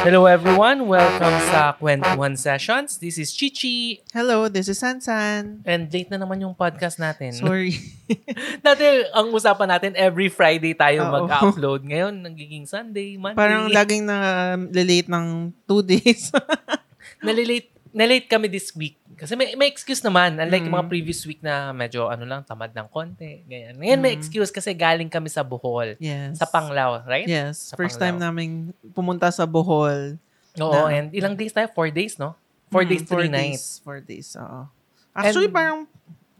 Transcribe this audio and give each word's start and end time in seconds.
Hello 0.00 0.24
everyone, 0.24 0.88
welcome 0.88 1.36
sa 1.52 1.76
Kwentuhan 1.76 2.32
Sessions. 2.32 2.96
This 2.96 3.20
is 3.20 3.36
Chichi. 3.36 4.00
Hello, 4.16 4.48
this 4.48 4.72
is 4.72 4.80
Sansan. 4.80 5.60
And 5.68 5.92
late 5.92 6.08
na 6.08 6.16
naman 6.16 6.40
yung 6.40 6.56
podcast 6.56 6.96
natin. 6.96 7.36
Sorry. 7.36 7.76
Dati, 8.64 9.04
ang 9.12 9.28
usapan 9.28 9.68
natin, 9.68 9.92
every 10.00 10.32
Friday 10.32 10.72
tayo 10.72 11.04
Oo. 11.04 11.12
mag-upload. 11.20 11.84
Ngayon, 11.84 12.16
nagiging 12.16 12.64
Sunday, 12.64 13.20
Monday. 13.20 13.36
Parang 13.36 13.68
laging 13.68 14.08
na 14.08 14.56
late 14.72 15.12
ng 15.12 15.52
two 15.68 15.84
days. 15.84 16.32
Nalilate, 17.26 17.68
nalate 17.92 18.24
kami 18.24 18.48
this 18.48 18.72
week. 18.72 18.96
Kasi 19.20 19.36
may, 19.36 19.52
may 19.52 19.68
excuse 19.68 20.00
naman. 20.00 20.34
Unlike 20.34 20.64
yung 20.64 20.74
mga 20.74 20.86
Mm. 20.86 20.92
previous 20.92 21.20
week 21.22 21.40
na 21.40 21.70
medyo 21.70 22.08
ano 22.08 22.24
lang, 22.24 22.40
tamad 22.40 22.72
ng 22.72 22.88
konti. 22.88 23.44
Ganyan. 23.44 23.76
Ngayon 23.76 24.00
may 24.00 24.12
Mm. 24.12 24.18
excuse 24.18 24.48
kasi 24.48 24.72
galing 24.72 25.06
kami 25.06 25.28
sa 25.28 25.44
Bohol. 25.44 26.00
yes. 26.00 26.34
Sa 26.34 26.44
Panglao, 26.44 27.04
right? 27.04 27.28
Yes. 27.28 27.70
Sa 27.70 27.76
First 27.76 27.94
Panglao. 27.94 28.06
time 28.06 28.16
naming 28.18 28.52
pumunta 28.90 29.28
sa 29.28 29.44
Bohol. 29.44 30.16
Oo, 30.56 30.72
Na- 30.72 30.90
and 30.90 31.12
ilang 31.12 31.36
days 31.36 31.52
tayo? 31.52 31.68
Four 31.70 31.88
days, 31.88 32.16
no? 32.16 32.32
Four 32.68 32.82
Mm, 32.82 32.88
days, 32.88 33.02
three 33.04 33.28
nights. 33.28 33.64
Four 33.80 34.00
days, 34.00 34.32
oo. 34.34 34.66
Actually, 35.12 35.46
And- 35.46 35.54
parang, 35.54 35.78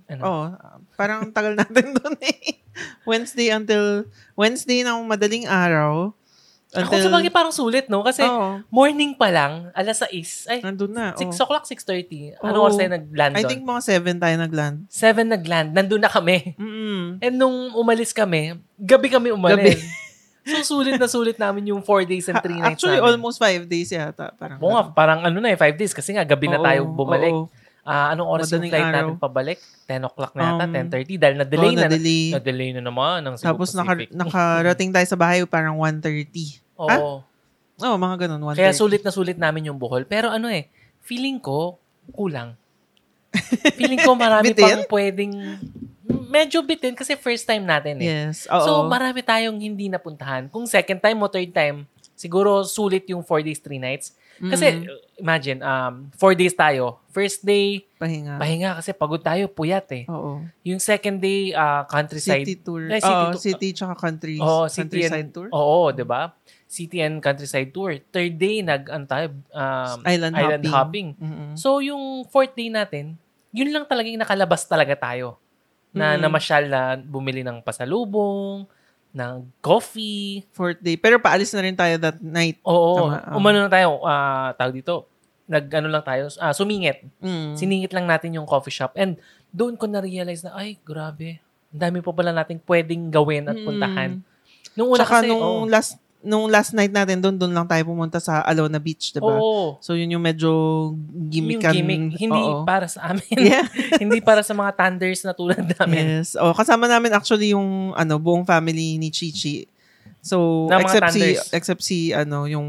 Ano? 0.09 0.23
oh, 0.23 0.45
parang 0.97 1.21
tagal 1.31 1.55
natin 1.61 1.95
doon 1.95 2.17
eh. 2.21 2.59
Wednesday 3.05 3.51
until, 3.51 4.07
Wednesday 4.35 4.81
ng 4.81 5.05
madaling 5.05 5.45
araw. 5.45 6.15
Ako 6.71 6.87
Until, 6.87 7.03
sa 7.03 7.11
bagay 7.11 7.33
parang 7.35 7.51
sulit, 7.51 7.91
no? 7.91 8.07
Kasi 8.07 8.23
Oo, 8.23 8.63
morning 8.71 9.19
pa 9.19 9.27
lang, 9.35 9.75
alas 9.75 10.07
6, 10.07 10.47
ay, 10.47 10.59
nandun 10.63 10.95
na. 10.95 11.19
6 11.19 11.27
oh. 11.27 11.43
o'clock, 11.43 11.67
6.30. 11.67 12.39
Ano 12.39 12.63
Oo. 12.63 12.71
oras 12.71 12.79
tayo 12.79 12.95
nag-land 12.95 13.35
I 13.35 13.43
think 13.43 13.67
mga 13.67 13.83
7 13.99 14.23
tayo 14.23 14.35
nagland. 14.39 14.77
7 14.87 15.35
nag-land. 15.35 15.75
Nandun 15.75 15.99
na 15.99 16.07
kami. 16.07 16.55
Mm-mm. 16.55 17.19
And 17.19 17.35
nung 17.35 17.75
umalis 17.75 18.15
kami, 18.15 18.55
gabi 18.79 19.11
kami 19.11 19.35
umalis. 19.35 19.83
so, 20.47 20.79
sulit 20.79 20.95
na 20.95 21.11
sulit 21.11 21.43
namin 21.43 21.75
yung 21.75 21.83
4 21.83 22.07
days 22.07 22.31
and 22.31 22.39
3 22.39 22.55
nights 22.63 22.79
Actually, 22.79 23.03
namin. 23.03 23.19
almost 23.19 23.43
5 23.43 23.67
days 23.67 23.91
yata. 23.91 24.31
Parang 24.39 24.63
Oo 24.63 24.71
nga, 24.71 24.83
parang 24.95 25.21
ano 25.27 25.43
na 25.43 25.51
eh, 25.51 25.59
5 25.59 25.75
days. 25.75 25.91
Kasi 25.91 26.15
nga, 26.15 26.23
gabi 26.23 26.47
na 26.47 26.63
tayo 26.63 26.87
bumalik. 26.87 27.35
oo. 27.35 27.51
Ah, 27.81 28.13
anong 28.13 28.29
oras 28.29 28.53
yung 28.53 28.61
Madaling 28.61 28.73
flight 28.73 28.89
araw. 28.93 29.09
natin 29.09 29.17
pabalik? 29.17 29.59
10 29.89 30.09
o'clock 30.09 30.33
na 30.37 30.43
yata, 30.53 30.65
Um, 30.69 30.73
10.30. 30.77 31.17
Dahil 31.17 31.35
na-delay 31.41 31.73
Oo, 31.73 31.77
na. 31.77 31.83
na-delay. 31.89 32.23
Na-delay 32.37 32.71
na 32.77 32.83
naman 32.85 33.19
ng 33.25 33.35
Cebu 33.41 33.47
Tapos 33.49 33.69
naka, 33.73 33.93
nakarating 34.13 34.91
tayo 34.93 35.07
sa 35.09 35.17
bahay 35.17 35.41
parang 35.49 35.81
1.30. 35.81 36.61
Oo. 36.77 37.25
Oo, 37.81 37.97
mga 37.97 38.29
ganun, 38.29 38.53
1.30. 38.53 38.61
Kaya 38.61 38.73
sulit 38.77 39.01
na 39.01 39.11
sulit 39.11 39.41
namin 39.41 39.73
yung 39.73 39.81
Bohol. 39.81 40.05
Pero 40.05 40.29
ano 40.29 40.53
eh, 40.53 40.69
feeling 41.01 41.41
ko, 41.41 41.81
kulang. 42.13 42.53
feeling 43.79 44.03
ko 44.03 44.13
marami 44.13 44.53
pang 44.53 44.85
pwedeng, 44.91 45.33
medyo 46.29 46.61
bitin 46.61 46.93
kasi 46.93 47.17
first 47.17 47.47
time 47.47 47.65
natin 47.65 47.97
eh. 48.03 48.07
Yes, 48.29 48.45
oo. 48.51 48.61
So, 48.61 48.71
marami 48.85 49.25
tayong 49.25 49.57
hindi 49.57 49.89
napuntahan. 49.89 50.51
Kung 50.53 50.67
second 50.67 51.01
time 51.01 51.17
mo, 51.17 51.31
third 51.31 51.55
time, 51.55 51.87
siguro 52.13 52.67
sulit 52.67 53.09
yung 53.09 53.25
4 53.25 53.41
days, 53.41 53.63
3 53.63 53.81
nights. 53.81 54.13
Kasi, 54.41 54.67
Mm. 54.73 54.85
imagine, 55.19 55.59
um, 55.61 56.09
4 56.17 56.33
days 56.33 56.57
tayo. 56.57 56.97
First 57.13 57.45
day, 57.45 57.85
pahinga. 58.01 58.41
pahinga 58.41 58.71
kasi 58.81 58.97
pagod 58.97 59.21
tayo, 59.21 59.45
puyat 59.47 59.85
eh. 59.93 60.09
Oo. 60.09 60.41
Yung 60.65 60.81
second 60.81 61.21
day, 61.21 61.53
uh, 61.53 61.85
countryside. 61.85 62.49
City 62.49 62.57
tour. 62.57 62.89
Eh, 62.89 62.97
city 62.97 63.13
Oo, 63.13 63.29
tour. 63.29 63.43
city 63.43 63.69
tsaka 63.77 63.95
country. 63.95 64.37
Oo, 64.41 64.65
city 64.65 64.81
countryside 65.05 65.29
and, 65.29 65.35
tour. 65.35 65.49
Oo, 65.53 65.93
di 65.93 66.03
ba? 66.03 66.33
City 66.65 67.05
and 67.05 67.21
countryside 67.21 67.69
tour. 67.69 67.93
Third 68.09 68.35
day, 68.35 68.65
nag, 68.65 68.89
ano 68.89 69.05
tayo, 69.05 69.27
um, 69.53 69.97
Island, 70.09 70.35
island 70.39 70.65
hopping. 70.65 70.73
hopping. 70.73 71.09
Mm-mm. 71.21 71.51
So, 71.59 71.85
yung 71.85 72.25
fourth 72.25 72.57
day 72.57 72.73
natin, 72.73 73.21
yun 73.53 73.69
lang 73.69 73.85
talagang 73.85 74.17
nakalabas 74.17 74.65
talaga 74.65 74.97
tayo. 74.97 75.37
Na 75.91 76.15
Mm. 76.15 76.23
namasyal 76.23 76.65
na 76.65 76.81
bumili 76.97 77.43
ng 77.43 77.61
pasalubong, 77.61 78.65
ng 79.11 79.51
coffee. 79.59 80.47
Fourth 80.51 80.79
day. 80.79 80.95
Pero 80.95 81.19
paalis 81.19 81.51
na 81.51 81.63
rin 81.63 81.75
tayo 81.75 81.99
that 81.99 82.19
night. 82.21 82.59
Oo, 82.63 83.11
Tama, 83.11 83.19
ah. 83.21 83.35
umano 83.35 83.59
na 83.61 83.71
tayo, 83.71 84.03
ah 84.03 84.55
tawag 84.55 84.79
dito, 84.79 85.07
nag 85.51 85.67
ano 85.67 85.89
lang 85.91 86.05
tayo, 86.07 86.31
ah, 86.39 86.55
sumingit. 86.55 87.03
Mm. 87.19 87.59
Siningit 87.59 87.91
lang 87.91 88.07
natin 88.07 88.31
yung 88.33 88.47
coffee 88.47 88.71
shop. 88.71 88.95
And 88.95 89.19
doon 89.51 89.75
ko 89.75 89.91
na-realize 89.91 90.47
na, 90.47 90.55
ay, 90.55 90.79
grabe. 90.81 91.43
Ang 91.71 91.81
dami 91.81 91.99
pa 91.99 92.15
pala 92.15 92.31
nating 92.31 92.63
pwedeng 92.63 93.11
gawin 93.11 93.51
at 93.51 93.59
Mm. 93.59 93.67
puntahan. 93.67 94.11
Nung 94.79 94.95
una 94.95 95.03
Tsaka 95.03 95.23
kasi, 95.23 95.29
nung 95.29 95.43
oo. 95.43 95.67
last 95.67 95.99
nung 96.21 96.53
last 96.53 96.77
night 96.77 96.93
natin 96.93 97.17
doon, 97.19 97.37
doon 97.41 97.53
lang 97.57 97.65
tayo 97.65 97.81
pumunta 97.89 98.21
sa 98.21 98.45
Alona 98.45 98.77
Beach, 98.77 99.13
diba? 99.17 99.33
Oo. 99.33 99.81
So, 99.81 99.97
yun 99.97 100.13
yung 100.13 100.25
medyo 100.25 100.53
gimmickan. 101.33 101.73
Yung 101.73 101.81
gimmick, 101.81 102.21
hindi 102.21 102.41
Oo. 102.45 102.69
para 102.69 102.85
sa 102.85 103.13
amin. 103.13 103.37
Yeah. 103.51 103.65
hindi 104.03 104.21
para 104.21 104.45
sa 104.45 104.53
mga 104.53 104.77
thunders 104.77 105.25
na 105.25 105.33
tulad 105.33 105.65
namin. 105.65 106.21
Yes. 106.21 106.37
Oh, 106.37 106.53
kasama 106.53 106.85
namin 106.85 107.17
actually 107.17 107.57
yung 107.57 107.97
ano, 107.97 108.21
buong 108.21 108.45
family 108.45 109.01
ni 109.01 109.09
Chichi. 109.09 109.65
So, 110.21 110.69
Na 110.69 110.85
except 110.85 111.17
si 111.17 111.33
except 111.57 111.81
si 111.81 111.99
ano, 112.13 112.45
yung 112.45 112.69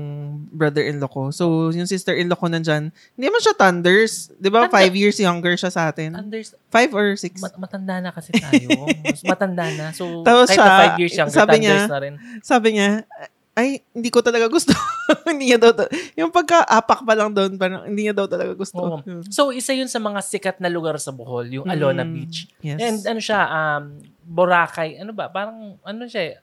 brother-in-law 0.55 1.11
ko. 1.11 1.23
So, 1.35 1.67
yung 1.75 1.83
sister-in-law 1.83 2.39
ko 2.39 2.47
nandyan, 2.47 2.95
hindi 3.19 3.27
man 3.27 3.43
siya 3.43 3.51
thunders. 3.59 4.31
'Di 4.39 4.47
ba? 4.47 4.71
Thunder- 4.71 4.79
Five 4.79 4.95
years 4.95 5.19
younger 5.19 5.59
siya 5.59 5.67
sa 5.67 5.91
atin. 5.91 6.15
Thunders, 6.15 6.55
Five 6.71 6.95
or 6.95 7.11
six. 7.19 7.43
mat- 7.43 7.59
matanda 7.59 7.99
na 7.99 8.15
kasi 8.15 8.31
tayo. 8.31 8.87
Mas 9.03 9.19
matanda 9.27 9.67
na. 9.67 9.91
So, 9.91 10.23
Tapos 10.23 10.47
kahit 10.47 10.55
siya, 10.55 10.63
na 10.63 10.79
five 10.79 10.95
years 11.03 11.13
younger, 11.19 11.35
sabi 11.35 11.51
thunders 11.59 11.67
niya, 11.67 11.91
na 11.91 11.99
rin. 11.99 12.13
Sabi 12.39 12.67
niya, 12.79 12.89
ay, 13.51 13.83
hindi 13.91 14.07
ko 14.07 14.23
talaga 14.23 14.47
gusto. 14.47 14.71
hindi 15.27 15.51
niya 15.51 15.59
daw, 15.59 15.75
ta- 15.75 15.91
yung 16.15 16.31
pagka-apak 16.31 17.03
pa 17.03 17.13
lang 17.19 17.35
doon, 17.35 17.59
parang 17.59 17.83
hindi 17.83 18.07
niya 18.07 18.15
daw 18.15 18.23
talaga 18.23 18.55
gusto. 18.55 18.79
Oo. 18.79 18.97
Yun. 19.03 19.27
So, 19.27 19.51
isa 19.51 19.75
yun 19.75 19.91
sa 19.91 19.99
mga 19.99 20.23
sikat 20.23 20.63
na 20.63 20.71
lugar 20.71 20.95
sa 21.03 21.11
Bohol, 21.11 21.51
yung 21.51 21.67
Alona 21.67 22.07
Mm, 22.07 22.13
Beach. 22.15 22.47
Yes. 22.63 22.79
And 22.79 22.99
ano 23.11 23.19
siya, 23.19 23.41
um, 23.51 23.99
Boracay, 24.23 25.03
ano 25.03 25.11
ba, 25.11 25.27
parang, 25.27 25.75
ano 25.83 26.07
siya, 26.07 26.39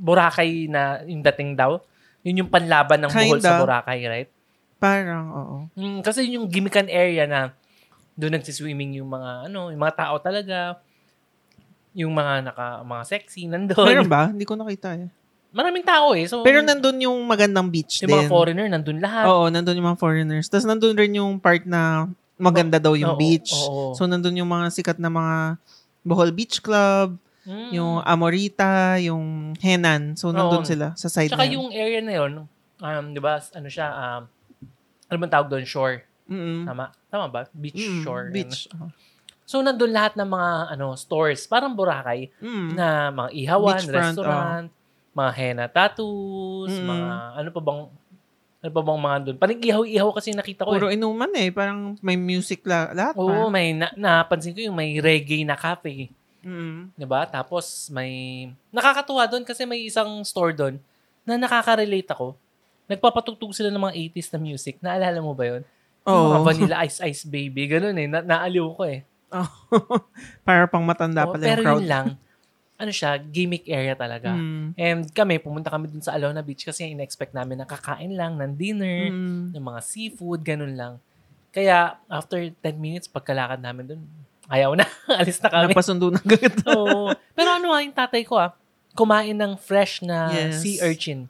Boracay 0.00 0.72
na 0.72 1.04
yung 1.04 1.20
dating 1.20 1.52
daw. 1.52 1.84
Yun 2.24 2.46
yung 2.46 2.50
panlaban 2.50 3.04
ng 3.04 3.12
Bohol 3.12 3.40
sa 3.44 3.60
Kinda. 3.60 3.60
Boracay, 3.60 4.00
right? 4.08 4.30
parang, 4.78 5.24
oo. 5.34 5.56
Mm, 5.74 6.00
kasi 6.06 6.22
yun 6.24 6.42
yung 6.42 6.48
gimmickan 6.48 6.86
area 6.86 7.26
na 7.26 7.50
doon 8.14 8.38
nagsiswimming 8.38 9.02
yung 9.02 9.10
mga, 9.10 9.50
ano, 9.50 9.74
yung 9.74 9.82
mga 9.82 10.06
tao 10.06 10.14
talaga. 10.22 10.78
Yung 11.98 12.14
mga 12.14 12.46
naka, 12.46 12.86
mga 12.86 13.04
sexy, 13.04 13.50
nandun. 13.50 13.84
Meron 13.84 14.06
ba? 14.06 14.30
Hindi 14.30 14.46
ko 14.46 14.54
nakita 14.54 14.94
eh. 14.94 15.10
Maraming 15.48 15.80
tao 15.82 16.12
eh. 16.12 16.28
So, 16.28 16.44
Pero 16.44 16.60
nandun 16.60 17.00
yung 17.00 17.16
magandang 17.24 17.72
beach 17.72 18.04
yung 18.04 18.12
din. 18.12 18.16
mga 18.20 18.28
foreigner, 18.28 18.68
nandun 18.68 19.00
lahat. 19.00 19.24
Oo, 19.24 19.48
nandun 19.48 19.80
yung 19.80 19.88
mga 19.88 20.00
foreigners. 20.00 20.46
Tapos 20.46 20.68
nandun 20.68 20.92
rin 20.92 21.16
yung 21.16 21.40
part 21.40 21.64
na 21.64 22.04
maganda 22.36 22.76
daw 22.76 22.92
yung 22.92 23.16
Oo, 23.16 23.20
beach. 23.20 23.50
oo. 23.56 23.96
So 23.96 24.04
nandun 24.04 24.36
yung 24.36 24.46
mga 24.46 24.68
sikat 24.70 25.00
na 25.00 25.08
mga 25.08 25.36
Bohol 26.04 26.30
Beach 26.30 26.60
Club, 26.60 27.16
Mm. 27.48 27.70
yung 27.72 27.92
Amorita, 28.04 29.00
yung 29.00 29.56
Henan. 29.56 30.20
So 30.20 30.28
nandun 30.30 30.62
Oo. 30.62 30.68
sila 30.68 30.92
sa 30.94 31.08
side 31.08 31.32
Tsaka 31.32 31.42
na 31.42 31.48
yun. 31.48 31.54
yung 31.56 31.68
area 31.72 32.00
na 32.04 32.12
yun, 32.14 32.32
um, 32.78 33.04
di 33.08 33.18
ba, 33.18 33.40
ano 33.40 33.68
siya, 33.68 33.88
um, 33.88 34.22
ano 35.08 35.16
bang 35.16 35.32
tawag 35.32 35.48
doon? 35.48 35.64
Shore. 35.64 36.04
Mm-mm. 36.28 36.68
Tama? 36.68 36.92
Tama 37.08 37.26
ba? 37.32 37.48
Beach 37.50 37.80
Mm, 37.80 38.04
shore. 38.04 38.28
Beach. 38.28 38.68
So, 39.48 39.64
nandun 39.64 39.96
lahat 39.96 40.12
ng 40.12 40.28
mga 40.28 40.76
ano 40.76 40.92
stores, 40.92 41.48
parang 41.48 41.72
Boracay, 41.72 42.28
Mm. 42.36 42.68
na 42.76 42.86
mga 43.08 43.28
ihawan, 43.32 43.80
Beachfront, 43.80 43.96
restaurant, 43.96 44.68
mga 45.18 45.32
henna 45.34 45.66
tattoos, 45.66 46.70
Mm. 46.72 46.86
mga 46.86 47.08
ano 47.34 47.48
pa 47.50 47.60
bang 47.60 47.80
ano 48.58 48.70
pa 48.70 48.82
bang 48.82 49.00
mga 49.00 49.18
doon? 49.20 49.36
Parang 49.36 49.58
ihaw-ihaw 49.60 50.10
kasi 50.12 50.30
nakita 50.32 50.62
ko 50.62 50.70
Puro 50.72 50.88
eh. 50.88 50.94
inuman 50.94 51.30
eh. 51.32 51.50
Parang 51.50 51.94
may 51.98 52.14
music 52.14 52.62
la- 52.64 52.90
lahat 52.90 53.14
Oo, 53.14 53.46
pa. 53.46 53.50
may 53.50 53.70
na, 53.72 53.90
napansin 53.92 54.50
ko 54.50 54.60
yung 54.60 54.74
may 54.74 54.98
reggae 54.98 55.42
na 55.42 55.54
cafe. 55.54 56.10
Mm. 56.40 56.94
'di 56.94 57.04
ba? 57.04 57.22
Tapos 57.24 57.64
may 57.88 58.10
nakakatuwa 58.70 59.26
doon 59.26 59.42
kasi 59.42 59.62
may 59.62 59.82
isang 59.82 60.22
store 60.22 60.50
doon 60.52 60.78
na 61.22 61.34
nakaka-relate 61.36 62.08
ako. 62.08 62.38
Nagpapatugtog 62.86 63.52
sila 63.52 63.68
ng 63.68 63.82
mga 63.82 63.94
80s 64.08 64.30
na 64.30 64.38
music. 64.40 64.74
Naalala 64.80 65.18
mo 65.18 65.34
ba 65.34 65.44
'yon? 65.44 65.62
Yung 66.02 66.14
Oo. 66.16 66.30
mga 66.32 66.40
Vanilla 66.42 66.76
Ice 66.82 66.98
Ice 67.04 67.22
Baby, 67.22 67.68
ganun 67.68 67.94
eh. 67.94 68.06
Na- 68.06 68.24
naaliw 68.24 68.64
ko 68.72 68.82
eh. 68.86 69.02
Oh. 69.28 69.44
Para 70.42 70.64
pang 70.66 70.80
matanda 70.80 71.22
Oo, 71.22 71.36
pala 71.36 71.44
pero 71.44 71.60
yung 71.60 71.66
crowd. 71.68 71.78
yun 71.78 71.86
lang, 71.86 72.06
ano 72.78 72.94
siya, 72.94 73.18
gimmick 73.18 73.66
area 73.66 73.98
talaga. 73.98 74.30
Mm. 74.32 74.78
And 74.78 75.02
kami, 75.10 75.42
pumunta 75.42 75.66
kami 75.66 75.90
dun 75.90 75.98
sa 75.98 76.14
Alona 76.14 76.40
Beach 76.40 76.62
kasi 76.62 76.86
in-expect 76.86 77.34
namin 77.34 77.58
na 77.58 77.66
kakain 77.66 78.14
lang 78.14 78.38
ng 78.38 78.54
dinner, 78.54 79.10
Mm. 79.10 79.50
ng 79.50 79.64
mga 79.66 79.80
seafood, 79.82 80.46
ganun 80.46 80.78
lang. 80.78 80.94
Kaya, 81.50 81.98
after 82.06 82.38
10 82.38 82.78
minutes, 82.78 83.10
pagkalakad 83.10 83.58
namin 83.58 83.84
dun, 83.84 84.00
ayaw 84.46 84.78
na. 84.78 84.86
Alis 85.20 85.42
na 85.42 85.50
kami. 85.50 85.74
Napasundo 85.74 86.14
na 86.14 86.22
agad. 86.22 86.54
Oo. 86.78 87.10
Pero 87.34 87.48
ano 87.50 87.74
nga 87.74 87.82
yung 87.82 87.96
tatay 87.98 88.22
ko 88.22 88.38
ah, 88.38 88.54
kumain 88.94 89.34
ng 89.34 89.58
fresh 89.58 90.06
na 90.06 90.30
Yes. 90.30 90.62
sea 90.62 90.86
urchin. 90.86 91.26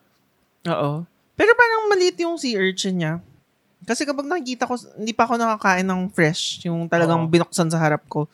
Oo. 0.69 1.09
Pero 1.33 1.51
parang 1.57 1.89
maliit 1.89 2.19
yung 2.21 2.37
sea 2.37 2.61
urchin 2.61 3.01
niya. 3.01 3.13
Kasi 3.89 4.05
kapag 4.05 4.29
nakikita 4.29 4.69
ko, 4.69 4.77
hindi 5.01 5.17
pa 5.17 5.25
ako 5.25 5.41
nakakain 5.41 5.87
ng 5.87 6.13
fresh, 6.13 6.61
yung 6.69 6.85
talagang 6.93 7.25
Oo. 7.25 7.31
binuksan 7.31 7.73
sa 7.73 7.81
harap 7.81 8.05
ko. 8.05 8.29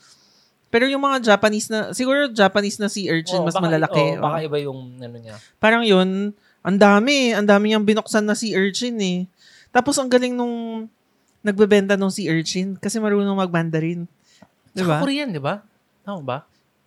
Pero 0.75 0.91
yung 0.91 0.99
mga 1.01 1.23
Japanese 1.23 1.71
na, 1.71 1.95
siguro 1.95 2.27
Japanese 2.27 2.83
na 2.83 2.91
sea 2.91 3.15
urchin, 3.15 3.39
Oo, 3.39 3.47
mas 3.47 3.55
baka- 3.55 3.63
malalaki. 3.63 4.03
oo, 4.19 4.19
baka 4.19 4.39
iba 4.43 4.59
yung 4.59 4.99
ano 4.99 5.15
niya. 5.15 5.39
Parang 5.63 5.87
yun, 5.87 6.35
ang 6.67 6.77
dami, 6.77 7.31
ang 7.31 7.47
dami 7.47 7.71
niyang 7.71 7.87
binuksan 7.87 8.27
na 8.27 8.35
sea 8.35 8.59
urchin 8.59 8.99
eh. 8.99 9.31
Tapos 9.71 9.95
ang 9.95 10.11
galing 10.11 10.35
nung 10.35 10.91
nagbebenta 11.41 11.95
ng 11.95 12.11
sea 12.11 12.27
urchin 12.27 12.75
kasi 12.75 12.99
marunong 12.99 13.39
mag-Mandarin. 13.39 14.11
Sa 14.75 14.83
Diba? 14.83 14.99
Korean, 14.99 15.31
di 15.31 15.39
ba? 15.39 15.63
Tama 16.03 16.21
ba? 16.27 16.39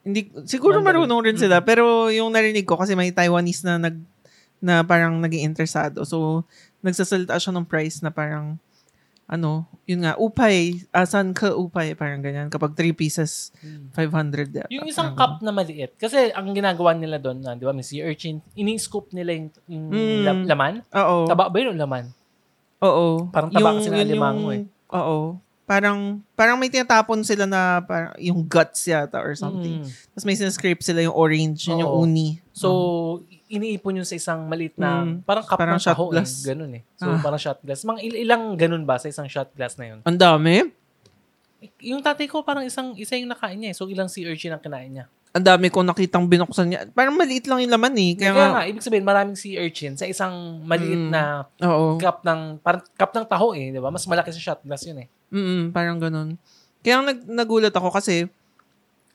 Hindi, 0.04 0.28
siguro 0.44 0.84
Mandarin. 0.84 1.08
marunong 1.08 1.22
rin 1.24 1.38
sila, 1.40 1.64
pero 1.64 2.12
yung 2.12 2.28
narinig 2.28 2.68
ko 2.68 2.76
kasi 2.76 2.92
may 2.92 3.16
Taiwanese 3.16 3.64
na 3.64 3.80
nag 3.80 3.96
na 4.58 4.84
parang 4.84 5.16
naging 5.22 5.48
interesado. 5.48 6.02
So, 6.04 6.44
nagsasalita 6.82 7.38
siya 7.38 7.54
ng 7.54 7.64
price 7.64 8.02
na 8.02 8.10
parang, 8.10 8.58
ano, 9.28 9.68
yun 9.84 10.08
nga, 10.08 10.16
upay, 10.16 10.88
asan 10.90 11.36
ka 11.36 11.52
upay, 11.52 11.92
parang 11.94 12.24
ganyan. 12.24 12.48
Kapag 12.48 12.72
3 12.74 12.96
pieces, 12.96 13.52
500. 13.92 14.56
yata, 14.56 14.72
Yung 14.72 14.88
isang 14.88 15.12
parang 15.12 15.20
cup 15.20 15.44
na 15.44 15.52
maliit. 15.52 16.00
Kasi 16.00 16.32
ang 16.32 16.56
ginagawa 16.56 16.96
nila 16.96 17.20
doon, 17.20 17.44
ah, 17.44 17.52
di 17.52 17.68
ba, 17.68 17.76
may 17.76 17.84
sea 17.84 18.08
urchin, 18.08 18.40
ini-scoop 18.56 19.12
nila 19.12 19.36
yung, 19.36 19.48
yung 19.68 19.86
Mm. 19.92 20.24
la- 20.24 20.48
laman. 20.48 20.74
Oo. 20.96 21.28
Taba 21.28 21.52
ba 21.52 21.56
yun 21.60 21.76
o 21.76 21.78
laman? 21.78 22.08
Oo. 22.80 23.28
Parang 23.28 23.52
taba 23.52 23.76
kasi 23.76 23.92
ng 23.92 24.00
yun 24.00 24.08
alimango 24.08 24.50
yung- 24.56 24.72
Oo. 24.96 25.20
Parang, 25.68 26.24
parang 26.32 26.56
may 26.56 26.72
tinatapon 26.72 27.28
sila 27.28 27.44
na 27.44 27.84
parang, 27.84 28.16
yung 28.16 28.40
guts 28.48 28.88
yata 28.88 29.20
or 29.20 29.36
something. 29.36 29.84
Mm. 29.84 29.92
Tapos 30.16 30.24
may 30.24 30.40
sinascrape 30.40 30.80
sila 30.80 31.04
yung 31.04 31.12
orange, 31.12 31.68
yun 31.68 31.84
yung 31.84 31.92
uni. 32.08 32.40
So, 32.56 33.20
iniipon 33.48 33.98
yun 33.98 34.08
sa 34.08 34.14
isang 34.14 34.44
maliit 34.44 34.76
na, 34.76 35.02
Mm. 35.02 35.24
parang 35.24 35.42
cup 35.42 35.56
Parang 35.56 35.76
ng 35.76 35.82
shot 35.82 35.94
taho 35.94 36.12
glass. 36.12 36.32
eh. 36.38 36.52
Ganun 36.52 36.72
eh. 36.74 36.84
So, 36.96 37.08
Ah. 37.08 37.20
parang 37.20 37.38
shot 37.38 37.60
glass. 37.60 37.82
Mga 37.82 38.00
il- 38.02 38.20
ilang 38.22 38.44
ganun 38.54 38.84
ba 38.84 38.96
sa 38.96 39.08
isang 39.08 39.26
shot 39.26 39.50
glass 39.52 39.76
na 39.76 39.86
yun? 39.88 40.00
Ang 40.04 40.18
dami. 40.18 40.68
Yung 41.82 42.00
tatay 42.00 42.28
ko, 42.28 42.42
parang 42.42 42.62
isang, 42.62 42.94
isa 42.94 43.16
yung 43.16 43.28
nakain 43.28 43.58
niya 43.58 43.72
eh. 43.72 43.76
So, 43.76 43.88
ilang 43.88 44.08
sea 44.08 44.28
urchin 44.28 44.52
ang 44.52 44.62
kinain 44.62 44.92
niya. 44.92 45.06
Ang 45.32 45.44
dami 45.44 45.68
ko 45.68 45.82
nakitang 45.82 46.26
binuksan 46.26 46.68
niya. 46.68 46.80
Parang 46.92 47.14
maliit 47.14 47.46
lang 47.46 47.62
yung 47.62 47.72
laman 47.72 47.94
eh. 47.96 48.14
Kaya, 48.14 48.32
Kaya, 48.32 48.48
nga, 48.52 48.64
ibig 48.64 48.82
sabihin, 48.82 49.06
maraming 49.06 49.36
sea 49.36 49.58
urchin 49.60 49.94
sa 49.94 50.06
isang 50.06 50.34
maliit 50.62 50.98
Mm. 51.00 51.10
na 51.10 51.24
oo. 51.62 51.98
cup 51.98 52.22
ng, 52.22 52.60
parang 52.60 52.82
cup 52.94 53.12
ng 53.12 53.26
taho 53.26 53.54
eh. 53.54 53.70
Di 53.70 53.80
ba? 53.80 53.90
Mas 53.90 54.06
malaki 54.06 54.30
sa 54.30 54.42
shot 54.44 54.62
glass 54.62 54.84
yun 54.84 55.02
eh. 55.02 55.08
Mm, 55.30 55.72
parang 55.72 55.98
ganun. 55.98 56.38
Kaya 56.80 57.02
nag, 57.02 57.26
nagulat 57.26 57.72
ako 57.72 57.90
kasi 57.92 58.30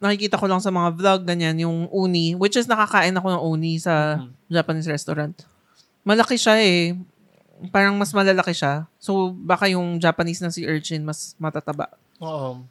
nakikita 0.03 0.35
ko 0.35 0.51
lang 0.51 0.59
sa 0.59 0.69
mga 0.69 0.91
vlog, 0.93 1.21
ganyan, 1.23 1.55
yung 1.57 1.87
uni, 1.89 2.35
which 2.35 2.59
is 2.59 2.67
nakakain 2.67 3.15
ako 3.15 3.31
ng 3.31 3.43
uni 3.47 3.79
sa 3.79 4.19
Mhm. 4.19 4.31
Japanese 4.51 4.91
restaurant. 4.91 5.37
Malaki 6.03 6.35
siya 6.35 6.59
eh. 6.59 6.99
Parang 7.71 7.95
mas 7.95 8.11
malalaki 8.11 8.51
siya. 8.51 8.91
So, 8.99 9.31
baka 9.31 9.71
yung 9.71 9.97
Japanese 9.97 10.43
na 10.43 10.51
si 10.51 10.67
urchin 10.67 11.07
mas 11.07 11.39
matataba. 11.39 11.87
Oo. 12.19 12.67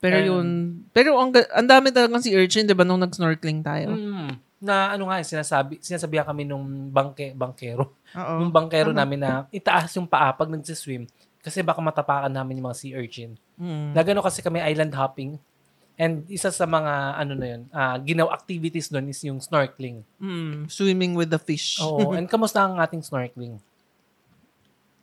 Pero 0.00 0.16
And- 0.16 0.26
yun, 0.26 0.46
pero 0.90 1.12
ang, 1.14 1.28
ang 1.52 1.68
dami 1.68 1.92
talagang 1.92 2.24
si 2.24 2.32
urchin, 2.32 2.64
di 2.64 2.72
ba, 2.72 2.88
nung 2.88 2.96
nag-snorkeling 2.98 3.60
tayo. 3.60 3.92
Mm. 3.92 4.32
Na 4.60 4.96
ano 4.96 5.12
nga, 5.12 5.20
eh, 5.20 5.26
sinasabi, 5.28 5.76
sinasabihan 5.80 6.24
kami 6.24 6.48
nung 6.48 6.64
bangke, 6.88 7.36
bangkero. 7.36 7.92
Oo. 8.16 8.34
Nung 8.40 8.48
bangkero 8.48 8.92
Tama. 8.92 9.04
namin 9.04 9.20
na 9.20 9.30
itaas 9.52 9.92
yung 9.94 10.08
paa 10.08 10.32
pag 10.32 10.48
nagsiswim 10.48 11.04
kasi 11.40 11.60
baka 11.60 11.80
matapakan 11.80 12.32
namin 12.32 12.60
yung 12.60 12.68
mga 12.68 12.76
sea 12.76 12.96
urchin. 12.96 13.36
Mm. 13.60 13.92
Nagano 13.92 14.20
kasi 14.20 14.40
kami 14.40 14.60
island 14.60 14.92
hopping. 14.92 15.36
And 16.00 16.24
isa 16.32 16.48
sa 16.48 16.64
mga 16.64 17.20
ano 17.20 17.32
na 17.36 17.46
yun, 17.52 17.62
ah, 17.76 18.00
ginaw 18.00 18.32
activities 18.32 18.88
doon 18.88 19.12
is 19.12 19.20
yung 19.20 19.36
snorkeling. 19.36 20.00
Mm, 20.16 20.64
swimming 20.72 21.12
with 21.12 21.28
the 21.28 21.36
fish. 21.36 21.76
Oo. 21.84 22.12
and 22.16 22.24
kamusta 22.24 22.64
ang 22.64 22.80
ating 22.80 23.04
snorkeling? 23.04 23.60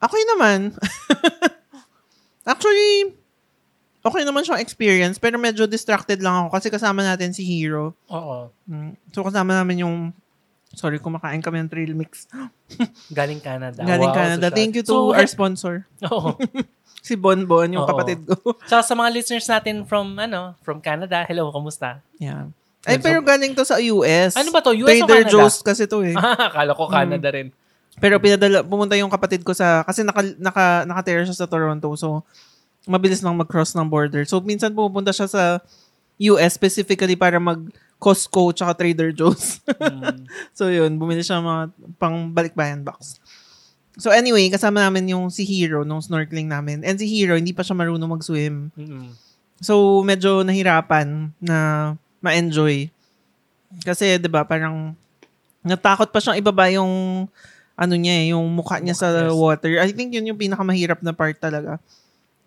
Okay 0.01 0.23
naman. 0.33 0.73
Actually, 2.49 3.13
okay 4.01 4.25
naman 4.25 4.41
siyang 4.41 4.57
experience, 4.57 5.21
pero 5.21 5.37
medyo 5.37 5.69
distracted 5.69 6.17
lang 6.17 6.33
ako 6.41 6.57
kasi 6.57 6.73
kasama 6.73 7.05
natin 7.05 7.29
si 7.29 7.45
Hero. 7.45 7.93
Oo. 8.09 8.49
Mm. 8.65 8.97
So, 9.13 9.21
kasama 9.21 9.53
namin 9.53 9.85
yung, 9.85 9.95
sorry, 10.77 11.01
kumakain 11.01 11.41
kami 11.41 11.57
ng 11.59 11.67
trail 11.67 11.91
mix. 11.91 12.29
Galing 13.17 13.41
Canada. 13.41 13.81
Galing 13.81 14.07
Wow, 14.07 14.15
Canada. 14.15 14.47
social. 14.47 14.55
Thank 14.55 14.71
you 14.75 14.83
to 14.85 14.93
So, 14.93 15.11
our 15.11 15.25
sponsor. 15.25 15.75
Oo. 16.07 16.37
Si 16.97 17.15
Bonbon, 17.15 17.71
yung 17.71 17.81
Oo. 17.81 17.89
kapatid 17.89 18.19
ko. 18.21 18.35
Tsaka 18.67 18.83
sa 18.83 18.91
mga 18.91 19.15
listeners 19.15 19.47
natin 19.47 19.87
from 19.87 20.19
ano, 20.19 20.59
from 20.59 20.77
Canada, 20.77 21.23
hello, 21.23 21.47
kamusta? 21.49 22.03
yeah. 22.17 22.51
Ay, 22.83 22.99
so- 22.99 23.03
pero 23.05 23.23
galing 23.23 23.51
to 23.51 23.63
sa 23.63 23.79
US. 23.81 24.35
Ano 24.35 24.51
ba 24.51 24.59
to? 24.59 24.75
US 24.75 24.91
Trader 24.91 25.23
Canada? 25.23 25.31
Joe's 25.31 25.63
kasi 25.63 25.87
to 25.87 26.03
eh. 26.03 26.11
Ah, 26.13 26.51
akala 26.51 26.75
ko 26.75 26.91
Canada 26.91 27.31
rin. 27.31 27.47
Pero 27.97 28.19
pinadala, 28.19 28.59
pumunta 28.59 28.93
yung 28.93 29.07
kapatid 29.07 29.41
ko 29.41 29.55
sa, 29.55 29.81
kasi 29.81 30.03
naka, 30.03 30.19
naka, 30.35 30.83
nakatira 30.83 31.23
siya 31.23 31.33
sa 31.33 31.47
Toronto. 31.47 31.95
So, 31.95 32.27
mabilis 32.83 33.23
lang 33.23 33.33
mag-cross 33.33 33.71
ng 33.71 33.87
border. 33.87 34.27
So, 34.27 34.43
minsan 34.43 34.75
pupunta 34.75 35.09
siya 35.09 35.31
sa 35.31 35.43
US 36.19 36.51
specifically 36.51 37.15
para 37.15 37.39
mag 37.39 37.71
Costco 37.97 38.53
tsaka 38.53 38.77
Trader 38.77 39.09
Joe's. 39.09 39.61
Mm. 39.65 40.29
so, 40.57 40.69
yun. 40.69 41.01
Bumili 41.01 41.25
siya 41.25 41.41
mga 41.41 41.73
pang 41.97 42.29
balikbayan 42.29 42.85
box. 42.85 43.17
So, 43.97 44.13
anyway, 44.13 44.45
kasama 44.53 44.85
namin 44.85 45.09
yung 45.09 45.33
si 45.33 45.41
Hero 45.41 45.81
nung 45.81 46.05
snorkeling 46.05 46.45
namin. 46.45 46.85
And 46.85 47.01
si 47.01 47.09
Hero, 47.09 47.33
hindi 47.33 47.57
pa 47.57 47.65
siya 47.65 47.73
marunong 47.73 48.13
mag-swim. 48.13 48.69
Mm-mm. 48.77 49.09
So, 49.57 50.05
medyo 50.05 50.45
nahirapan 50.45 51.33
na 51.41 51.57
ma-enjoy. 52.21 52.93
Kasi, 53.81 54.21
di 54.21 54.29
ba, 54.29 54.45
parang 54.45 54.93
natakot 55.65 56.13
pa 56.13 56.21
siyang 56.21 56.37
ibaba 56.37 56.69
yung 56.69 57.25
ano 57.77 57.93
niya 57.93 58.15
eh, 58.21 58.25
yung 58.33 58.45
mukha 58.53 58.81
niya 58.81 58.97
sa 58.97 59.09
water. 59.29 59.81
I 59.81 59.93
think 59.93 60.13
yun 60.13 60.29
yung 60.29 60.37
pinakamahirap 60.41 61.01
na 61.01 61.13
part 61.13 61.37
talaga. 61.37 61.77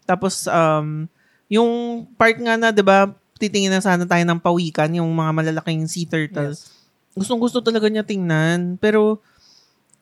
Tapos, 0.06 0.46
um, 0.50 1.06
yung 1.46 2.02
part 2.18 2.34
nga 2.38 2.58
na, 2.58 2.74
di 2.74 2.82
ba, 2.82 3.10
titingin 3.40 3.72
na 3.72 3.80
sana 3.80 4.04
tayo 4.04 4.20
ng 4.28 4.38
pawikan, 4.44 4.92
yung 4.92 5.08
mga 5.08 5.32
malalaking 5.32 5.88
sea 5.88 6.04
turtles. 6.04 6.68
Yes. 6.68 7.16
Gustong 7.16 7.40
gusto 7.40 7.64
talaga 7.64 7.88
niya 7.88 8.04
tingnan. 8.04 8.76
Pero, 8.76 9.24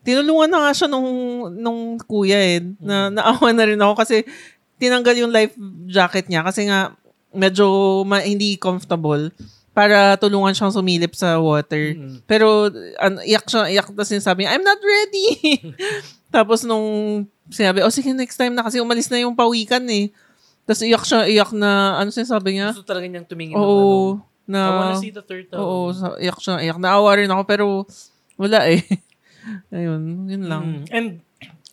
tinulungan 0.03 0.51
na 0.51 0.59
nga 0.67 0.71
siya 0.75 0.87
nung, 0.91 1.09
nung 1.55 1.95
kuya 2.03 2.37
eh. 2.37 2.59
Na, 2.83 3.07
naawa 3.07 3.55
na 3.55 3.63
rin 3.63 3.79
ako 3.79 3.93
kasi 4.03 4.27
tinanggal 4.79 5.15
yung 5.19 5.31
life 5.31 5.55
jacket 5.91 6.31
niya 6.31 6.43
kasi 6.43 6.67
nga 6.67 6.95
medyo 7.35 8.01
ma- 8.07 8.23
hindi 8.23 8.55
comfortable 8.55 9.29
para 9.75 10.17
tulungan 10.17 10.55
siyang 10.55 10.73
sumilip 10.73 11.13
sa 11.13 11.37
water. 11.37 11.95
Mm. 11.95 12.25
Pero 12.25 12.71
an, 12.99 13.21
iyak 13.23 13.45
siya, 13.47 13.69
iyak 13.69 13.91
tapos 13.91 14.09
sinasabi 14.11 14.43
niya, 14.43 14.55
I'm 14.55 14.65
not 14.65 14.81
ready. 14.81 15.27
tapos 16.35 16.65
nung 16.65 17.23
sinabi, 17.51 17.83
oh 17.85 17.93
sige 17.93 18.11
next 18.15 18.39
time 18.39 18.55
na 18.55 18.65
kasi 18.65 18.81
umalis 18.81 19.07
na 19.11 19.21
yung 19.21 19.35
pawikan 19.35 19.83
eh. 19.87 20.11
Tapos 20.69 20.85
iyak 20.85 21.01
siya, 21.01 21.25
iyak 21.25 21.49
na, 21.57 21.97
ano 21.97 22.13
sinasabi 22.13 22.53
niya? 22.53 22.69
Gusto 22.77 22.85
talaga 22.85 23.09
niyang 23.09 23.25
tumingin 23.25 23.57
ng 23.57 23.59
ano. 23.59 23.65
Oo, 23.65 24.01
na, 24.45 24.59
I 24.61 24.69
wanna 24.69 25.01
see 25.01 25.09
the 25.09 25.25
turtle. 25.25 25.57
oo, 25.57 25.89
sa, 25.89 26.13
iyak 26.21 26.37
siya, 26.37 26.61
iyak. 26.61 26.77
Naawa 26.77 27.17
rin 27.17 27.25
ako 27.25 27.41
pero 27.43 27.65
wala 28.37 28.69
eh. 28.69 28.85
Ayun, 29.73 30.29
yun 30.29 30.43
lang. 30.45 30.63
Mm. 30.63 30.83
And, 30.93 31.07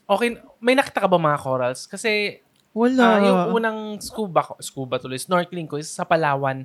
okay, 0.09 0.41
may 0.65 0.73
nakita 0.73 1.05
ka 1.05 1.09
ba 1.09 1.21
mga 1.21 1.45
corals? 1.45 1.85
Kasi, 1.85 2.41
Wala. 2.73 3.05
ah, 3.05 3.19
yung 3.21 3.41
unang 3.55 3.79
scuba, 4.01 4.41
ko- 4.41 4.57
scuba 4.61 4.97
tuloy, 4.97 5.21
snorkeling 5.21 5.69
ko 5.69 5.77
is 5.77 5.93
sa 5.93 6.09
Palawan, 6.09 6.65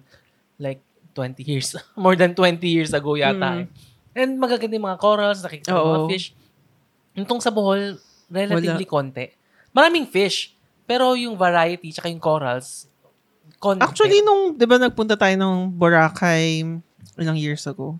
like, 0.55 0.79
20 1.11 1.43
years, 1.43 1.75
more 1.99 2.15
than 2.15 2.31
20 2.31 2.63
years 2.63 2.95
ago 2.95 3.19
yata 3.19 3.59
Mm. 3.59 3.59
eh. 3.59 3.67
And 4.23 4.39
magaganda 4.39 4.79
yung 4.79 4.87
mga 4.87 4.99
corals, 4.99 5.43
nakikita 5.43 5.75
yung 5.75 5.83
mga 5.83 5.99
Oo. 5.99 6.07
fish. 6.07 6.31
Itong 7.11 7.43
sa 7.43 7.51
Bohol, 7.51 7.99
relatively 8.31 8.87
konti. 8.87 9.35
Maraming 9.75 10.07
fish, 10.07 10.55
pero 10.91 11.15
yung 11.15 11.39
variety 11.39 11.95
tsaka 11.95 12.11
yung 12.11 12.19
corals, 12.19 12.91
konti. 13.63 13.79
Actually, 13.79 14.19
nung, 14.19 14.59
di 14.59 14.67
ba 14.67 14.75
nagpunta 14.75 15.15
tayo 15.15 15.31
ng 15.39 15.71
Boracay 15.71 16.67
ilang 17.15 17.39
years 17.39 17.63
ago, 17.63 17.95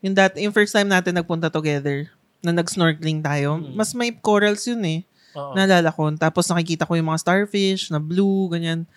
yung, 0.00 0.16
that, 0.16 0.32
yung 0.40 0.56
first 0.56 0.72
time 0.72 0.88
natin 0.88 1.12
nagpunta 1.12 1.52
together, 1.52 2.08
na 2.40 2.56
nag-snorkeling 2.56 3.20
tayo, 3.20 3.60
Mm. 3.60 3.76
mas 3.76 3.92
may 3.92 4.12
corals 4.12 4.64
yun 4.64 4.80
eh. 4.84 5.00
Oo. 5.36 5.52
Naalala 5.52 5.88
ko. 5.92 6.08
Tapos 6.16 6.48
nakikita 6.48 6.88
ko 6.88 6.96
yung 6.96 7.12
mga 7.12 7.20
starfish 7.20 7.92
na 7.92 8.00
blue, 8.00 8.48
ganyan. 8.48 8.88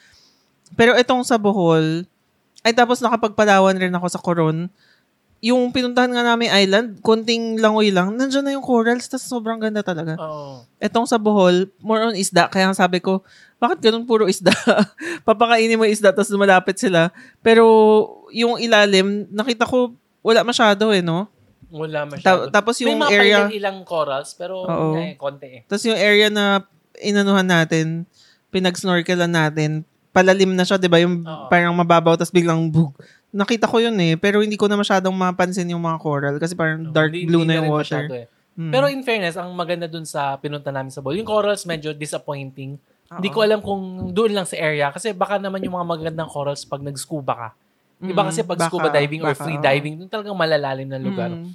Pero 0.76 0.96
itong 0.96 1.24
sa 1.24 1.36
Bohol, 1.40 2.04
ay 2.64 2.76
tapos 2.76 3.00
nakapagpalawan 3.00 3.76
rin 3.80 3.96
ako 3.96 4.08
sa 4.12 4.20
Coron. 4.20 4.68
Yung 5.38 5.70
pinuntahan 5.70 6.10
nga 6.10 6.26
namin 6.26 6.50
island, 6.50 6.98
konting 7.06 7.62
langoy 7.62 7.94
lang, 7.94 8.18
nandiyan 8.18 8.42
na 8.42 8.56
yung 8.58 8.66
corals, 8.66 9.06
tapos 9.06 9.30
sobrang 9.30 9.62
ganda 9.62 9.86
talaga. 9.86 10.18
Oo. 10.18 10.66
Etong 10.82 11.06
sa 11.06 11.22
Bohol, 11.22 11.70
more 11.78 12.10
on 12.10 12.18
isda. 12.18 12.50
Kaya 12.50 12.74
sabi 12.74 12.98
ko, 12.98 13.22
bakit 13.62 13.78
ganun 13.86 14.10
puro 14.10 14.26
isda? 14.26 14.50
Papakainin 15.28 15.78
mo 15.78 15.86
yung 15.86 15.94
isda, 15.94 16.10
tapos 16.10 16.34
malapit 16.34 16.82
sila. 16.82 17.14
Pero 17.46 17.64
yung 18.34 18.58
ilalim, 18.58 19.30
nakita 19.30 19.70
ko, 19.70 19.94
wala 20.26 20.42
masyado 20.42 20.90
eh, 20.90 21.06
no? 21.06 21.30
Wala 21.70 22.08
Ta- 22.08 22.10
masyado. 22.10 22.42
tapos 22.50 22.74
May 22.80 22.86
yung 22.90 22.98
mga 22.98 23.12
area, 23.14 23.40
ilang 23.54 23.86
corals, 23.86 24.34
pero 24.34 24.66
Oo. 24.66 24.96
eh, 24.98 25.20
konti 25.20 25.48
eh. 25.48 25.62
tapos 25.68 25.84
yung 25.86 26.00
area 26.00 26.32
na 26.32 26.64
inanuhan 26.98 27.46
natin, 27.46 28.08
pinag-snorkelan 28.50 29.30
natin, 29.30 29.84
palalim 30.10 30.56
na 30.58 30.66
siya, 30.66 30.82
di 30.82 30.90
ba? 30.90 30.98
Yung 30.98 31.22
Oo. 31.22 31.46
parang 31.46 31.76
mababaw, 31.78 32.18
tapos 32.18 32.34
biglang 32.34 32.72
bug. 32.72 32.96
Nakita 33.30 33.68
ko 33.68 33.78
yun 33.78 33.96
eh, 34.00 34.16
pero 34.16 34.40
hindi 34.40 34.56
ko 34.56 34.66
na 34.66 34.76
masyadong 34.76 35.12
mapansin 35.12 35.68
yung 35.68 35.84
mga 35.84 36.00
coral 36.00 36.36
kasi 36.38 36.56
parang 36.56 36.90
dark 36.90 37.12
Hindi- 37.12 37.28
blue 37.28 37.44
hindi 37.44 37.54
na 37.54 37.60
yung 37.60 37.70
water. 37.70 38.08
masyado 38.08 38.14
eh. 38.16 38.28
Mm. 38.58 38.72
Pero 38.72 38.86
in 38.90 39.02
fairness, 39.04 39.36
ang 39.36 39.54
maganda 39.54 39.86
dun 39.86 40.02
sa 40.02 40.34
pinunta 40.36 40.72
namin 40.72 40.90
sa 40.90 40.98
Bohol, 40.98 41.16
yung 41.16 41.28
corals 41.28 41.62
medyo 41.64 41.94
disappointing. 41.94 42.80
Hindi 43.08 43.30
ko 43.30 43.40
alam 43.40 43.62
kung 43.62 44.12
doon 44.12 44.34
lang 44.34 44.44
sa 44.44 44.58
area 44.58 44.90
kasi 44.90 45.14
baka 45.14 45.38
naman 45.38 45.62
yung 45.62 45.76
mga 45.76 45.88
magandang 45.88 46.28
corals 46.28 46.66
pag 46.66 46.82
nag-scuba 46.82 47.34
ka. 47.34 47.50
Iba 48.00 48.22
Mm, 48.22 48.28
kasi 48.28 48.40
pag 48.42 48.58
baka- 48.58 48.68
scuba 48.68 48.90
diving 48.90 49.22
or 49.22 49.32
baka, 49.32 49.44
free 49.44 49.58
diving, 49.58 49.94
doon 49.98 50.10
talagang 50.10 50.36
malalalim 50.36 50.86
na 50.86 50.98
lugar. 50.98 51.30
Mm. 51.30 51.52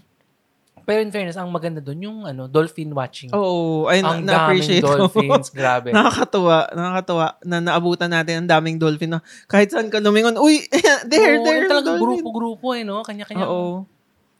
Pero 0.82 0.98
in 1.02 1.10
fairness, 1.10 1.38
ang 1.38 1.48
maganda 1.48 1.78
doon 1.78 2.00
yung 2.02 2.18
ano, 2.26 2.50
dolphin 2.50 2.90
watching. 2.90 3.30
Oo, 3.30 3.86
ay, 3.86 4.02
ang 4.02 4.22
na- 4.22 4.34
na-appreciate 4.34 4.82
daming 4.82 4.98
ko. 4.98 5.10
dolphins, 5.10 5.48
grabe. 5.58 5.88
nakakatuwa, 5.94 6.70
nakakatuwa 6.74 7.26
na 7.46 7.56
naabutan 7.62 8.10
natin 8.10 8.42
ang 8.42 8.48
daming 8.50 8.76
dolphin 8.78 9.16
na 9.16 9.20
kahit 9.46 9.70
saan 9.70 9.88
ka 9.88 10.02
lumingon, 10.02 10.38
uy, 10.38 10.66
there, 11.10 11.38
Oo, 11.38 11.44
there, 11.46 11.66
talagang 11.70 11.98
grupo-grupo 11.98 12.74
eh, 12.74 12.82
no? 12.82 13.06
Kanya-kanya. 13.06 13.46
Oo. 13.46 13.86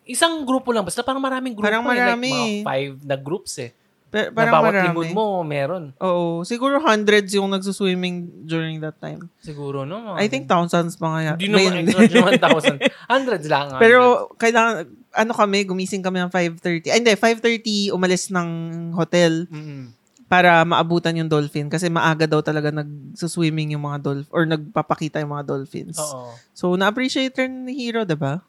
Isang 0.03 0.43
grupo 0.43 0.75
lang. 0.75 0.83
Basta 0.83 1.07
parang 1.07 1.23
maraming 1.23 1.55
grupo. 1.55 1.67
Parang 1.67 1.87
eh. 1.87 1.91
marami. 1.95 2.31
Like, 2.31 2.67
mga 2.67 2.67
five 2.67 2.95
na 3.07 3.17
groups 3.19 3.53
eh. 3.63 3.71
Pero, 4.13 4.29
Na 4.29 4.37
parang 4.37 4.53
bawat 4.61 4.73
marami. 4.77 4.87
limon 4.93 5.09
mo, 5.17 5.27
meron. 5.41 5.85
Oo. 5.97 6.45
Siguro 6.45 6.77
hundreds 6.85 7.33
yung 7.33 7.49
nagsuswimming 7.49 8.45
during 8.45 8.77
that 8.79 9.01
time. 9.01 9.25
Siguro, 9.41 9.89
no? 9.89 10.13
I 10.21 10.29
think 10.29 10.45
thousands 10.45 11.01
pa 11.01 11.17
nga. 11.17 11.33
Hindi 11.41 11.49
naman, 11.49 11.89
hindi 11.89 12.13
naman 12.13 12.37
thousand. 12.37 12.77
Hundreds 13.09 13.49
lang. 13.49 13.73
Pero 13.81 14.29
kailangan, 14.37 14.85
ano 15.17 15.33
kami, 15.33 15.65
gumising 15.65 16.05
kami 16.05 16.21
ng 16.21 16.29
5.30. 16.29 16.93
Ay, 16.93 17.01
hindi, 17.01 17.17
5.30 17.17 17.97
umalis 17.97 18.29
ng 18.29 18.49
hotel 18.93 19.49
hundreds. 19.49 19.57
Mm-mm. 19.57 19.83
para 20.29 20.61
maabutan 20.65 21.17
yung 21.17 21.29
dolphin. 21.29 21.73
Kasi 21.73 21.89
maaga 21.89 22.29
daw 22.29 22.45
talaga 22.45 22.69
nagsuswimming 22.69 23.73
yung 23.73 23.85
mga 23.85 23.99
dolphin 24.01 24.29
or 24.29 24.45
nagpapakita 24.45 25.25
yung 25.25 25.33
mga 25.33 25.49
dolphins. 25.49 25.97
Oo. 25.97 26.37
So, 26.53 26.77
na-appreciate 26.77 27.33
rin 27.37 27.65
ni 27.65 27.73
Hero, 27.77 28.05
diba? 28.05 28.45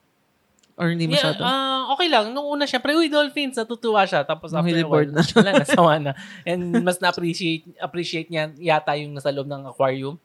Or 0.74 0.90
hindi 0.90 1.06
Yeah, 1.06 1.14
masyado? 1.34 1.42
ah, 1.46 1.94
okay 1.94 2.10
lang. 2.10 2.34
Nung 2.34 2.50
una, 2.50 2.66
syempre, 2.66 2.98
uy, 2.98 3.06
dolphins, 3.06 3.54
natutuwa 3.56 4.02
siya. 4.04 4.26
Tapos 4.26 4.50
Nung 4.50 4.66
after 4.66 4.74
a 4.74 4.90
while, 4.90 5.06
na 5.06 5.22
wala, 5.22 5.52
nasawa 5.62 5.92
na. 6.02 6.12
And 6.44 6.82
mas 6.82 6.98
na-appreciate 6.98 7.62
appreciate 7.78 8.28
niya 8.28 8.50
yata 8.58 8.98
yung 8.98 9.14
nasa 9.14 9.30
loob 9.30 9.46
ng 9.46 9.70
aquarium. 9.70 10.18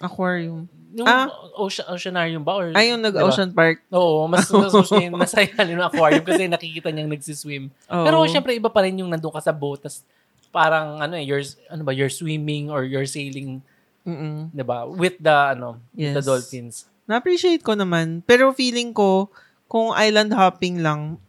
Aquarium. 0.00 0.70
Yung 0.94 1.06
Ah. 1.10 1.26
ocean, 1.58 1.82
oceanarium 1.90 2.40
ba? 2.40 2.54
Or, 2.54 2.70
Ay, 2.72 2.94
yung 2.94 3.02
diba? 3.02 3.10
nag-ocean 3.10 3.50
park. 3.50 3.82
Oo, 3.90 4.30
mas, 4.30 4.46
mas 4.48 4.70
gusto 4.70 4.94
niya 4.96 5.10
yung 5.10 5.18
nasa 5.18 5.42
ilalim 5.42 5.76
ng 5.76 5.88
aquarium 5.90 6.22
kasi 6.22 6.46
nakikita 6.46 6.88
niyang 6.94 7.10
nagsiswim. 7.10 7.64
Oo. 7.90 8.04
Pero 8.06 8.16
syempre, 8.30 8.54
iba 8.54 8.70
pa 8.70 8.86
rin 8.86 9.02
yung 9.02 9.10
nandun 9.10 9.34
ka 9.34 9.42
sa 9.42 9.50
boat. 9.50 9.82
Tas 9.82 10.06
parang, 10.54 11.02
ano 11.02 11.18
eh, 11.18 11.26
you're, 11.26 11.42
ano 11.66 11.82
ba, 11.82 11.90
you're 11.90 12.12
swimming 12.12 12.70
or 12.70 12.86
you're 12.86 13.10
sailing, 13.10 13.58
Mm-mm. 14.06 14.54
di 14.54 14.62
ba, 14.62 14.86
with 14.86 15.18
the, 15.18 15.34
ano, 15.58 15.82
with 15.90 16.14
the 16.14 16.22
Yes. 16.22 16.26
dolphins. 16.30 16.76
Na-appreciate 17.04 17.60
ko 17.60 17.76
naman. 17.76 18.24
Pero 18.24 18.52
feeling 18.56 18.92
ko, 18.96 19.28
kung 19.68 19.92
island 19.92 20.32
hopping 20.32 20.80
lang, 20.80 21.20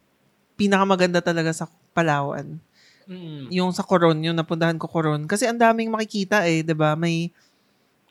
pinakamaganda 0.56 1.20
talaga 1.20 1.52
sa 1.52 1.66
Palawan. 1.96 2.60
Mm. 3.06 3.48
Yung 3.54 3.70
sa 3.72 3.86
Coron, 3.86 4.18
yung 4.24 4.36
napuntahan 4.36 4.76
ko 4.82 4.90
Coron. 4.90 5.30
Kasi 5.30 5.46
ang 5.46 5.60
daming 5.62 5.94
makikita 5.94 6.44
eh, 6.50 6.66
'di 6.66 6.74
ba 6.74 6.98
May 6.98 7.30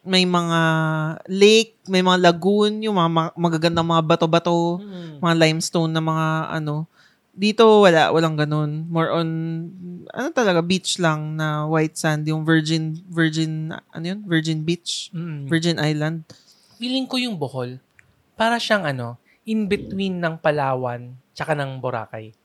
may 0.04 0.28
mga 0.28 0.61
lake, 1.33 1.80
may 1.88 2.04
mga 2.04 2.21
lagoon, 2.28 2.85
yung 2.85 3.00
mga 3.00 3.11
ma- 3.11 3.37
magagandang 3.40 3.88
mga 3.88 4.04
bato-bato, 4.04 4.76
Mm. 4.78 5.16
mga 5.25 5.35
limestone 5.40 5.90
na 5.97 6.02
mga 6.04 6.26
ano. 6.61 6.85
Dito 7.35 7.83
wala, 7.83 8.12
walang 8.14 8.37
ganun. 8.38 8.85
More 8.87 9.11
on 9.11 9.28
ano 10.12 10.28
talaga 10.30 10.61
beach 10.62 11.00
lang 11.00 11.35
na 11.40 11.64
white 11.66 11.97
sand, 11.97 12.28
yung 12.28 12.44
virgin 12.47 13.00
virgin 13.11 13.73
ano 13.90 14.04
yun? 14.04 14.21
Virgin 14.28 14.62
Beach, 14.62 15.11
Mm. 15.11 15.49
Virgin 15.50 15.76
Island. 15.80 16.23
Feeling 16.85 17.09
ko 17.09 17.17
yung 17.17 17.41
Bohol, 17.41 17.81
para 18.37 18.61
siyang 18.61 18.85
ano, 18.85 19.17
in 19.49 19.64
between 19.64 20.21
ng 20.21 20.37
Palawan 20.37 21.17
tsaka 21.33 21.57
ng 21.57 21.81
Boracay. 21.81 22.37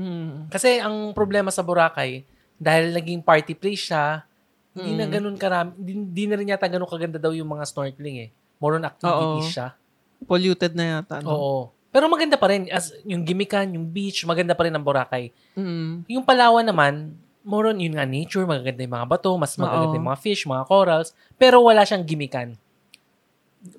Mm. 0.00 0.48
Kasi 0.48 0.80
ang 0.80 1.12
problema 1.12 1.52
sa 1.52 1.60
Boracay, 1.60 2.24
dahil 2.56 2.96
naging 2.96 3.20
party 3.20 3.52
place 3.52 3.92
siya, 3.92 4.24
hindi 4.72 4.96
na 4.96 5.04
Mm. 5.04 5.12
ganun 5.12 5.36
karami, 5.36 5.72
hindi 5.76 6.24
na 6.24 6.40
rin 6.40 6.48
yata 6.48 6.64
ganun 6.72 6.88
kaganda 6.88 7.20
daw 7.20 7.36
yung 7.36 7.52
mga 7.52 7.68
snorkeling 7.68 8.16
eh. 8.24 8.30
More 8.56 8.80
on 8.80 8.88
activities 8.88 9.52
Oo. 9.52 9.52
siya. 9.52 9.76
Polluted 10.24 10.72
na 10.72 11.00
yata. 11.00 11.20
No? 11.20 11.28
Oo. 11.36 11.56
Pero 11.92 12.08
maganda 12.08 12.40
pa 12.40 12.48
rin. 12.48 12.68
As, 12.72 12.96
yung 13.04 13.24
gimikan, 13.24 13.68
yung 13.76 13.88
beach, 13.88 14.24
maganda 14.24 14.56
pa 14.56 14.64
rin 14.64 14.72
ang 14.72 14.84
Boracay. 14.84 15.32
Mm. 15.52 16.08
Yung 16.08 16.24
Palawan 16.24 16.64
naman, 16.64 17.12
more 17.44 17.68
on 17.68 17.76
yun 17.76 17.96
nga 17.96 18.08
nature, 18.08 18.48
magaganda 18.48 18.84
yung 18.84 18.96
mga 18.96 19.08
bato, 19.08 19.32
mas 19.36 19.52
magaganda 19.60 19.92
Oo. 19.92 19.98
yung 20.00 20.08
mga 20.08 20.20
fish, 20.20 20.48
mga 20.48 20.64
corals, 20.64 21.12
pero 21.36 21.60
wala 21.60 21.84
siyang 21.84 22.04
gimikan. 22.04 22.56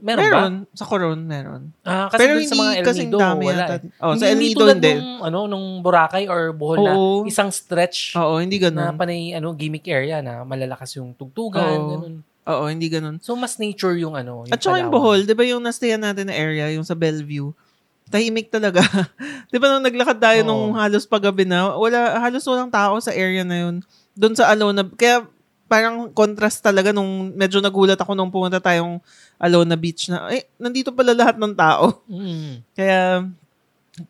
Meron, 0.04 0.20
ba? 0.20 0.24
Meron. 0.28 0.54
Sa 0.76 0.84
Coron, 0.84 1.20
meron. 1.24 1.62
Ah, 1.88 2.12
kasi 2.12 2.20
Pero 2.20 2.32
hindi 2.36 2.50
sa 2.52 2.58
mga 2.60 2.72
El 2.76 2.86
Nido, 2.92 3.18
dami 3.18 3.44
wala 3.48 3.64
yata. 3.64 3.76
eh. 3.80 4.02
Oh, 4.04 4.12
hindi, 4.12 4.20
sa 4.20 4.26
El 4.28 4.32
hindi 4.36 4.48
Nido 4.52 4.64
hindi. 4.68 4.92
nung, 4.94 5.12
ano, 5.24 5.40
nung 5.48 5.68
Boracay 5.80 6.24
or 6.28 6.52
Bohol 6.52 6.78
na 6.84 6.92
Oo. 6.92 7.24
isang 7.24 7.50
stretch 7.50 8.18
Oo, 8.20 8.44
hindi 8.44 8.60
na 8.60 8.68
ganun. 8.68 9.00
panay 9.00 9.32
ano, 9.32 9.56
gimmick 9.56 9.88
area 9.88 10.20
na 10.20 10.44
malalakas 10.44 10.92
yung 11.00 11.16
tugtugan, 11.16 11.64
Oo. 11.80 11.90
ganun. 11.96 12.16
Oo, 12.48 12.64
hindi 12.68 12.88
ganun. 12.88 13.20
So, 13.20 13.36
mas 13.36 13.60
nature 13.60 13.96
yung 14.00 14.16
ano, 14.16 14.44
yung 14.44 14.52
At 14.52 14.60
saka 14.60 14.80
yung. 14.80 14.92
Bohol, 14.92 15.24
di 15.24 15.36
ba 15.36 15.44
yung 15.44 15.64
nastayan 15.64 16.00
natin 16.00 16.28
na 16.28 16.36
area, 16.36 16.68
yung 16.72 16.84
sa 16.84 16.96
Bellevue, 16.96 17.52
tahimik 18.08 18.48
talaga. 18.48 18.80
di 19.52 19.58
ba 19.60 19.68
nung 19.68 19.84
naglakad 19.84 20.20
tayo 20.20 20.40
Oo. 20.44 20.48
nung 20.48 20.66
halos 20.76 21.04
paggabi 21.04 21.44
na, 21.44 21.76
wala, 21.76 22.20
halos 22.20 22.44
walang 22.48 22.72
tao 22.72 23.00
sa 23.00 23.12
area 23.12 23.44
na 23.44 23.68
yun. 23.68 23.76
Doon 24.16 24.36
sa 24.36 24.48
Alona, 24.52 24.84
kaya 24.96 25.28
parang 25.68 26.10
contrast 26.16 26.64
talaga 26.64 26.96
nung 26.96 27.36
medyo 27.36 27.60
nagulat 27.60 28.00
ako 28.00 28.16
nung 28.16 28.32
pumunta 28.32 28.58
tayong 28.58 29.04
Alona 29.38 29.76
Beach 29.76 30.10
na, 30.10 30.32
eh, 30.32 30.48
nandito 30.58 30.90
pala 30.96 31.12
lahat 31.14 31.36
ng 31.38 31.54
tao. 31.54 32.02
Mm. 32.08 32.64
Kaya, 32.74 33.28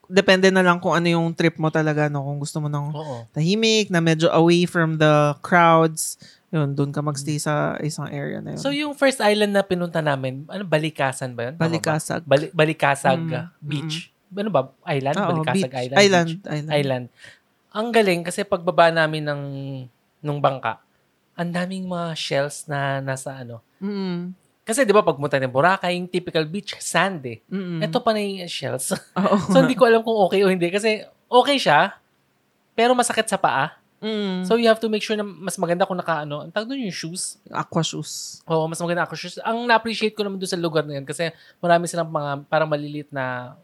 depende 0.08 0.48
na 0.52 0.64
lang 0.64 0.78
kung 0.80 0.94
ano 0.96 1.08
yung 1.08 1.34
trip 1.34 1.58
mo 1.60 1.74
talaga, 1.74 2.08
no? 2.08 2.24
Kung 2.24 2.40
gusto 2.40 2.60
mo 2.60 2.68
ng 2.70 2.86
Oo. 2.94 3.18
tahimik, 3.34 3.90
na 3.90 4.00
medyo 4.00 4.28
away 4.32 4.64
from 4.70 4.96
the 5.00 5.36
crowds, 5.42 6.20
yun, 6.48 6.72
doon 6.72 6.96
ka 6.96 7.04
magstay 7.04 7.36
sa 7.40 7.76
isang 7.84 8.08
area 8.08 8.40
na 8.40 8.56
yun. 8.56 8.62
So, 8.62 8.72
yung 8.72 8.96
first 8.96 9.20
island 9.20 9.52
na 9.52 9.64
pinunta 9.68 10.00
namin, 10.00 10.48
ano, 10.48 10.64
Balikasan 10.64 11.36
ba 11.36 11.52
yun? 11.52 11.54
Tama 11.60 11.60
ba? 11.60 11.66
Balikasag. 11.68 12.22
Bali- 12.24 12.54
Balikasag 12.56 13.20
Mm, 13.20 13.36
uh, 13.36 13.48
Beach. 13.60 14.14
Ano 14.32 14.50
ba? 14.52 14.62
Island? 14.88 15.16
Oo, 15.16 15.30
Balikasag 15.36 15.72
beach. 15.72 15.84
Island? 15.84 15.98
Island. 16.00 16.28
Beach? 16.28 16.48
Island. 16.48 16.72
Island. 16.72 17.06
Ang 17.72 17.88
galing 17.92 18.22
kasi 18.24 18.48
pagbaba 18.48 18.92
namin 18.92 19.24
ng 19.28 19.42
nung 20.24 20.40
bangka, 20.42 20.82
ang 21.38 21.53
daming 21.53 21.86
mga 21.86 22.17
shells 22.17 22.65
na 22.65 22.98
nasa 23.00 23.46
ano. 23.46 23.62
Mm. 23.77 24.34
Kasi 24.67 24.84
'di 24.84 24.91
ba 24.91 25.06
pag 25.06 25.15
punta 25.15 25.38
ng 25.38 25.53
Boracay, 25.53 25.96
yung 25.96 26.10
typical 26.10 26.44
beach 26.50 26.75
sand 26.82 27.24
eh. 27.24 27.39
Mm. 27.48 27.86
Ito 27.86 28.01
pa 28.01 28.12
na 28.12 28.20
yung 28.20 28.50
shells. 28.50 28.91
So 29.53 29.62
hindi 29.62 29.77
ko 29.77 29.86
alam 29.86 30.01
kung 30.01 30.17
okay 30.27 30.41
o 30.44 30.50
hindi 30.50 30.67
kasi 30.74 31.06
okay 31.29 31.62
siya 31.62 31.96
pero 32.74 32.98
masakit 32.98 33.29
sa 33.29 33.38
paa. 33.38 33.77
Mm. 34.01 34.46
So 34.46 34.58
you 34.58 34.70
have 34.70 34.82
to 34.82 34.89
make 34.89 35.01
sure 35.06 35.17
na 35.17 35.25
mas 35.25 35.58
maganda 35.58 35.86
kung 35.86 35.98
naka 35.98 36.25
ano, 36.25 36.46
ang 36.46 36.51
tawag 36.53 36.74
doon 36.74 36.89
yung 36.89 36.94
shoes. 36.94 37.38
aqua 37.50 37.82
shoes. 37.82 38.41
Oo, 38.46 38.70
mas 38.70 38.77
maganda 38.77 39.06
ako 39.06 39.17
shoes. 39.17 39.41
Ang 39.41 39.65
na-appreciate 39.65 40.13
ko 40.13 40.22
naman 40.22 40.38
doon 40.38 40.51
sa 40.51 40.60
lugar 40.60 40.86
na 40.86 41.01
yun 41.01 41.06
kasi 41.06 41.34
marami 41.58 41.89
silang 41.89 42.10
mga 42.10 42.46
parang 42.46 42.70
maliliit 42.70 43.10
na 43.10 43.58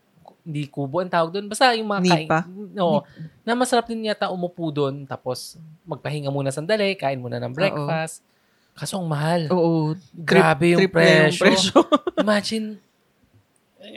hindi 0.44 0.68
kubo 0.68 1.00
ang 1.00 1.08
tawag 1.08 1.32
doon. 1.32 1.48
Basta 1.48 1.72
yung 1.72 1.88
mga 1.88 2.02
kain. 2.04 2.28
Nipa? 2.28 2.40
Oo. 2.78 3.00
Na 3.42 3.54
masarap 3.54 3.88
din 3.88 4.06
yata 4.06 4.28
umupo 4.28 4.70
doon 4.70 5.04
tapos 5.04 5.56
magpahinga 5.84 6.28
muna 6.28 6.52
sandali, 6.52 6.94
kain 6.94 7.18
muna 7.18 7.40
ng 7.40 7.52
breakfast. 7.52 8.20
Kaso 8.74 8.98
ang 8.98 9.08
mahal. 9.08 9.48
Oo. 9.50 9.96
Grabe 10.12 10.76
yung 10.76 10.80
trip 10.82 10.94
na 10.94 11.32
presyo. 11.32 11.80
Imagine, 12.20 12.76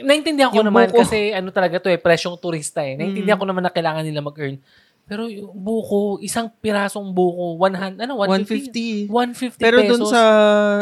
naintindihan 0.03 0.51
ko 0.51 0.59
Yung 0.59 0.67
naman 0.67 0.87
buko. 0.87 1.01
kasi 1.01 1.31
ano 1.31 1.49
talaga 1.49 1.79
to 1.79 1.87
eh, 1.87 1.97
presyong 1.97 2.37
turista 2.37 2.79
eh. 2.79 2.93
Naintindihan 2.93 3.35
Mm. 3.35 3.43
ko 3.43 3.47
naman 3.47 3.63
na 3.63 3.71
kailangan 3.71 4.03
nila 4.03 4.19
mag-earn. 4.19 4.59
Pero 5.07 5.31
yung 5.31 5.55
buko, 5.55 6.19
isang 6.19 6.51
pirasong 6.59 7.15
buko, 7.15 7.55
100, 7.55 7.95
ano, 8.03 8.19
150? 8.19 9.07
150. 9.07 9.55
150 9.55 9.63
Pero 9.63 9.77
pesos. 9.79 9.91
dun 9.95 10.03
sa, 10.11 10.21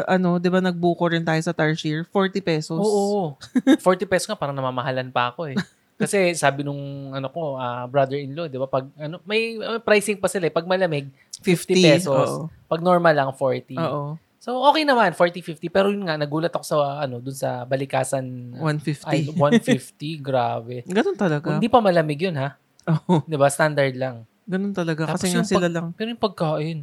ano, 0.10 0.41
di 0.41 0.50
ba 0.50 0.65
nagbuko 0.65 1.13
rin 1.13 1.22
tayo 1.22 1.38
sa 1.46 1.53
Tarsier? 1.53 2.10
40 2.10 2.41
pesos. 2.41 2.82
Oo. 2.82 3.38
40 3.63 3.77
pesos 4.12 4.25
nga, 4.25 4.34
parang 4.34 4.58
namamahalan 4.58 5.13
pa 5.13 5.29
ako 5.29 5.53
eh. 5.53 5.58
Kasi 5.96 6.36
sabi 6.36 6.65
nung 6.65 7.13
ano 7.15 7.32
ko, 7.32 7.55
ah, 7.55 7.88
brother-in-law, 7.88 8.51
'di 8.51 8.60
ba? 8.60 8.67
Pag 8.67 8.91
ano, 9.00 9.24
may, 9.24 9.55
may 9.55 9.79
pricing 9.79 10.20
pa 10.20 10.27
sila, 10.27 10.51
eh. 10.51 10.53
pag 10.53 10.67
malamig 10.67 11.08
50 11.39 11.72
pesos. 11.72 12.27
Oo. 12.44 12.51
Pag 12.67 12.84
normal 12.84 13.15
lang 13.15 13.32
40. 13.32 13.79
Oo. 13.79 14.20
So 14.46 14.62
okay 14.67 14.84
naman 14.86 15.15
40 15.15 15.41
50, 15.41 15.72
pero 15.74 15.89
yun 15.89 16.05
nga 16.05 16.20
nagulat 16.20 16.51
ako 16.51 16.65
sa 16.67 16.77
ano, 17.01 17.24
dun 17.24 17.34
sa 17.34 17.63
Balikasan 17.63 18.53
150. 18.60 19.08
ay 19.08 19.20
150, 19.32 20.20
grabe. 20.27 20.84
Ganun 20.86 21.15
talaga. 21.17 21.55
Hindi 21.55 21.72
pa 21.72 21.79
malamig 21.79 22.20
yun 22.20 22.36
ha. 22.38 22.60
Oo. 22.86 23.22
'Di 23.22 23.36
ba? 23.36 23.48
Standard 23.48 23.94
lang. 23.94 24.15
Ganun 24.44 24.72
talaga. 24.72 25.10
Tapos 25.10 25.20
Kasi 25.20 25.32
nga 25.32 25.36
yung 25.36 25.48
sila 25.48 25.65
pag- 25.65 25.74
lang. 25.74 25.88
Pero 25.92 26.08
yung 26.08 26.22
pagkain, 26.22 26.77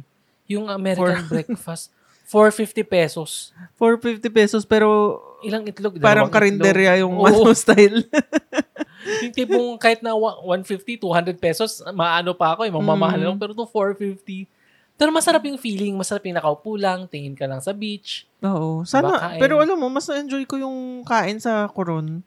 yung 0.45 0.65
American 0.67 1.23
breakfast 1.31 1.91
450 2.25 2.83
pesos. 2.83 3.51
450 3.77 4.27
pesos 4.29 4.61
pero 4.63 5.19
Ilang 5.41 5.63
itlog? 5.65 5.99
parang 5.99 6.27
karinderya 6.27 6.95
yung 6.97 7.19
ano 7.19 7.51
style. 7.55 8.07
yung 9.23 9.33
tipong 9.33 9.75
kahit 9.75 9.99
na 9.99 10.15
wa- 10.15 10.39
150, 10.41 10.95
200 10.97 11.35
pesos, 11.35 11.83
maano 11.91 12.31
pa 12.31 12.55
ako 12.55 12.63
eh, 12.63 12.71
mamamahal 12.71 13.19
Mm. 13.19 13.25
lang. 13.27 13.35
Pero 13.35 13.51
itong 13.51 13.67
450. 13.67 14.47
Pero 14.93 15.09
masarap 15.11 15.43
yung 15.43 15.57
feeling, 15.57 15.91
masarap 15.93 16.23
yung 16.23 16.37
nakaupo 16.37 16.77
lang, 16.77 17.03
tingin 17.05 17.33
ka 17.33 17.43
lang 17.43 17.59
sa 17.59 17.73
beach. 17.73 18.23
Oo. 18.39 18.85
Sana, 18.85 19.19
kain. 19.19 19.39
pero 19.41 19.59
alam 19.59 19.75
mo, 19.75 19.89
mas 19.89 20.05
na-enjoy 20.05 20.45
ko 20.45 20.55
yung 20.55 20.77
kain 21.03 21.37
sa 21.37 21.67
Coron 21.67 22.23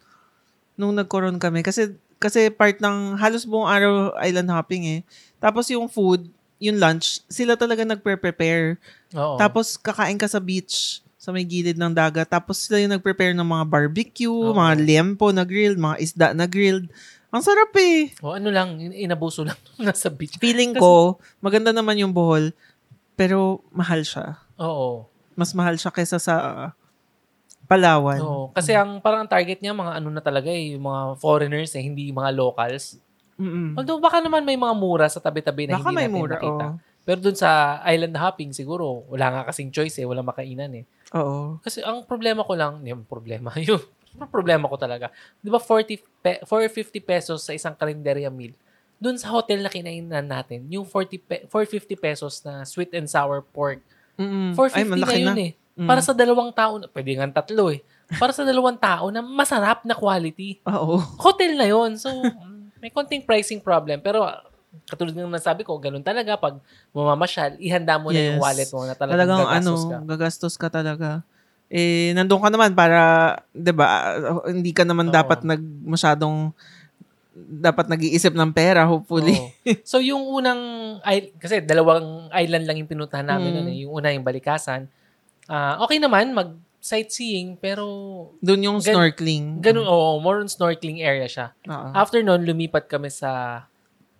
nung 0.75 0.93
nag-Coron 0.93 1.39
kami. 1.39 1.63
Kasi, 1.63 1.97
kasi 2.17 2.49
part 2.49 2.79
ng 2.79 3.15
halos 3.17 3.45
buong 3.45 3.69
araw 3.69 3.93
island 4.19 4.49
hopping 4.49 4.85
eh. 4.87 5.01
Tapos 5.37 5.69
yung 5.69 5.87
food, 5.87 6.27
yung 6.57 6.81
lunch, 6.81 7.21
sila 7.29 7.55
talaga 7.55 7.85
nagpre-prepare. 7.85 8.81
Oo. 9.13 9.37
Tapos 9.37 9.77
kakain 9.77 10.17
ka 10.17 10.25
sa 10.25 10.41
beach 10.41 11.05
sa 11.17 11.35
may 11.35 11.43
gilid 11.43 11.77
ng 11.77 11.93
dagat. 11.93 12.31
Tapos 12.31 12.63
sila 12.63 12.79
yung 12.79 12.95
nag-prepare 12.95 13.35
ng 13.35 13.45
mga 13.45 13.65
barbecue, 13.67 14.31
Oo. 14.31 14.55
mga 14.55 14.73
liempo 14.79 15.29
na 15.35 15.43
grilled, 15.43 15.77
mga 15.77 15.97
isda 15.99 16.27
na 16.33 16.47
grilled. 16.47 16.87
Ang 17.35 17.43
sarap 17.43 17.75
eh. 17.77 18.15
o 18.23 18.33
ano 18.33 18.49
lang, 18.49 18.79
in- 18.79 18.95
inabuso 18.97 19.43
lang 19.43 19.59
nasa 19.83 20.09
beach. 20.09 20.39
Feeling 20.39 20.73
Kasi- 20.73 20.81
ko, 20.81 21.19
maganda 21.43 21.75
naman 21.75 21.99
yung 21.99 22.15
Bohol, 22.15 22.55
pero 23.13 23.61
mahal 23.75 24.07
siya. 24.07 24.41
Oo. 24.57 25.05
Mas 25.37 25.53
mahal 25.53 25.77
siya 25.77 25.93
kaysa 25.93 26.17
sa 26.17 26.35
Palawan. 27.67 28.19
Oo, 28.23 28.45
kasi 28.55 28.73
ang 28.73 29.03
parang 29.03 29.27
ang 29.27 29.31
target 29.31 29.59
niya 29.59 29.75
mga 29.75 29.99
ano 29.99 30.09
na 30.09 30.23
talaga 30.23 30.49
eh, 30.49 30.79
yung 30.79 30.87
mga 30.87 31.01
foreigners 31.19 31.75
eh, 31.75 31.83
hindi 31.83 32.09
mga 32.11 32.31
locals. 32.33 33.03
Mm-mm. 33.37 33.77
Although 33.77 34.01
baka 34.01 34.23
naman 34.23 34.47
may 34.47 34.57
mga 34.57 34.73
mura 34.73 35.07
sa 35.11 35.21
tabi-tabi 35.21 35.69
na 35.69 35.77
Baka 35.77 35.93
hindi 35.93 35.97
may 35.99 36.09
natin 36.09 36.17
mura, 36.17 36.35
nakita. 36.41 36.67
oo. 36.73 36.79
Pero 37.07 37.19
dun 37.23 37.37
sa 37.39 37.51
island 37.87 38.17
hopping 38.19 38.51
siguro, 38.51 39.07
wala 39.07 39.27
nga 39.31 39.43
kasing 39.53 39.71
choice 39.71 39.99
eh, 40.03 40.07
wala 40.09 40.27
makainan 40.27 40.83
eh. 40.83 40.85
Oo. 41.15 41.63
Kasi 41.63 41.79
ang 41.83 42.03
problema 42.03 42.43
ko 42.43 42.57
lang, 42.59 42.83
yung 42.83 43.07
problema, 43.07 43.53
yung 43.63 43.83
problema 44.33 44.67
ko 44.67 44.75
talaga. 44.81 45.13
'Di 45.39 45.51
ba 45.53 45.61
40 45.61 46.01
pe- 46.25 46.43
450 46.43 46.99
pesos 47.05 47.45
sa 47.45 47.53
isang 47.53 47.77
karinderya 47.77 48.33
meal? 48.33 48.57
Doon 48.97 49.21
sa 49.21 49.29
hotel 49.29 49.61
na 49.61 49.69
kinainan 49.69 50.25
natin, 50.25 50.65
yung 50.73 50.89
40 50.89 51.21
pe- 51.21 51.45
450 51.53 51.95
pesos 52.01 52.41
na 52.41 52.65
sweet 52.65 52.97
and 52.97 53.07
sour 53.07 53.45
pork. 53.45 53.85
Mm-mm. 54.17 54.57
450 54.57 55.05
Ay, 55.05 55.05
na 55.05 55.13
yun 55.13 55.29
na. 55.29 55.35
eh. 55.37 55.53
Mm. 55.77 55.85
Para 55.85 56.01
sa 56.01 56.17
dalawang 56.17 56.57
tao, 56.57 56.81
pwede 56.89 57.11
nga 57.21 57.29
tatlo 57.45 57.69
eh. 57.69 57.85
Para 58.17 58.33
sa 58.33 58.49
dalawang 58.49 58.81
tao 58.81 59.13
na 59.13 59.21
masarap 59.21 59.85
na 59.85 59.93
quality. 59.93 60.65
Oo. 60.65 60.97
Hotel 61.21 61.53
na 61.53 61.69
yon 61.69 62.01
So, 62.01 62.09
may 62.81 62.89
konting 62.89 63.29
pricing 63.29 63.61
problem. 63.61 64.01
Pero 64.01 64.25
katulad 64.89 65.13
ng 65.13 65.29
nasabi 65.29 65.69
ko, 65.69 65.77
ganun 65.77 66.01
talaga 66.01 66.41
pag 66.41 66.57
mamamasyal, 66.97 67.61
ihanda 67.61 68.01
mo 68.01 68.09
na 68.09 68.21
yung 68.25 68.41
Yes. 68.41 68.45
wallet 68.45 68.71
mo 68.73 68.81
na 68.89 68.95
talagang, 68.97 69.21
Talagang 69.21 69.41
ano, 69.45 69.53
gagastos 69.53 69.85
ka. 69.85 69.97
gagastos 70.09 70.55
ka 70.57 70.69
talaga. 70.73 71.09
Eh, 71.69 72.15
nandun 72.17 72.41
ka 72.41 72.49
naman 72.49 72.73
para, 72.73 73.01
'di 73.51 73.73
ba, 73.75 74.17
hindi 74.49 74.71
ka 74.71 74.87
naman 74.87 75.11
Oo. 75.11 75.15
dapat 75.19 75.43
nag 75.43 75.61
masyadong 75.83 76.55
dapat 77.37 77.91
nag-iisip 77.93 78.33
ng 78.33 78.49
pera, 78.55 78.89
hopefully. 78.89 79.37
Oo. 79.37 79.51
So, 79.85 80.01
yung 80.01 80.25
unang, 80.25 80.57
kasi 81.37 81.61
dalawang 81.61 82.33
island 82.33 82.65
lang 82.65 82.81
yung 82.81 82.89
pinuntahan 82.89 83.29
namin. 83.29 83.53
Mm. 83.53 83.61
Ano, 83.61 83.71
eh. 83.75 83.79
yung 83.85 83.93
una 83.93 84.09
yung 84.09 84.25
Balikasan. 84.25 84.89
Ah, 85.47 85.79
okay 85.81 85.97
naman, 85.97 86.31
mag 86.31 86.51
sightseeing, 86.79 87.57
pero 87.57 87.83
Doon 88.39 88.61
yung 88.63 88.79
Gan- 88.79 88.95
snorkeling. 88.95 89.59
ganun, 89.59 89.83
oo, 89.85 90.19
more 90.19 90.39
on 90.39 90.47
snorkeling 90.47 91.03
area 91.03 91.27
siya. 91.27 91.47
Oo. 91.65 91.89
After 91.91 92.23
nun, 92.23 92.43
lumipat 92.43 92.87
kami 92.87 93.11
sa 93.11 93.63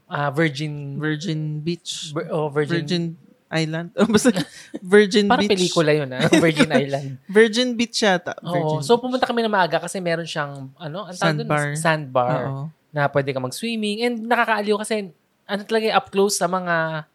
ah, 0.07 0.31
Virgin, 0.31 0.99
Virgin 0.99 1.59
Beach. 1.61 2.11
Vir- 2.11 2.31
oh, 2.31 2.47
Virgin, 2.49 2.83
Virgin 2.83 3.05
Island. 3.47 3.95
Oh, 3.95 4.11
basta 4.11 4.35
Virgin 4.83 5.31
parang 5.31 5.47
Beach. 5.47 5.55
pelikula 5.55 5.95
yun, 5.95 6.11
ah, 6.11 6.27
Virgin 6.43 6.67
Island. 6.69 7.09
Virgin 7.27 7.69
Beach 7.75 8.03
yata. 8.03 8.35
Oo. 8.41 8.51
Virgin 8.51 8.79
So, 8.83 8.99
pumunta 8.99 9.27
kami 9.27 9.43
na 9.43 9.51
maaga 9.51 9.79
kasi 9.79 10.03
meron 10.03 10.27
siyang, 10.27 10.71
ano, 10.75 11.07
ang 11.07 11.15
tawag 11.15 11.39
dun? 11.39 11.47
Sandbar. 11.47 11.65
Sandbar. 11.79 12.39
Oo. 12.45 12.63
Na 12.91 13.07
pwede 13.07 13.31
ka 13.31 13.39
mag-swimming. 13.39 14.03
And 14.03 14.27
nakakaaliw 14.27 14.75
kasi, 14.79 15.15
ano 15.47 15.63
talaga, 15.63 15.87
eh, 15.87 15.95
up 15.95 16.11
close 16.11 16.35
sa 16.35 16.51
mga 16.51 17.07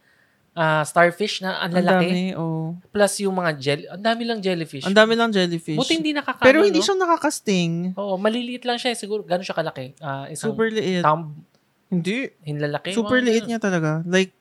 ah, 0.53 0.83
starfish 0.83 1.39
na 1.39 1.57
ang 1.57 1.71
Ang 1.71 1.79
lalaki. 1.79 2.07
dami, 2.07 2.21
oh. 2.35 2.75
Plus 2.89 3.13
yung 3.19 3.33
mga 3.33 3.51
jelly. 3.55 3.85
Ang 3.87 4.03
dami 4.03 4.23
lang 4.23 4.39
jellyfish. 4.39 4.83
Ang 4.83 4.93
dami 4.93 5.13
lang 5.15 5.29
jellyfish. 5.29 5.75
Buti 5.75 5.93
hindi 5.95 6.11
nakaka 6.11 6.39
Pero 6.39 6.61
hindi 6.61 6.77
no? 6.77 6.85
siya 6.85 6.95
nakakasting. 6.95 7.95
Oo, 7.95 8.15
maliliit 8.15 8.63
lang 8.63 8.75
siya. 8.75 8.91
eh. 8.91 8.97
Siguro, 8.97 9.21
gano'n 9.21 9.41
siya 9.41 9.55
kalaki. 9.55 9.95
Ah, 9.97 10.27
isang 10.27 10.51
Super 10.51 10.67
liit. 10.69 11.01
thumb, 11.01 11.39
Hindi. 11.87 12.31
hinlalaki. 12.43 12.91
Super 12.91 13.19
Mga 13.19 13.25
liit 13.25 13.45
niya 13.47 13.59
talaga. 13.59 14.03
Like, 14.03 14.35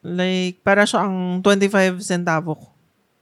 like, 0.00 0.62
para 0.62 0.84
siya 0.84 1.02
ang 1.02 1.40
25 1.42 2.00
centavo. 2.00 2.56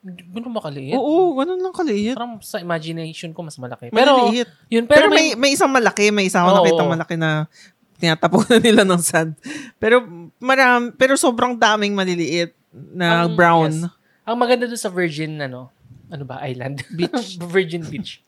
Ganun 0.05 0.53
ba 0.53 0.61
kaliit? 0.61 0.93
Oo, 0.93 1.33
ganun 1.33 1.57
lang 1.59 1.73
kaliit. 1.73 2.13
Parang 2.13 2.37
sa 2.39 2.61
imagination 2.61 3.33
ko, 3.33 3.41
mas 3.41 3.57
malaki. 3.57 3.89
Pero, 3.89 4.29
Maliliit. 4.29 4.53
yun, 4.69 4.85
Pero, 4.85 5.09
pero, 5.09 5.17
may, 5.17 5.33
may 5.33 5.57
isang 5.57 5.73
malaki, 5.73 6.13
may 6.13 6.29
isa 6.29 6.45
ako 6.45 6.51
Oo. 6.51 6.57
nakita 6.61 6.83
malaki 6.85 7.15
na 7.17 7.49
tinatapunan 7.97 8.61
nila 8.61 8.83
ng 8.83 9.01
sand. 9.01 9.33
Pero 9.77 10.03
maram, 10.37 10.91
pero 10.91 11.15
sobrang 11.15 11.55
daming 11.55 11.93
maliliit 11.93 12.53
na 12.73 13.25
Ang- 13.25 13.35
brown. 13.35 13.71
yes. 13.71 13.91
Ang 14.25 14.37
maganda 14.37 14.65
doon 14.65 14.81
sa 14.81 14.89
Virgin, 14.89 15.37
ano, 15.39 15.69
ano 16.09 16.25
ba, 16.25 16.41
island? 16.43 16.81
Beach. 16.97 17.37
Virgin 17.39 17.85
Beach. 17.85 18.25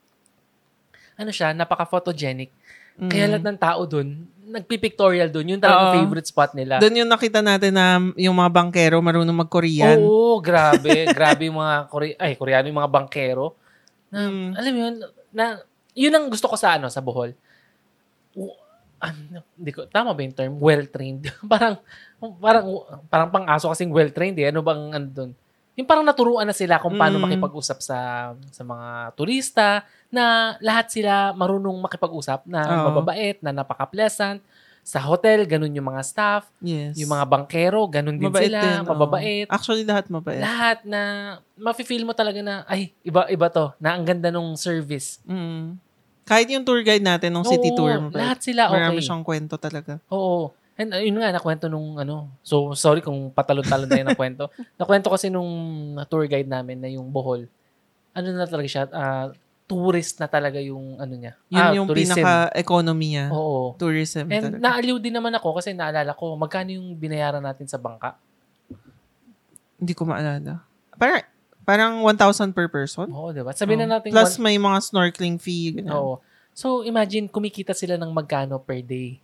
Ano 1.17 1.33
siya, 1.33 1.51
napaka-photogenic. 1.51 2.53
Mm. 2.97 3.09
Kaya 3.09 3.25
lahat 3.29 3.45
ng 3.45 3.61
tao 3.61 3.81
doon, 3.85 4.09
nagpipictorial 4.47 5.29
doon. 5.29 5.57
Yun 5.57 5.61
talaga 5.61 5.97
favorite 5.97 6.29
spot 6.29 6.53
nila. 6.53 6.77
Doon 6.79 7.01
yung 7.01 7.11
nakita 7.11 7.41
natin 7.41 7.73
na 7.73 7.97
yung 8.15 8.33
mga 8.33 8.53
bangkero 8.53 9.01
marunong 9.01 9.37
mag-Korean. 9.37 9.97
Oo, 9.99 10.37
grabe. 10.39 11.05
grabe 11.17 11.49
yung 11.49 11.59
mga 11.59 11.77
Kore- 11.89 12.17
ay, 12.17 12.37
Koreano 12.37 12.69
yung 12.69 12.81
mga 12.81 12.93
bankero. 12.93 13.57
Na, 14.09 14.29
Mm. 14.29 14.49
Alam 14.55 14.71
mo 14.71 14.79
yun, 14.81 14.95
na, 15.33 15.45
yun 15.93 16.13
ang 16.13 16.29
gusto 16.29 16.47
ko 16.47 16.57
sa 16.57 16.77
ano, 16.77 16.87
sa 16.87 17.01
Bohol. 17.01 17.33
Ano, 18.97 19.45
hindi 19.55 19.71
ko, 19.71 19.85
tama 19.87 20.13
ba 20.13 20.21
yung 20.21 20.33
term? 20.33 20.53
Well-trained. 20.57 21.29
parang, 21.53 21.77
parang, 22.41 22.67
parang 23.07 23.29
pang-aso 23.31 23.69
kasing 23.69 23.93
well-trained 23.93 24.39
eh. 24.39 24.49
Ano 24.49 24.65
bang 24.65 24.93
ano 24.93 25.07
doon? 25.07 25.31
Yung 25.77 25.85
parang 25.85 26.01
naturuan 26.03 26.49
na 26.49 26.57
sila 26.57 26.81
kung 26.81 26.97
paano 26.97 27.21
Mm. 27.21 27.25
makipag-usap 27.29 27.85
sa 27.85 27.99
sa 28.49 28.63
mga 28.65 28.89
turista 29.13 29.85
na 30.09 30.57
lahat 30.59 30.89
sila 30.89 31.37
marunong 31.37 31.77
makipag-usap 31.79 32.49
na 32.49 32.65
Oo. 32.65 32.85
mababait, 32.89 33.37
na 33.45 33.53
napaka-pleasant. 33.53 34.41
Sa 34.81 35.03
hotel, 35.03 35.45
ganun 35.45 35.75
yung 35.75 35.85
mga 35.85 36.01
staff. 36.01 36.47
Yes. 36.63 36.95
Yung 36.97 37.11
mga 37.11 37.27
bankero, 37.27 37.85
ganun 37.91 38.17
din 38.17 38.31
mabait 38.31 38.49
sila. 38.49 38.63
din, 38.63 38.79
mababait 38.87 39.47
Actually, 39.51 39.83
lahat 39.83 40.07
mabait. 40.09 40.41
lahat 40.41 40.79
na 40.87 41.01
mafe-feel 41.53 42.07
mo 42.07 42.15
talaga 42.15 42.41
na 42.41 42.63
ay 42.65 42.95
iba 43.03 43.27
iba 43.29 43.51
to 43.51 43.75
na 43.77 43.93
ang 43.93 44.07
ganda 44.07 44.31
nung 44.31 44.57
service. 44.57 45.21
Mm. 45.27 45.77
Kahit 46.27 46.51
yung 46.51 46.67
tour 46.67 46.83
guide 46.83 47.01
natin 47.01 47.31
nung 47.31 47.47
city 47.47 47.71
Oo, 47.71 47.79
tour, 47.79 47.93
mabait. 48.03 48.19
lahat 48.19 48.39
sila 48.43 48.67
okay. 48.67 48.75
Marami 48.77 48.99
siyang 48.99 49.23
kwento 49.23 49.55
talaga. 49.57 50.03
Oo. 50.11 50.51
And 50.77 50.91
uh, 50.91 50.99
yun 50.99 51.17
nga 51.17 51.31
nakwento 51.31 51.67
nung 51.67 51.97
ano. 51.97 52.29
So 52.43 52.75
sorry 52.75 53.01
kung 53.01 53.31
patalon-talon 53.31 53.87
na 53.87 53.97
yun 53.97 54.09
ang 54.09 54.19
kwento. 54.19 54.51
nakwento 54.75 55.09
kasi 55.09 55.31
nung 55.31 55.49
tour 56.05 56.27
guide 56.27 56.47
namin 56.47 56.77
na 56.77 56.91
yung 56.91 57.09
Bohol. 57.09 57.47
Ano 58.11 58.27
na 58.29 58.45
talaga 58.45 58.67
siya? 58.67 58.85
ah, 58.91 59.31
tourist 59.67 60.19
na 60.19 60.27
talaga 60.27 60.59
yung 60.59 60.95
ano 60.97 61.15
niya. 61.15 61.33
Yun 61.49 61.59
Ah, 61.61 61.73
yung 61.73 61.87
tourism. 61.87 62.15
pinaka-economy 62.17 63.07
niya. 63.09 63.27
Oo. 63.31 63.75
Tourism 63.75 64.27
And 64.27 64.43
talaga. 64.53 64.63
naaliw 64.63 64.97
din 64.99 65.11
naman 65.13 65.31
ako 65.33 65.59
kasi 65.59 65.73
naalala 65.73 66.11
ko 66.13 66.35
magkano 66.35 66.71
yung 66.71 66.95
binayaran 66.95 67.41
natin 67.41 67.67
sa 67.67 67.77
bangka. 67.77 68.15
Hindi 69.77 69.93
ko 69.93 70.03
maalala. 70.05 70.65
Parang, 70.95 71.23
parang 71.67 72.01
1,000 72.01 72.55
per 72.55 72.71
person? 72.71 73.11
Oo, 73.11 73.35
di 73.35 73.43
ba? 73.43 73.51
Sabihin 73.51 73.83
Oo. 73.83 73.91
na 73.91 73.99
natin 73.99 74.15
Plus 74.15 74.39
one- 74.39 74.43
may 74.47 74.57
mga 74.57 74.79
snorkeling 74.87 75.37
fee. 75.37 75.83
Ganyan. 75.83 75.93
Oo. 75.93 76.23
So 76.55 76.87
imagine 76.87 77.27
kumikita 77.27 77.75
sila 77.75 77.99
ng 77.99 78.09
magkano 78.15 78.63
per 78.63 78.81
day. 78.81 79.19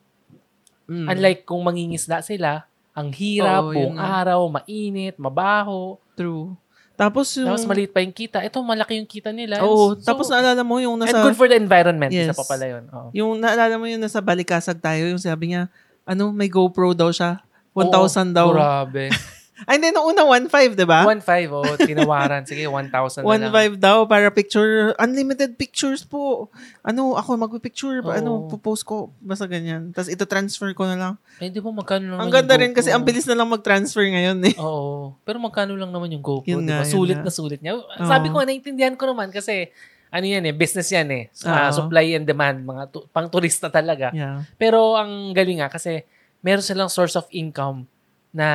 Mm. 0.85 1.07
Unlike 1.09 1.41
kung 1.47 1.63
mangingisda 1.63 2.21
sila, 2.21 2.67
ang 2.93 3.09
hirap, 3.15 3.71
Oo, 3.71 3.73
buong 3.73 3.97
araw, 3.97 4.41
mainit, 4.51 5.17
mabaho. 5.17 5.97
True. 6.13 6.53
Tapos 6.93 7.33
yung... 7.41 7.49
Tapos 7.49 7.65
maliit 7.65 7.89
pa 7.89 8.05
yung 8.05 8.13
kita. 8.13 8.45
Ito, 8.45 8.61
malaki 8.61 9.01
yung 9.01 9.09
kita 9.09 9.33
nila. 9.33 9.65
Oo. 9.65 9.97
So, 9.97 10.05
tapos 10.05 10.29
naalala 10.29 10.61
mo 10.61 10.77
yung 10.77 11.01
and 11.01 11.09
nasa... 11.09 11.25
good 11.25 11.39
for 11.39 11.49
the 11.49 11.57
environment. 11.57 12.13
Isa 12.13 12.31
Yes. 12.31 12.37
pa 12.37 12.45
pala 12.45 12.65
yun. 12.69 12.85
Oo. 12.93 13.09
Yung 13.17 13.31
naalala 13.41 13.81
mo 13.81 13.89
yung 13.89 14.03
nasa 14.03 14.21
Balikasag 14.21 14.77
tayo, 14.77 15.09
yung 15.09 15.17
sabi 15.17 15.57
niya, 15.57 15.73
ano, 16.05 16.29
may 16.35 16.53
GoPro 16.53 16.93
daw 16.93 17.09
siya. 17.09 17.41
1,000 17.73 18.37
daw. 18.37 18.53
Grabe. 18.53 19.09
Ay, 19.65 19.77
hindi, 19.77 19.91
nung 19.91 20.07
una 20.07 20.23
1,500, 20.25 20.75
di 20.75 20.85
ba? 20.85 21.05
1.5, 21.05 21.23
oh, 21.53 21.77
tinawaran. 21.77 22.43
Sige, 22.43 22.65
1,000 22.65 23.23
na 23.23 23.49
lang. 23.49 23.53
1,500 23.73 23.79
daw 23.79 24.05
para 24.05 24.27
picture. 24.29 24.93
Unlimited 24.97 25.55
pictures 25.55 26.03
po. 26.03 26.51
Ano, 26.81 27.15
ako 27.15 27.39
magpipicture. 27.39 28.01
pa 28.01 28.19
Ano, 28.19 28.45
Oo. 28.45 28.49
pupost 28.49 28.83
ko. 28.83 29.11
Basta 29.19 29.45
ganyan. 29.45 29.91
Tapos 29.91 30.09
ito 30.09 30.25
transfer 30.25 30.71
ko 30.73 30.85
na 30.85 30.95
lang. 30.95 31.15
Eh, 31.39 31.47
di 31.47 31.59
ba 31.59 31.71
magkano 31.71 32.05
lang 32.09 32.19
Ang 32.19 32.31
ganda 32.31 32.55
rin 32.55 32.73
kasi 32.73 32.89
ang 32.89 33.03
bilis 33.03 33.25
na 33.25 33.35
lang 33.35 33.47
mag-transfer 33.47 34.03
ngayon 34.03 34.39
eh. 34.45 34.55
Oo. 34.59 35.15
Pero 35.23 35.39
magkano 35.39 35.73
lang 35.73 35.89
naman 35.89 36.11
yung 36.11 36.23
GoPro, 36.23 36.49
Yun 36.49 36.63
di 36.63 36.71
ba? 36.71 36.81
nga, 36.81 36.85
yun 36.85 36.93
Sulit 36.93 37.17
nga. 37.17 37.25
na 37.25 37.33
sulit 37.33 37.61
niya. 37.61 37.79
Sabi 37.99 38.29
ko, 38.29 38.41
naiintindihan 38.41 38.95
ko 38.95 39.07
naman 39.07 39.31
kasi 39.31 39.71
ano 40.09 40.27
yan 40.27 40.45
eh, 40.45 40.53
business 40.53 40.89
yan 40.89 41.09
eh. 41.09 41.25
Oo. 41.33 41.73
supply 41.73 42.13
and 42.13 42.27
demand, 42.27 42.61
mga 42.61 42.83
tu- 42.91 43.09
pang 43.09 43.27
turista 43.27 43.69
talaga. 43.69 44.13
Yeah. 44.13 44.45
Pero 44.57 44.93
ang 44.93 45.33
galing 45.33 45.65
nga 45.65 45.71
kasi 45.71 46.05
meron 46.41 46.61
silang 46.61 46.91
source 46.91 47.15
of 47.15 47.25
income 47.31 47.89
na 48.33 48.49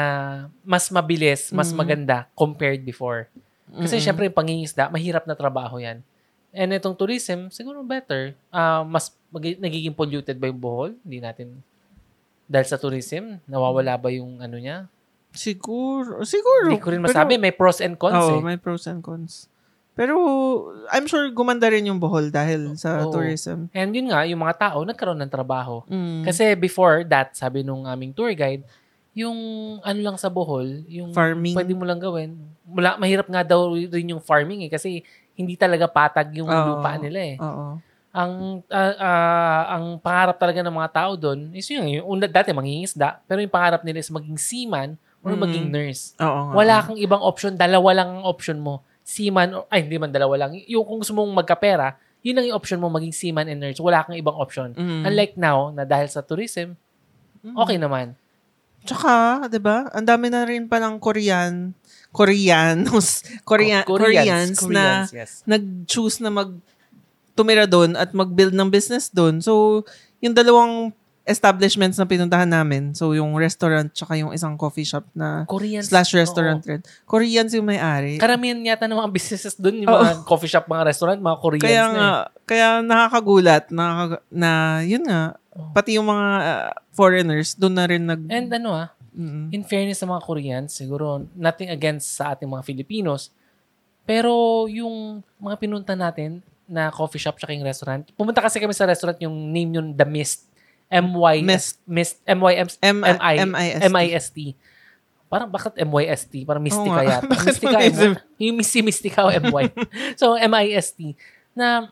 mas 0.66 0.90
mabilis, 0.90 1.54
mas 1.54 1.70
Mm. 1.70 1.78
maganda 1.78 2.18
compared 2.34 2.82
before. 2.82 3.30
Kasi 3.70 3.96
Mm-mm. 3.96 4.04
syempre 4.04 4.24
yung 4.26 4.34
pangingisda, 4.36 4.90
mahirap 4.90 5.24
na 5.24 5.38
trabaho 5.38 5.78
yan. 5.78 6.02
And 6.50 6.74
itong 6.74 6.98
tourism, 6.98 7.54
siguro 7.54 7.86
better. 7.86 8.34
Ah, 8.50 8.82
mas 8.82 9.14
mag- 9.30 9.62
nagiging 9.62 9.94
polluted 9.94 10.36
ba 10.36 10.50
yung 10.50 10.58
Bohol? 10.58 10.98
Hindi 11.06 11.22
natin 11.22 11.62
dahil 12.48 12.66
sa 12.66 12.80
tourism, 12.80 13.38
nawawala 13.46 14.00
ba 14.00 14.10
yung 14.10 14.40
ano 14.40 14.56
niya? 14.56 14.88
Siguro. 15.36 16.24
Siguro. 16.24 16.72
Hindi 16.72 16.82
ko 16.82 16.90
rin 16.90 17.04
masabi. 17.04 17.36
May 17.38 17.54
pros 17.54 17.84
and 17.84 18.00
cons 18.00 18.18
Oo, 18.18 18.40
eh. 18.40 18.42
may 18.42 18.58
pros 18.58 18.88
and 18.88 19.04
cons. 19.04 19.52
Pero, 19.94 20.14
I'm 20.88 21.10
sure 21.10 21.26
gumanda 21.30 21.68
rin 21.68 21.90
yung 21.90 21.98
Bohol 21.98 22.30
dahil 22.30 22.78
sa 22.78 23.02
Oo. 23.04 23.12
tourism. 23.12 23.68
And 23.74 23.90
yun 23.92 24.10
nga, 24.10 24.24
yung 24.24 24.40
mga 24.40 24.56
tao 24.70 24.82
nagkaroon 24.82 25.20
ng 25.20 25.30
trabaho. 25.30 25.82
Mm. 25.86 26.22
Kasi 26.24 26.54
before 26.54 27.02
that, 27.04 27.34
sabi 27.34 27.62
nung 27.62 27.84
aming 27.84 28.14
tour 28.14 28.30
guide, 28.32 28.62
yung 29.18 29.38
ano 29.82 30.00
lang 30.00 30.14
sa 30.16 30.30
Bohol, 30.30 30.86
yung 30.86 31.10
Farming. 31.10 31.58
pwede 31.58 31.74
mo 31.74 31.82
lang 31.84 31.98
gawin. 31.98 32.38
Mula, 32.64 33.02
mahirap 33.02 33.26
nga 33.26 33.42
daw 33.42 33.74
rin 33.74 34.14
yung 34.14 34.22
farming 34.22 34.70
eh 34.70 34.72
kasi 34.72 35.02
hindi 35.34 35.58
talaga 35.58 35.90
patag 35.90 36.30
yung 36.38 36.46
Oo. 36.46 36.78
lupa 36.78 36.94
nila 37.02 37.20
eh. 37.26 37.36
Oo. 37.42 37.82
Ang 38.14 38.34
ah, 38.70 38.94
ah, 38.98 39.64
ang 39.74 39.98
pangarap 39.98 40.38
talaga 40.38 40.62
ng 40.62 40.74
mga 40.74 40.92
tao 40.92 41.12
doon 41.14 41.50
is 41.54 41.66
yun, 41.66 41.86
yung 41.90 42.06
una 42.08 42.30
dati 42.30 42.54
mangingisda, 42.54 43.22
pero 43.26 43.42
yung 43.42 43.50
pangarap 43.50 43.82
nila 43.82 43.98
is 43.98 44.10
maging 44.10 44.38
seaman 44.38 44.94
or 45.26 45.34
Mm. 45.34 45.42
maging 45.42 45.68
nurse. 45.68 46.14
Oo 46.18 46.42
nga. 46.50 46.54
Wala 46.54 46.76
kang 46.86 46.98
ibang 46.98 47.22
option, 47.22 47.58
dalawa 47.58 47.90
lang 47.98 48.10
ang 48.22 48.24
option 48.24 48.62
mo. 48.62 48.86
seaman, 49.08 49.56
or, 49.56 49.64
ay, 49.72 49.88
hindi 49.88 49.96
man 49.96 50.12
dalawa 50.12 50.36
lang. 50.36 50.52
Yung 50.68 50.84
kung 50.84 51.00
gusto 51.00 51.16
mong 51.16 51.32
magkapera, 51.32 51.96
yun 52.20 52.36
lang 52.36 52.44
yung 52.44 52.60
option 52.60 52.76
mo, 52.76 52.92
maging 52.92 53.16
seaman 53.16 53.48
and 53.48 53.56
nurse. 53.58 53.80
Wala 53.80 54.04
kang 54.04 54.20
ibang 54.20 54.36
option. 54.36 54.76
Mm. 54.76 55.08
Unlike 55.08 55.34
now, 55.40 55.72
na 55.72 55.88
dahil 55.88 56.12
sa 56.12 56.20
tourism, 56.20 56.76
okay 57.56 57.80
naman. 57.80 58.20
Tsaka, 58.88 59.14
'di 59.46 59.60
ba? 59.60 59.92
Ang 59.92 60.06
dami 60.08 60.32
na 60.32 60.48
rin 60.48 60.66
pa 60.66 60.80
ng 60.80 60.98
Korean 60.98 61.76
Koreanos, 62.10 63.22
Korean, 63.46 63.84
Oh, 63.86 63.94
Koreans, 63.94 64.58
na 64.66 65.06
Koreans, 65.06 65.10
yes. 65.14 65.32
nag-choose 65.46 66.24
na 66.24 66.34
mag 66.34 66.50
tumira 67.38 67.70
doon 67.70 67.94
at 67.94 68.10
mag-build 68.12 68.58
ng 68.58 68.70
business 68.74 69.14
doon. 69.14 69.38
So, 69.38 69.86
yung 70.18 70.34
dalawang 70.34 70.90
establishments 71.22 72.00
na 72.00 72.08
pinuntahan 72.08 72.48
namin, 72.48 72.96
so 72.96 73.12
yung 73.12 73.36
restaurant 73.36 73.92
tsaka 73.92 74.16
yung 74.16 74.32
isang 74.32 74.56
coffee 74.56 74.88
shop 74.88 75.06
na 75.14 75.44
Koreans. 75.46 75.92
slash 75.92 76.16
restaurant 76.16 76.64
oo. 76.64 76.70
rin. 76.72 76.82
Koreans 77.04 77.52
yung 77.54 77.68
may-ari. 77.68 78.16
Karamihan 78.18 78.58
yata 78.64 78.88
ng 78.88 78.98
mga 78.98 79.12
businesses 79.12 79.54
doon, 79.54 79.84
yung 79.84 79.92
mga 79.92 80.24
coffee 80.24 80.50
shop, 80.50 80.66
mga 80.66 80.88
restaurant, 80.88 81.20
mga 81.20 81.38
Koreans 81.38 81.66
Kaya 81.68 81.84
na 81.84 81.92
nga, 81.94 82.10
eh. 82.10 82.24
kaya 82.48 82.68
nakakagulat 82.82 83.64
nakaka- 83.70 84.24
na 84.32 84.52
yun 84.82 85.04
nga, 85.04 85.36
Oh. 85.58 85.74
pati 85.74 85.98
yung 85.98 86.06
mga 86.06 86.28
uh, 86.38 86.70
foreigners 86.94 87.58
doon 87.58 87.74
na 87.74 87.86
rin 87.90 88.06
nag 88.06 88.22
And 88.30 88.46
ano 88.54 88.78
ah, 88.78 88.90
Mm. 89.18 89.50
in 89.50 89.66
fairness 89.66 89.98
sa 89.98 90.06
mga 90.06 90.22
Koreans, 90.22 90.70
siguro 90.70 91.26
nothing 91.34 91.74
against 91.74 92.14
sa 92.14 92.38
ating 92.38 92.46
mga 92.46 92.62
Filipinos, 92.62 93.34
pero 94.06 94.30
yung 94.70 95.26
mga 95.42 95.58
pinunta 95.58 95.98
natin 95.98 96.38
na 96.70 96.94
coffee 96.94 97.18
shop 97.18 97.42
tsaka 97.42 97.50
yung 97.50 97.66
restaurant, 97.66 98.06
pumunta 98.14 98.46
kasi 98.46 98.62
kami 98.62 98.78
sa 98.78 98.86
restaurant 98.86 99.18
yung 99.18 99.34
name 99.50 99.74
yun, 99.74 99.90
The 99.98 100.06
Mist. 100.06 100.46
M-Y, 100.88 101.42
Mist. 101.42 101.82
Mist, 101.84 102.22
M-Y-M, 102.24 102.68
M- 102.80 103.04
M-I, 103.18 103.36
M-I-S-T. 103.42 103.84
M-I-S-T. 103.90 104.38
Parang 105.28 105.50
bakit 105.50 105.74
M-Y-S-T? 105.76 106.34
Parang 106.46 106.64
Mystica 106.64 107.02
nga. 107.02 107.04
yata. 107.20 107.34
Mystica? 107.44 107.78
M- 107.84 108.22
yung 108.40 108.56
Mystica 108.62 109.20
o 109.26 109.34
M-Y. 109.34 109.64
so, 110.22 110.38
M-I-S-T. 110.38 111.18
Na, 111.52 111.90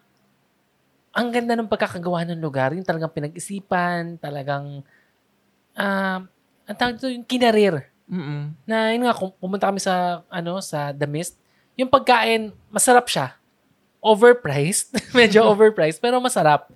ang 1.16 1.32
ganda 1.32 1.56
ng 1.56 1.72
pagkakagawa 1.72 2.28
ng 2.28 2.44
lugar. 2.44 2.76
Yung 2.76 2.84
talagang 2.84 3.08
pinag-isipan, 3.16 4.20
talagang, 4.20 4.84
ah, 5.72 6.20
ang 6.68 6.76
tawag 6.76 7.00
dito, 7.00 7.08
yung 7.08 7.24
kinarir. 7.24 7.88
Mm-mm. 8.06 8.52
Na, 8.68 8.92
yun 8.92 9.08
nga, 9.08 9.16
pumunta 9.40 9.72
kami 9.72 9.80
sa, 9.80 10.22
ano, 10.28 10.60
sa 10.60 10.92
The 10.92 11.08
Mist, 11.08 11.40
yung 11.80 11.88
pagkain, 11.88 12.52
masarap 12.68 13.08
siya. 13.08 13.32
Overpriced. 14.04 14.92
Medyo 15.18 15.48
overpriced, 15.56 16.04
pero 16.04 16.20
masarap. 16.20 16.68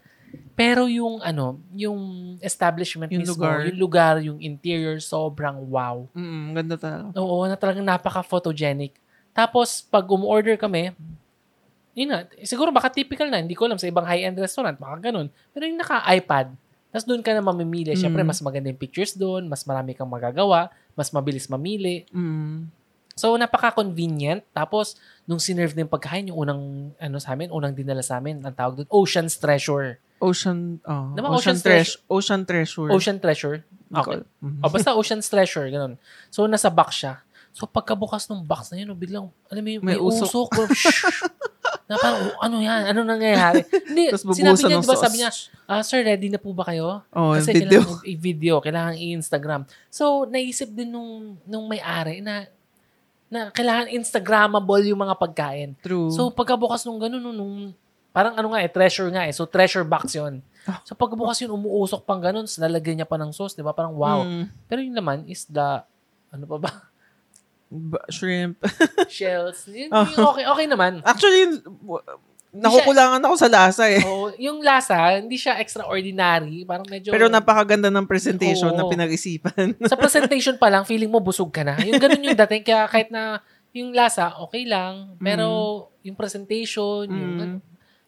Pero 0.56 0.88
yung, 0.88 1.20
ano, 1.20 1.60
yung 1.76 2.00
establishment 2.40 3.12
Yung 3.12 3.24
mismo, 3.28 3.36
lugar. 3.36 3.58
yung 3.68 3.80
lugar, 3.80 4.14
yung 4.24 4.40
interior, 4.40 5.00
sobrang 5.04 5.56
wow. 5.68 6.08
Mm, 6.16 6.48
ganda 6.56 6.76
talaga. 6.80 7.04
Oo, 7.16 7.44
na 7.44 7.60
talagang 7.60 7.84
napaka-photogenic. 7.84 8.96
Tapos, 9.36 9.84
pag 9.84 10.04
um-order 10.08 10.56
kami, 10.56 10.92
yun 12.00 12.16
nga, 12.16 12.24
siguro 12.48 12.72
baka 12.72 12.88
typical 12.88 13.28
na, 13.28 13.44
hindi 13.44 13.60
ko 13.60 13.68
alam 13.68 13.76
sa 13.76 13.92
ibang 13.92 14.08
high-end 14.08 14.40
restaurant, 14.40 14.80
baka 14.80 15.12
ganun. 15.12 15.28
Pero 15.52 15.68
yung 15.68 15.76
naka-iPad, 15.76 16.56
tapos 16.90 17.06
doon 17.06 17.20
ka 17.20 17.36
na 17.36 17.44
mamimili. 17.44 17.92
Siyempre, 17.94 18.24
Mm. 18.24 18.30
mas 18.32 18.40
maganda 18.40 18.72
yung 18.72 18.80
pictures 18.80 19.14
doon, 19.14 19.46
mas 19.46 19.68
marami 19.68 19.94
kang 19.94 20.08
magagawa, 20.08 20.72
mas 20.96 21.12
mabilis 21.12 21.46
mamili. 21.46 22.08
Mm. 22.10 22.72
So, 23.14 23.36
napaka-convenient. 23.36 24.48
Tapos, 24.56 24.96
nung 25.28 25.44
sinerve 25.44 25.76
na 25.76 25.84
yung 25.84 25.92
pagkain, 25.92 26.32
yung 26.32 26.40
unang, 26.40 26.62
ano 26.96 27.20
sa 27.20 27.36
amin, 27.36 27.52
unang 27.52 27.76
dinala 27.76 28.00
sa 28.00 28.16
amin, 28.18 28.40
ang 28.40 28.56
tawag 28.56 28.80
doon, 28.80 28.88
Ocean's 28.90 29.36
Treasure. 29.36 30.00
Ocean, 30.24 30.80
oh, 30.88 31.12
Diba, 31.14 31.28
Ocean, 31.28 31.54
Ocean's 31.54 31.62
Treasure. 31.62 32.00
Ocean 32.08 32.42
Treasure. 32.48 32.90
Ocean 32.90 33.18
Treasure. 33.20 33.58
Okay. 33.92 34.20
Mhm. 34.40 34.60
O 34.64 34.72
basta 34.72 34.96
Ocean's 34.96 35.28
Treasure, 35.28 35.68
ganun. 35.68 36.00
So, 36.32 36.48
nasa 36.48 36.72
box 36.72 37.04
siya. 37.04 37.20
So, 37.52 37.68
pagkabukas 37.68 38.26
ng 38.32 38.48
box 38.48 38.72
na 38.72 38.82
yun, 38.82 38.90
oh, 38.90 38.98
biglang, 38.98 39.28
alam 39.52 39.62
mo, 39.62 39.68
may, 39.68 39.94
May 39.94 40.00
usok. 40.00 40.48
usok. 40.48 40.50
na 41.90 41.96
parang, 41.98 42.22
oh, 42.30 42.38
ano 42.42 42.58
yan? 42.62 42.82
Ano 42.94 43.00
nangyayari? 43.02 43.66
Hindi, 43.90 44.14
Tapos 44.14 44.38
sinabi 44.38 44.62
niya, 44.62 44.78
di 44.78 44.90
ba, 44.90 44.96
sauce. 44.96 45.04
sabi 45.06 45.16
niya, 45.22 45.30
ah, 45.66 45.82
sir, 45.82 46.02
ready 46.06 46.30
na 46.30 46.38
po 46.38 46.54
ba 46.54 46.70
kayo? 46.70 47.02
Oh, 47.10 47.34
Kasi 47.34 47.54
video. 47.54 47.82
kailangan 47.82 48.06
i-video, 48.06 48.54
kailangan 48.62 48.96
i-Instagram. 48.98 49.62
So, 49.90 50.30
naisip 50.30 50.70
din 50.74 50.94
nung, 50.94 51.38
nung 51.50 51.66
may-ari 51.66 52.22
na, 52.22 52.46
na 53.30 53.54
kailangan 53.54 53.94
Instagrammable 53.94 54.86
yung 54.90 55.02
mga 55.02 55.16
pagkain. 55.18 55.78
True. 55.82 56.10
So, 56.10 56.34
pagkabukas 56.34 56.86
nung 56.86 56.98
gano'n, 56.98 57.22
nung, 57.22 57.38
nung, 57.38 57.56
parang 58.10 58.34
ano 58.34 58.54
nga 58.54 58.62
eh, 58.66 58.70
treasure 58.70 59.10
nga 59.14 59.30
eh. 59.30 59.34
So, 59.34 59.46
treasure 59.46 59.86
box 59.86 60.18
yun. 60.18 60.42
Ah. 60.66 60.82
So, 60.82 60.98
pagkabukas 60.98 61.38
yun, 61.46 61.54
umuusok 61.54 62.06
pang 62.06 62.22
gano'n, 62.22 62.50
tapos 62.50 62.58
lalagyan 62.58 63.02
niya 63.02 63.08
pa 63.10 63.22
ng 63.22 63.30
sauce, 63.30 63.54
di 63.54 63.62
ba? 63.62 63.74
Parang 63.74 63.94
wow. 63.94 64.26
Mm. 64.26 64.46
Pero 64.66 64.80
yun 64.82 64.98
naman 64.98 65.26
is 65.30 65.46
the, 65.46 65.86
ano 66.34 66.46
pa 66.50 66.58
ba? 66.58 66.72
Ba- 67.70 68.06
shrimp. 68.10 68.58
Shells. 69.08 69.70
Yun, 69.70 69.90
Oh. 69.90 70.02
yung 70.04 70.28
okay, 70.28 70.46
okay 70.46 70.66
naman. 70.66 71.06
Actually, 71.06 71.62
nakukulangan 72.50 73.22
ako 73.22 73.36
sa 73.38 73.46
lasa 73.48 73.86
eh. 73.86 74.02
Oh, 74.02 74.34
yung 74.36 74.60
lasa, 74.60 74.98
hindi 75.16 75.38
siya 75.38 75.62
extraordinary. 75.62 76.66
Parang 76.66 76.90
medyo... 76.90 77.14
Pero 77.14 77.30
napakaganda 77.30 77.94
ng 77.94 78.10
presentation 78.10 78.74
Oo. 78.74 78.78
na 78.78 78.90
pinag-isipan. 78.90 79.78
sa 79.86 79.94
presentation 79.94 80.58
pa 80.58 80.68
lang, 80.68 80.82
feeling 80.82 81.10
mo 81.10 81.22
busog 81.22 81.54
ka 81.54 81.62
na. 81.62 81.78
Yung 81.78 82.02
ganun 82.02 82.26
yung 82.26 82.40
dating. 82.40 82.66
Kaya 82.66 82.90
kahit 82.90 83.14
na 83.14 83.38
yung 83.70 83.94
lasa, 83.94 84.34
okay 84.42 84.66
lang. 84.66 85.14
Pero 85.22 85.46
yung 86.02 86.18
presentation, 86.18 87.06
yung... 87.06 87.34
Mm. 87.38 87.44
ano, 87.44 87.56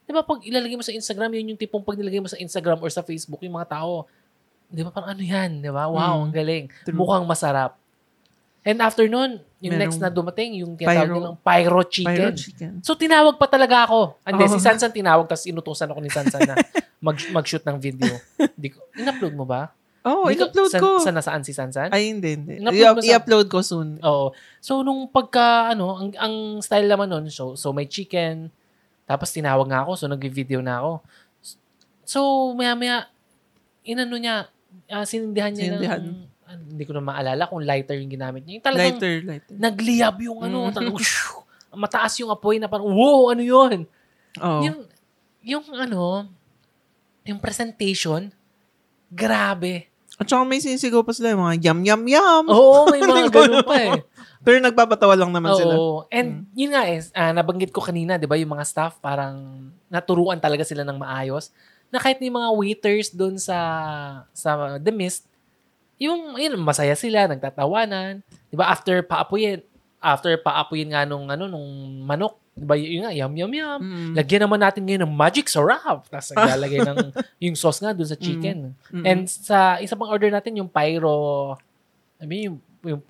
di 0.01 0.11
ba 0.11 0.25
pag 0.25 0.41
ilalagay 0.41 0.73
mo 0.73 0.81
sa 0.81 0.91
Instagram, 0.91 1.37
yun 1.37 1.53
yung 1.53 1.61
tipong 1.61 1.85
pag 1.85 1.95
nilagay 1.95 2.17
mo 2.17 2.27
sa 2.27 2.35
Instagram 2.35 2.81
or 2.81 2.89
sa 2.89 3.05
Facebook, 3.05 3.39
yung 3.39 3.55
mga 3.55 3.77
tao, 3.77 4.09
di 4.67 4.81
ba 4.81 4.89
parang 4.89 5.13
ano 5.13 5.21
yan, 5.21 5.61
di 5.61 5.69
ba? 5.69 5.85
Wow, 5.85 6.17
Mm. 6.17 6.23
ang 6.23 6.33
galing. 6.33 6.65
True. 6.81 6.97
Mukhang 6.97 7.23
masarap. 7.23 7.77
And 8.61 8.77
after 8.77 9.05
nun, 9.05 9.41
yung 9.57 9.73
Merong 9.73 9.81
next 9.83 9.97
na 9.97 10.07
dumating, 10.07 10.53
yung 10.55 10.73
tinatawag 10.75 11.01
pyro- 11.03 11.17
nilang 11.17 11.37
pyro 11.39 11.81
chicken. 11.83 12.13
Pyro 12.13 12.29
chicken. 12.31 12.71
So, 12.79 12.93
tinawag 12.93 13.35
pa 13.35 13.45
talaga 13.45 13.85
ako. 13.85 14.21
Hindi, 14.21 14.43
Oh. 14.43 14.51
si 14.51 14.59
Sansan 14.59 14.89
tinawag, 14.89 15.25
tapos 15.25 15.45
inutusan 15.45 15.89
ako 15.89 15.99
ni 15.99 16.09
Sansan 16.09 16.41
na 16.43 16.53
mag, 17.01 17.17
mag-shoot 17.31 17.61
ng 17.63 17.77
video. 17.77 18.13
Di 18.53 18.69
ko, 18.69 18.85
in-upload 18.93 19.33
mo 19.33 19.45
ba? 19.45 19.73
Oh, 20.01 20.25
Di 20.25 20.33
ko- 20.35 20.45
in-upload 20.45 20.71
ko. 20.75 20.89
Saan 20.99 21.13
nasaan 21.13 21.41
si 21.41 21.51
Sansan? 21.51 21.89
Ay, 21.89 22.09
hindi, 22.09 22.33
hindi. 22.35 22.53
In-upload 22.57 22.77
I- 22.79 22.89
mo 22.91 22.99
sa- 22.99 23.09
I-upload 23.11 23.47
ko 23.47 23.59
soon. 23.61 23.97
Oo. 23.99 24.29
So, 24.57 24.81
nung 24.81 25.05
pagka, 25.07 25.73
ano, 25.73 25.93
ang, 25.95 26.09
ang 26.15 26.33
style 26.59 26.85
naman 26.85 27.05
nun, 27.07 27.25
so, 27.27 27.53
so 27.55 27.69
may 27.69 27.85
chicken, 27.85 28.53
tapos 29.03 29.29
tinawag 29.29 29.65
nga 29.65 29.81
ako, 29.81 29.93
so 29.95 30.05
nag-video 30.05 30.61
na 30.61 30.77
ako. 30.77 31.01
So, 32.03 32.19
maya-maya, 32.51 33.09
inano 33.81 34.15
niya, 34.15 34.49
ah, 34.87 35.01
sinindihan 35.01 35.49
niya 35.49 35.65
Sinindihan. 35.71 36.01
ng, 36.03 36.29
ah, 36.51 36.59
hindi 36.59 36.83
ko 36.83 36.91
na 36.91 36.99
maalala 37.01 37.47
kung 37.47 37.63
lighter 37.63 37.95
yung 37.95 38.11
ginamit 38.11 38.43
niya. 38.43 38.59
Yung 38.59 38.65
talagang 38.65 38.99
Lighter, 38.99 39.13
lighter. 39.23 39.55
nagliyab 39.55 40.15
yung 40.19 40.39
ano, 40.43 40.67
Mm. 40.67 40.73
talagang, 40.75 40.99
shoo, 40.99 41.47
mataas 41.71 42.19
yung 42.19 42.27
apoy 42.27 42.59
na 42.59 42.67
parang, 42.67 42.91
wow, 42.91 43.31
ano 43.31 43.39
yun? 43.39 43.87
Oh. 44.35 44.59
Yung, 44.61 44.77
yung 45.41 45.63
ano, 45.71 46.27
yung 47.23 47.39
presentation, 47.39 48.27
grabe. 49.07 49.87
At 50.19 50.27
saka 50.29 50.45
may 50.45 50.61
sinisigaw 50.61 51.01
pa 51.01 51.15
sila, 51.15 51.33
yung 51.33 51.41
mga 51.41 51.55
yum, 51.65 51.79
yum, 51.81 52.03
yum. 52.05 52.43
Oo, 52.51 52.85
may 52.93 53.01
mga 53.01 53.31
ganun 53.31 53.65
pa 53.65 53.75
eh. 53.79 53.95
Pero 54.41 54.57
nagbabatawa 54.59 55.13
lang 55.17 55.31
naman 55.33 55.53
sila. 55.55 55.73
Oo. 55.73 56.05
And 56.09 56.45
yun 56.53 56.73
nga 56.73 56.85
eh, 56.85 57.01
ah, 57.13 57.31
nabanggit 57.33 57.71
ko 57.71 57.81
kanina, 57.81 58.19
di 58.19 58.27
ba, 58.29 58.37
yung 58.37 58.53
mga 58.53 58.65
staff 58.67 58.99
parang 58.99 59.69
naturuan 59.89 60.37
talaga 60.37 60.61
sila 60.67 60.85
ng 60.85 60.97
maayos. 60.99 61.49
Na 61.89 61.97
kahit 61.97 62.21
yung 62.21 62.37
mga 62.37 62.49
waiters 62.53 63.09
doon 63.11 63.35
sa 63.41 63.57
sa 64.31 64.77
The 64.77 64.93
Mist, 64.93 65.25
yung 66.01 66.33
yun, 66.33 66.57
masaya 66.57 66.97
sila, 66.97 67.29
nagtatawanan. 67.29 68.25
Di 68.49 68.57
ba, 68.57 68.73
after 68.73 69.05
paapuyin, 69.05 69.61
after 70.01 70.33
paapuyin 70.41 70.89
nga 70.89 71.05
nung, 71.05 71.29
ano, 71.29 71.45
nung 71.45 72.01
manok, 72.01 72.41
di 72.57 72.65
ba, 72.65 72.73
yun 72.73 73.05
nga, 73.05 73.13
yum, 73.13 73.29
yum, 73.37 73.53
yum. 73.53 73.79
Mm. 73.79 74.13
Lagyan 74.17 74.41
naman 74.49 74.59
natin 74.65 74.81
ngayon 74.81 75.05
ng 75.05 75.13
magic 75.13 75.45
sarap. 75.45 76.09
Tapos 76.09 76.33
naglalagay 76.33 76.81
ng 76.81 76.97
yung 77.37 77.53
sauce 77.53 77.85
nga 77.85 77.93
doon 77.93 78.09
sa 78.09 78.17
chicken. 78.17 78.73
Mm-mm. 78.89 79.05
And 79.05 79.29
sa 79.29 79.77
isa 79.77 79.93
pang 79.93 80.09
order 80.09 80.33
natin, 80.33 80.57
yung 80.57 80.73
pyro, 80.73 81.53
I 82.17 82.25
mean, 82.25 82.49
yung, 82.49 82.57
yung 82.81 83.01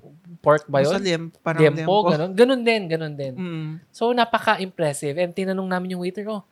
pork 0.43 0.67
ba 0.67 0.83
yun? 0.83 0.99
liempo, 0.99 1.39
parang 1.39 1.63
Dempo, 1.63 1.79
liempo. 1.79 1.95
ganun. 2.11 2.31
Ganun 2.35 2.61
din, 2.67 2.81
ganun 2.91 3.15
din. 3.15 3.33
Mm. 3.39 3.71
So, 3.95 4.11
napaka-impressive. 4.11 5.15
And 5.15 5.31
tinanong 5.31 5.71
namin 5.71 5.95
yung 5.95 6.03
waiter, 6.03 6.27
oh, 6.27 6.43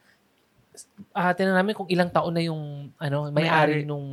ah 1.12 1.36
tinanong 1.36 1.60
namin 1.60 1.76
kung 1.76 1.90
ilang 1.92 2.08
taon 2.08 2.32
na 2.32 2.40
yung 2.40 2.96
ano, 2.96 3.28
may-ari 3.28 3.84
May-ari. 3.84 3.90
nung 3.90 4.08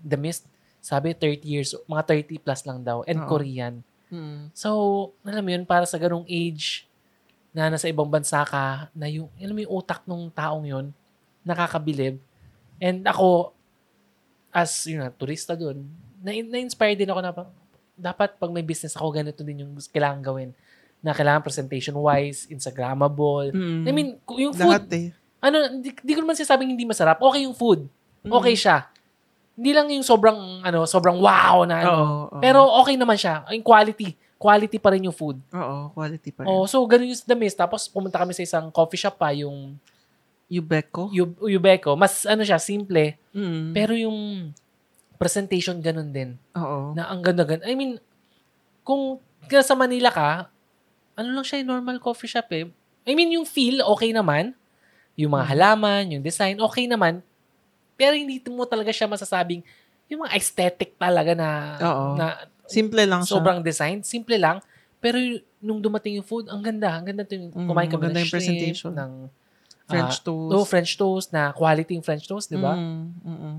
The 0.00 0.16
Mist. 0.16 0.48
Sabi, 0.78 1.12
30 1.12 1.44
years, 1.44 1.70
mga 1.86 2.02
30 2.26 2.38
plus 2.44 2.62
lang 2.64 2.80
daw. 2.82 3.02
And 3.04 3.22
Oo. 3.22 3.28
Korean. 3.28 3.82
Mm. 4.08 4.52
So, 4.56 4.68
alam 5.24 5.44
mo 5.44 5.50
yun, 5.52 5.64
para 5.68 5.84
sa 5.84 6.00
ganung 6.00 6.24
age 6.24 6.88
na 7.52 7.68
nasa 7.68 7.88
ibang 7.90 8.08
bansa 8.08 8.44
ka, 8.44 8.88
na 8.96 9.08
yung, 9.08 9.28
alam 9.36 9.54
mo 9.56 9.60
yung 9.64 9.74
utak 9.80 10.04
nung 10.08 10.30
taong 10.32 10.64
yun, 10.64 10.86
nakakabilib. 11.44 12.20
And 12.78 13.04
ako, 13.04 13.52
as, 14.54 14.86
yun 14.86 15.04
na, 15.04 15.10
turista 15.12 15.58
dun, 15.58 15.88
na, 16.22 16.32
na-inspire 16.32 16.96
din 16.96 17.10
ako 17.10 17.20
na, 17.20 17.32
pa- 17.34 17.52
dapat 17.98 18.38
pag 18.38 18.54
may 18.54 18.62
business 18.62 18.94
ako, 18.94 19.10
ganito 19.10 19.42
din 19.42 19.66
yung 19.66 19.72
kailangan 19.90 20.22
gawin. 20.22 20.50
Na 21.02 21.10
kailangan 21.14 21.42
presentation-wise, 21.42 22.46
Instagrammable. 22.48 23.50
Mm. 23.50 23.82
I 23.84 23.92
mean, 23.92 24.08
yung 24.38 24.54
food, 24.54 24.78
Lahat 24.78 24.86
eh. 24.94 25.10
ano, 25.42 25.82
di, 25.82 25.90
di 25.90 26.12
ko 26.14 26.22
naman 26.22 26.38
sinasabing 26.38 26.70
hindi 26.70 26.86
masarap. 26.86 27.18
Okay 27.18 27.42
yung 27.44 27.54
food. 27.54 27.90
Okay 28.22 28.54
siya. 28.54 28.86
Hindi 29.58 29.70
lang 29.74 29.90
yung 29.90 30.06
sobrang, 30.06 30.62
ano, 30.62 30.86
sobrang 30.86 31.18
wow 31.18 31.66
na, 31.66 31.76
ano. 31.82 31.90
Oo, 31.90 32.06
oo. 32.30 32.38
Pero 32.38 32.62
okay 32.78 32.94
naman 32.94 33.18
siya. 33.18 33.42
Yung 33.50 33.66
quality. 33.66 34.14
quality 34.38 34.78
pa 34.78 34.94
rin 34.94 35.02
yung 35.02 35.16
food. 35.18 35.34
Oo, 35.50 35.90
quality 35.90 36.30
pa 36.30 36.46
rin. 36.46 36.48
Oh, 36.48 36.62
so 36.70 36.78
ganun 36.86 37.10
yung 37.10 37.18
The 37.26 37.34
Mist. 37.34 37.58
Tapos 37.58 37.90
pumunta 37.90 38.22
kami 38.22 38.30
sa 38.30 38.46
isang 38.46 38.70
coffee 38.70 38.94
shop 38.94 39.18
pa, 39.18 39.34
yung 39.34 39.74
Ubeco? 40.46 41.10
Yu- 41.10 41.34
Ubeco. 41.42 41.98
Mas 41.98 42.22
ano 42.22 42.46
siya, 42.46 42.56
simple. 42.62 43.18
Mm. 43.34 43.74
Pero 43.74 43.98
yung 43.98 44.48
presentation 45.18 45.82
ganun 45.82 46.14
din. 46.14 46.38
Oo. 46.54 46.94
Na 46.94 47.10
ang 47.10 47.18
ganda-ganda. 47.20 47.66
I 47.66 47.74
mean, 47.74 47.98
kung 48.86 49.18
sa 49.50 49.74
Manila 49.74 50.08
ka, 50.14 50.30
ano 51.18 51.28
lang 51.34 51.42
siya, 51.44 51.66
normal 51.66 51.98
coffee 51.98 52.30
shop 52.30 52.48
eh. 52.54 52.70
I 53.04 53.12
mean, 53.18 53.34
yung 53.34 53.44
feel, 53.44 53.82
okay 53.82 54.14
naman. 54.14 54.54
Yung 55.18 55.34
mga 55.34 55.44
Mm. 55.44 55.50
halaman, 55.50 56.02
yung 56.14 56.22
design, 56.22 56.62
okay 56.62 56.86
naman. 56.86 57.26
Pero 57.98 58.14
hindi 58.14 58.38
mo 58.46 58.62
talaga 58.62 58.88
siya 58.88 59.04
masasabing, 59.04 59.60
yung 60.06 60.22
mga 60.22 60.32
aesthetic 60.32 60.94
talaga 60.94 61.34
na, 61.34 61.48
Oo. 61.78 62.06
na 62.14 62.26
Simple 62.64 63.02
lang 63.02 63.20
siya. 63.20 63.34
sobrang 63.34 63.60
design, 63.60 64.00
simple 64.00 64.38
lang. 64.38 64.62
Pero 64.98 65.16
y- 65.16 65.42
nung 65.58 65.78
dumating 65.78 66.16
yung 66.16 66.24
food, 66.24 66.46
ang 66.46 66.62
ganda. 66.62 66.94
Ang 66.94 67.06
ganda 67.06 67.22
ito. 67.22 67.34
Mm, 67.34 67.66
Kumain 67.66 67.86
kami 67.86 67.96
maganda 67.98 68.14
ng 68.14 68.22
yung 68.22 68.30
shrimp, 68.30 68.44
presentation. 68.44 68.92
ng 68.92 69.12
French 69.84 70.14
ah, 70.14 70.22
toast. 70.22 70.52
oh, 70.52 70.64
French 70.64 70.92
toast 70.94 71.28
na 71.30 71.50
quality 71.50 71.92
yung 71.92 72.04
French 72.04 72.24
toast, 72.24 72.46
di 72.46 72.56
ba? 72.56 72.72
Mm, 72.72 73.02
mm-mm. 73.18 73.56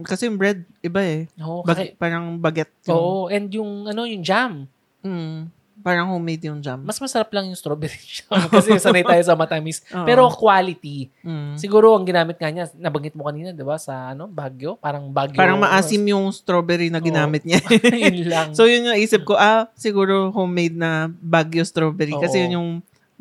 Kasi 0.00 0.26
yung 0.26 0.36
bread, 0.36 0.62
iba 0.80 1.02
eh. 1.02 1.26
Oo, 1.38 1.60
Bag- 1.60 1.76
kaki- 1.84 1.94
parang 1.96 2.34
baguette 2.36 2.72
yung, 2.84 2.94
oo, 2.94 3.22
and 3.28 3.46
yung 3.50 3.70
ano, 3.84 4.02
yung 4.02 4.22
jam. 4.22 4.64
Mm, 5.00 5.50
parang 5.80 6.10
homemade 6.10 6.50
yung 6.50 6.58
jam. 6.58 6.82
Mas 6.82 6.98
masarap 6.98 7.30
lang 7.32 7.48
yung 7.48 7.58
strawberry 7.58 7.98
jam 8.20 8.28
kasi 8.50 8.76
sanay 8.78 9.06
tayo 9.06 9.22
sa 9.22 9.38
matamis. 9.38 9.80
Oo. 9.94 10.04
Pero 10.04 10.26
quality. 10.30 11.08
Mm. 11.22 11.54
Siguro 11.56 11.94
ang 11.94 12.04
ginamit 12.04 12.36
nga 12.36 12.50
niya, 12.50 12.66
nabanggit 12.74 13.14
mo 13.14 13.24
kanina, 13.24 13.54
'di 13.54 13.64
ba, 13.64 13.78
sa 13.78 14.12
ano, 14.12 14.26
Baguio, 14.26 14.76
parang 14.76 15.08
Baguio. 15.08 15.38
Parang 15.38 15.60
maasim 15.60 16.02
yung 16.06 16.28
strawberry 16.34 16.90
na 16.90 16.98
ginamit 16.98 17.46
niya. 17.46 17.62
yun 18.10 18.28
lang. 18.28 18.48
so 18.52 18.66
yun 18.66 18.90
yung 18.90 18.98
isip 18.98 19.22
ko, 19.24 19.38
ah, 19.38 19.70
siguro 19.78 20.34
homemade 20.34 20.74
na 20.74 21.08
Baguio 21.08 21.62
strawberry. 21.62 22.14
Kasi 22.18 22.38
Oo. 22.38 22.42
yun 22.46 22.52
yung 22.58 22.70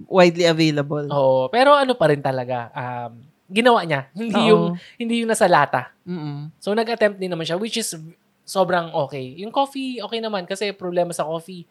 widely 0.06 0.46
available. 0.46 1.10
Oo, 1.10 1.50
pero 1.50 1.74
ano 1.74 1.98
pa 1.98 2.10
rin 2.14 2.22
talaga, 2.22 2.70
um, 2.74 3.18
ginawa 3.50 3.82
niya. 3.88 4.12
Hindi 4.18 4.38
Oo. 4.38 4.50
yung 4.52 4.64
hindi 5.00 5.24
yung 5.24 5.32
nasa 5.32 5.48
lata. 5.48 5.96
Mm-mm. 6.04 6.52
So 6.60 6.76
nag-attempt 6.76 7.18
din 7.18 7.32
naman 7.32 7.48
siya 7.48 7.56
which 7.56 7.80
is 7.80 7.96
sobrang 8.44 8.92
okay. 8.92 9.40
Yung 9.40 9.52
coffee 9.52 10.04
okay 10.04 10.20
naman 10.20 10.44
kasi 10.44 10.76
problema 10.76 11.16
sa 11.16 11.24
coffee 11.24 11.64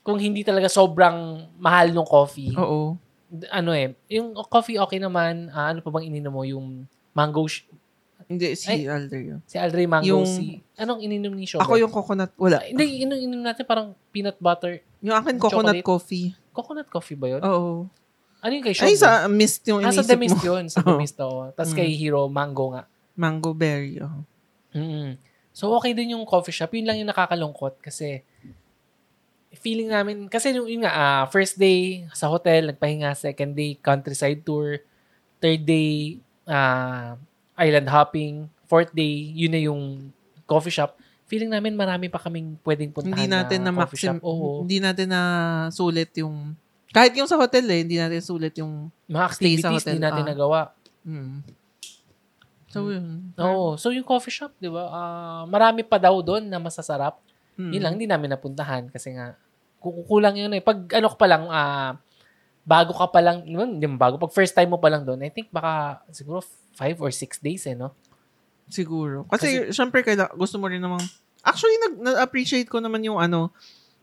kung 0.00 0.16
hindi 0.16 0.40
talaga 0.40 0.66
sobrang 0.66 1.16
mahal 1.56 1.90
ng 1.90 2.04
coffee. 2.04 2.52
Oo. 2.54 2.96
Ano 3.48 3.70
eh, 3.70 3.94
yung 4.08 4.32
coffee 4.44 4.74
okay 4.76 4.96
naman. 4.96 5.48
Ah, 5.48 5.70
ano 5.70 5.78
pa 5.78 5.88
bang 5.88 6.08
ininom 6.08 6.30
mo 6.30 6.42
yung 6.42 6.84
mango 7.10 7.44
sh- 7.44 7.68
Hindi, 8.22 8.54
si 8.54 8.70
Ay. 8.70 8.86
Alder 8.86 9.18
yun. 9.20 9.40
si 9.42 9.58
Aldrey 9.58 9.84
Mango 9.84 10.06
Yung- 10.06 10.22
si 10.24 10.62
Anong 10.76 11.02
ininom 11.02 11.34
ni 11.34 11.44
Shobe? 11.44 11.60
Ako 11.60 11.74
yung 11.76 11.90
coconut, 11.90 12.30
wala. 12.36 12.62
Hindi, 12.62 13.02
ininom, 13.02 13.18
ininom 13.18 13.42
natin 13.44 13.64
parang 13.64 13.90
peanut 14.08 14.38
butter. 14.38 14.78
Yung 15.00 15.12
akin 15.12 15.34
coconut 15.36 15.74
Chocolate. 15.74 15.82
coffee. 15.84 16.26
Coconut 16.50 16.86
coffee 16.86 17.14
ba 17.14 17.26
yun? 17.28 17.42
Oo. 17.42 17.90
Ano 18.38 18.52
yung 18.54 18.62
kay 18.62 18.70
Shobe? 18.70 18.86
Ay, 18.86 18.94
sa 18.94 19.26
mist 19.26 19.66
yung 19.66 19.82
ah, 19.82 19.90
sa 19.90 19.98
inisip 19.98 20.06
The 20.06 20.16
Mist 20.16 20.38
mo. 20.38 20.46
yun. 20.46 20.64
Sa 20.64 20.78
The 20.78 20.90
Oo. 20.94 20.98
Mist, 20.98 21.16
oo. 21.18 21.42
Tapos 21.52 21.70
Mm. 21.70 21.76
kay 21.76 21.90
Hero, 21.92 22.22
mango 22.26 22.66
nga. 22.70 22.82
Mango 23.12 23.50
berry. 23.50 23.98
Oh. 23.98 24.22
mm 24.72 25.18
So, 25.50 25.74
okay 25.74 25.90
din 25.90 26.14
yung 26.14 26.22
coffee 26.24 26.54
shop. 26.54 26.70
Yun 26.70 26.86
lang 26.86 26.96
yung 26.96 27.10
nakakalungkot 27.10 27.78
kasi 27.80 28.22
feeling 29.50 29.90
namin, 29.90 30.30
kasi 30.30 30.54
yung, 30.54 30.70
yun 30.70 30.86
nga, 30.86 30.94
ah, 30.94 31.24
first 31.26 31.58
day 31.58 32.06
sa 32.14 32.30
hotel, 32.30 32.70
nagpahinga, 32.70 33.10
second 33.18 33.52
day, 33.52 33.74
countryside 33.82 34.46
tour, 34.46 34.78
third 35.42 35.66
day, 35.66 36.18
ah, 36.46 37.18
island 37.58 37.90
hopping, 37.90 38.46
fourth 38.70 38.94
day, 38.94 39.34
yun 39.34 39.50
na 39.50 39.60
yung 39.60 39.82
coffee 40.46 40.70
shop. 40.70 40.94
Feeling 41.26 41.50
namin 41.50 41.74
marami 41.74 42.06
pa 42.10 42.18
kaming 42.18 42.58
pwedeng 42.66 42.90
puntahan 42.90 43.14
Hindi 43.14 43.26
natin 43.30 43.58
na, 43.62 43.70
coffee 43.74 43.98
maxim, 43.98 44.16
shop. 44.18 44.26
Oo. 44.26 44.62
hindi 44.66 44.78
natin 44.78 45.06
na 45.10 45.20
sulit 45.70 46.10
yung, 46.18 46.54
kahit 46.90 47.14
yung 47.14 47.30
sa 47.30 47.38
hotel 47.38 47.66
eh, 47.70 47.86
hindi 47.86 47.98
natin 47.98 48.22
sulit 48.22 48.54
yung, 48.58 48.90
Mga 49.06 49.26
Stay 49.34 49.58
sa 49.58 49.70
activities 49.70 49.82
hotel, 49.82 49.94
din 49.98 50.02
natin 50.02 50.24
ah. 50.24 50.28
nagawa. 50.30 50.60
mm. 51.02 51.38
So, 52.70 52.86
yun. 52.86 53.34
Oo. 53.34 53.74
So, 53.74 53.90
yung 53.90 54.06
coffee 54.06 54.30
shop, 54.30 54.54
di 54.62 54.70
ba? 54.70 54.86
ah, 54.86 55.42
marami 55.50 55.82
pa 55.82 55.98
daw 55.98 56.14
doon 56.22 56.46
na 56.46 56.62
masasarap. 56.62 57.18
Mm. 57.60 57.72
Yun 57.76 57.82
lang, 57.84 57.92
hindi 58.00 58.08
namin 58.08 58.32
napuntahan 58.32 58.88
kasi 58.88 59.12
nga, 59.12 59.36
kukulang 59.84 60.40
yun 60.40 60.52
eh. 60.56 60.64
Pag 60.64 60.88
ano 60.96 61.12
ka 61.12 61.16
pa 61.20 61.26
lang, 61.28 61.44
ah, 61.52 62.00
bago 62.64 62.96
ka 62.96 63.12
pa 63.12 63.20
lang, 63.20 63.44
yun, 63.44 63.76
mo 63.76 63.96
bago, 64.00 64.16
pag 64.16 64.32
first 64.32 64.56
time 64.56 64.72
mo 64.72 64.80
pa 64.80 64.88
lang 64.88 65.04
doon, 65.04 65.20
I 65.20 65.28
think 65.28 65.52
baka 65.52 66.00
siguro 66.08 66.40
five 66.72 66.96
or 66.96 67.12
six 67.12 67.36
days 67.36 67.68
eh, 67.68 67.76
no? 67.76 67.92
Siguro. 68.70 69.28
Kasi, 69.28 69.74
syempre, 69.74 70.00
kaila, 70.00 70.32
gusto 70.32 70.56
mo 70.56 70.70
rin 70.70 70.80
namang, 70.80 71.02
actually, 71.44 71.76
nag, 71.84 71.94
na-appreciate 72.00 72.70
ko 72.70 72.80
naman 72.80 73.04
yung 73.04 73.18
ano, 73.18 73.52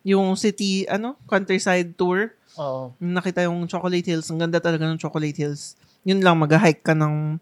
yung 0.05 0.35
city, 0.35 0.85
ano, 0.87 1.15
countryside 1.25 1.95
tour. 1.97 2.35
Oo. 2.59 2.93
Yung 2.99 3.13
nakita 3.15 3.43
yung 3.43 3.67
Chocolate 3.67 4.05
Hills. 4.07 4.27
Ang 4.31 4.39
ganda 4.39 4.59
talaga 4.59 4.87
ng 4.87 4.99
Chocolate 4.99 5.35
Hills. 5.35 5.75
Yun 6.07 6.23
lang, 6.23 6.39
mag-hike 6.39 6.83
ka 6.83 6.95
ng 6.95 7.39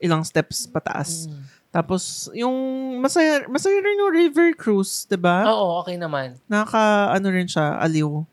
ilang 0.00 0.24
steps 0.24 0.68
pataas. 0.68 1.28
Mm. 1.28 1.42
Tapos, 1.76 2.32
yung 2.32 2.56
masaya, 2.98 3.44
masaya 3.46 3.76
rin 3.84 4.00
yung 4.00 4.12
river 4.16 4.56
cruise, 4.56 5.04
'di 5.04 5.20
ba? 5.20 5.44
Oo, 5.44 5.84
okay 5.84 6.00
naman. 6.00 6.40
Nakaka, 6.48 7.12
ano 7.12 7.26
rin 7.28 7.44
siya, 7.44 7.76
aliw. 7.76 8.24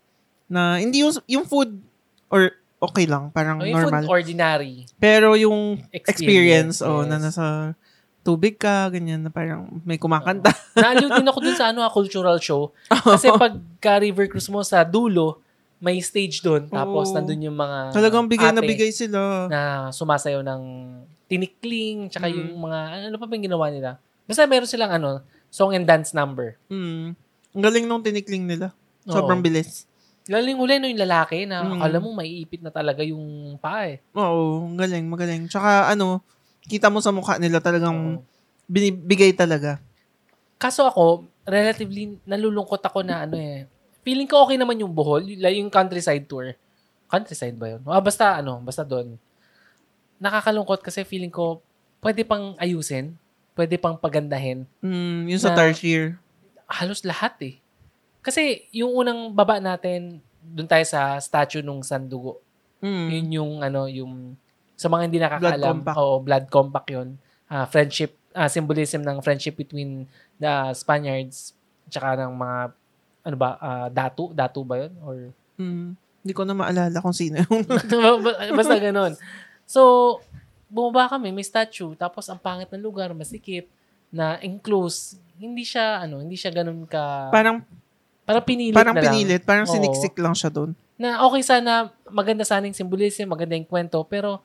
Na, 0.48 0.80
hindi 0.80 1.04
yung, 1.04 1.12
yung 1.28 1.44
food, 1.44 1.76
or 2.32 2.56
okay 2.80 3.04
lang, 3.04 3.36
parang 3.36 3.60
Oh, 3.60 3.68
yung 3.68 3.84
normal. 3.84 4.08
food 4.08 4.16
ordinary. 4.24 4.88
Pero 4.96 5.36
yung 5.36 5.76
experience, 5.92 6.80
Experience, 6.80 6.88
oh, 6.88 7.04
na 7.04 7.20
yes. 7.20 7.24
nasa 7.36 7.46
tubig 8.24 8.56
ka, 8.56 8.88
ganyan, 8.88 9.28
na 9.28 9.32
parang 9.32 9.68
may 9.84 10.00
kumakanta. 10.00 10.56
Naaliw 10.80 11.12
din 11.12 11.28
ako 11.28 11.40
dun 11.44 11.58
sa 11.60 11.76
ano, 11.76 11.84
ah, 11.84 11.92
cultural 11.92 12.40
show. 12.40 12.72
Kasi 13.04 13.28
pag 13.28 13.60
ka 13.84 14.00
river 14.00 14.32
cruise 14.32 14.48
mo 14.48 14.64
sa 14.64 14.88
dulo, 14.88 15.44
may 15.84 16.00
stage 16.00 16.40
doon. 16.40 16.72
Tapos 16.72 17.12
Oo. 17.12 17.16
nandun 17.20 17.52
yung 17.52 17.60
mga 17.60 17.92
Talagang 17.92 18.24
bigay 18.32 18.56
na 18.56 18.64
ate 18.64 18.72
bigay 18.72 18.92
sila. 18.96 19.52
na 19.52 19.60
sumasayaw 19.92 20.40
ng 20.40 20.62
tinikling, 21.28 22.10
tsaka 22.10 22.28
Mm. 22.28 22.36
yung 22.36 22.52
mga, 22.62 22.80
ano 23.10 23.16
pa 23.18 23.26
ba 23.26 23.34
yung 23.34 23.48
ginawa 23.48 23.68
nila? 23.70 23.90
Basta 24.24 24.46
meron 24.46 24.70
silang 24.70 24.92
ano, 24.92 25.20
song 25.48 25.74
and 25.74 25.86
dance 25.86 26.12
number. 26.12 26.56
Mm. 26.68 27.14
Ang 27.54 27.64
galing 27.64 27.86
nung 27.86 28.02
tinikling 28.02 28.46
nila. 28.46 28.74
Oo. 29.06 29.14
Sobrang 29.14 29.44
bilis. 29.44 29.86
Laling 30.24 30.56
huli 30.56 30.80
no 30.80 30.88
yung 30.88 31.04
lalaki 31.04 31.44
na 31.44 31.68
Mm. 31.68 31.78
akala 31.78 31.98
mo 32.00 32.16
maiipit 32.16 32.64
na 32.64 32.72
talaga 32.72 33.04
yung 33.04 33.56
paa 33.60 33.92
eh. 33.92 34.00
Oo, 34.16 34.72
ang 34.72 34.80
galing, 34.80 35.04
magaling. 35.06 35.52
Tsaka 35.52 35.92
ano, 35.92 36.24
kita 36.64 36.88
mo 36.88 37.04
sa 37.04 37.12
mukha 37.12 37.36
nila 37.36 37.60
talagang 37.60 38.18
Oo. 38.18 38.24
binibigay 38.66 39.36
talaga. 39.36 39.84
Kaso 40.56 40.88
ako, 40.88 41.28
relatively 41.44 42.16
nalulungkot 42.24 42.80
ako 42.80 43.04
na 43.04 43.28
ano 43.28 43.36
eh. 43.36 43.68
Feeling 44.04 44.28
ko 44.28 44.48
okay 44.48 44.56
naman 44.56 44.80
yung 44.80 44.96
Bohol, 44.96 45.28
yung 45.28 45.68
countryside 45.68 46.24
tour. 46.24 46.56
Countryside 47.12 47.60
ba 47.60 47.76
yun? 47.76 47.84
Ah, 47.84 48.00
basta 48.00 48.40
ano, 48.40 48.64
basta 48.64 48.88
doon. 48.88 49.20
Nakakalungkot 50.18 50.82
kasi 50.82 51.04
feeling 51.04 51.32
ko 51.32 51.62
pwede 52.00 52.22
pang 52.24 52.54
ayusin, 52.58 53.16
pwede 53.54 53.78
pang 53.78 53.96
pagandahin. 53.96 54.68
Mm, 54.80 55.30
yung 55.30 55.42
sa 55.42 55.54
Na- 55.54 55.58
Tarsier. 55.58 56.20
Halos 56.68 57.04
lahat 57.04 57.36
eh. 57.42 57.56
Kasi 58.20 58.68
yung 58.72 58.92
unang 58.94 59.32
baba 59.32 59.60
natin, 59.60 60.20
doon 60.42 60.68
tayo 60.68 60.84
sa 60.84 61.16
statue 61.20 61.64
nung 61.64 61.84
Sandugo. 61.84 62.40
Mm. 62.80 63.08
Yun 63.08 63.28
yung 63.32 63.52
ano, 63.62 63.88
yung 63.88 64.36
sa 64.76 64.92
mga 64.92 65.04
hindi 65.06 65.20
nakakaalam, 65.20 65.80
compact. 65.80 65.98
oo, 65.98 66.14
blood 66.20 66.46
compact 66.50 66.90
yun. 66.90 67.10
Ah, 67.48 67.64
friendship, 67.64 68.16
ah, 68.34 68.48
symbolism 68.48 69.00
ng 69.00 69.22
friendship 69.22 69.56
between 69.56 70.04
the 70.36 70.52
Spaniards 70.74 71.56
tsaka 71.88 72.18
ng 72.18 72.34
mga 72.34 72.58
ano 73.24 73.36
ba, 73.40 73.50
ah, 73.56 73.88
datu, 73.88 74.32
datu 74.32 74.64
ba 74.64 74.84
yun? 74.84 74.94
Or 75.00 75.16
Mm. 75.54 75.94
Hindi 76.24 76.34
ko 76.34 76.44
na 76.44 76.56
maalala 76.56 76.98
kung 76.98 77.14
sino 77.14 77.38
yung... 77.38 77.62
basta 78.58 78.80
ganun. 78.80 79.14
So, 79.68 80.20
bumaba 80.68 81.18
kami, 81.18 81.30
may 81.30 81.46
statue, 81.46 81.94
tapos 81.94 82.28
ang 82.28 82.42
pangit 82.42 82.70
ng 82.74 82.82
lugar, 82.82 83.14
masikip, 83.14 83.70
na 84.14 84.38
enclosed. 84.42 85.18
Hindi 85.38 85.66
siya, 85.66 86.06
ano, 86.06 86.22
hindi 86.22 86.38
siya 86.38 86.54
ganun 86.54 86.86
ka, 86.86 87.34
parang 87.34 87.66
parang 88.24 88.46
pinilit 88.46 88.78
parang 88.78 88.96
na 88.96 89.02
lang. 89.02 89.14
pinilit, 89.14 89.42
parang 89.44 89.68
Oo. 89.68 89.74
siniksik 89.74 90.16
lang 90.22 90.34
siya 90.38 90.50
doon. 90.54 90.72
na 90.94 91.26
okay 91.26 91.42
sana, 91.42 91.92
maganda 92.08 92.46
sana 92.46 92.70
yung 92.70 92.78
symbolism, 92.78 93.28
maganda 93.28 93.58
yung 93.58 93.68
kwento, 93.68 94.00
pero 94.06 94.40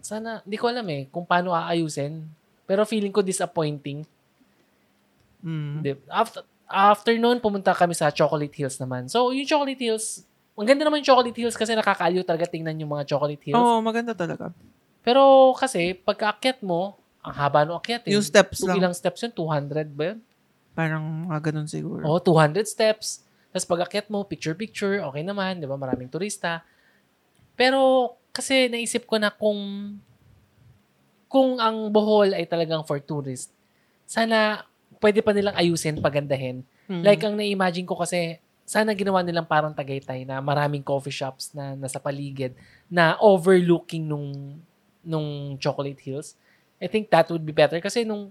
sana, 0.00 0.40
hindi 0.46 0.56
ko 0.56 0.72
alam 0.72 0.86
eh, 0.88 1.06
kung 1.12 1.28
paano 1.28 1.52
aayusin. 1.52 2.24
Pero 2.64 2.86
feeling 2.88 3.12
ko 3.12 3.20
disappointing. 3.20 4.06
Mm. 5.44 5.84
After, 6.08 6.46
after 6.70 7.12
noon, 7.18 7.42
pumunta 7.42 7.74
kami 7.74 7.92
sa 7.92 8.08
Chocolate 8.14 8.54
Hills 8.54 8.78
naman. 8.80 9.10
So, 9.10 9.34
yung 9.34 9.44
Chocolate 9.44 9.80
Hills, 9.80 10.24
ang 10.58 10.66
ganda 10.66 10.82
naman 10.84 11.00
yung 11.02 11.08
Chocolate 11.14 11.38
Hills 11.38 11.56
kasi 11.56 11.72
nakakaaliw 11.74 12.22
talaga 12.26 12.50
tingnan 12.50 12.76
yung 12.80 12.92
mga 12.92 13.06
Chocolate 13.06 13.42
Hills. 13.42 13.58
Oo, 13.58 13.80
maganda 13.80 14.12
talaga. 14.12 14.50
Pero 15.00 15.52
kasi, 15.56 15.96
pagka-akyat 15.96 16.60
mo, 16.60 17.00
ang 17.20 17.34
haba 17.36 17.64
ng 17.68 17.76
akyat 17.76 18.02
eh. 18.08 18.12
Yung 18.16 18.24
steps 18.24 18.64
Kung 18.64 18.72
lang. 18.72 18.76
ilang 18.80 18.94
steps 18.96 19.24
yun? 19.24 19.32
200 19.32 19.88
ba 19.92 20.12
yun? 20.12 20.18
Parang 20.76 21.04
mga 21.28 21.52
ganun 21.52 21.68
siguro. 21.68 22.04
Oo, 22.04 22.20
200 22.20 22.64
steps. 22.68 23.24
Tapos 23.52 23.66
pag 23.66 23.80
akyat 23.88 24.06
mo, 24.08 24.24
picture-picture, 24.24 25.02
okay 25.04 25.22
naman, 25.24 25.60
di 25.60 25.66
ba? 25.68 25.76
Maraming 25.76 26.08
turista. 26.08 26.62
Pero 27.56 28.14
kasi 28.30 28.70
naisip 28.70 29.04
ko 29.10 29.18
na 29.18 29.28
kung 29.32 29.58
kung 31.30 31.62
ang 31.62 31.90
Bohol 31.94 32.34
ay 32.34 32.42
talagang 32.46 32.82
for 32.82 32.98
tourist, 32.98 33.54
sana 34.06 34.66
pwede 34.98 35.22
pa 35.22 35.30
nilang 35.30 35.54
ayusin, 35.54 36.02
pagandahin. 36.02 36.66
Mm. 36.90 37.02
Like, 37.06 37.22
ang 37.22 37.38
na-imagine 37.38 37.86
ko 37.86 37.94
kasi, 37.94 38.42
sana 38.70 38.94
ginawa 38.94 39.18
nilang 39.26 39.50
parang 39.50 39.74
Tagaytay 39.74 40.22
na 40.22 40.38
maraming 40.38 40.86
coffee 40.86 41.10
shops 41.10 41.50
na 41.50 41.74
nasa 41.74 41.98
paligid 41.98 42.54
na 42.86 43.18
overlooking 43.18 44.06
nung 44.06 44.62
nung 45.02 45.58
Chocolate 45.58 45.98
Hills. 45.98 46.38
I 46.78 46.86
think 46.86 47.10
that 47.10 47.26
would 47.34 47.42
be 47.42 47.50
better 47.50 47.82
kasi 47.82 48.06
nung 48.06 48.30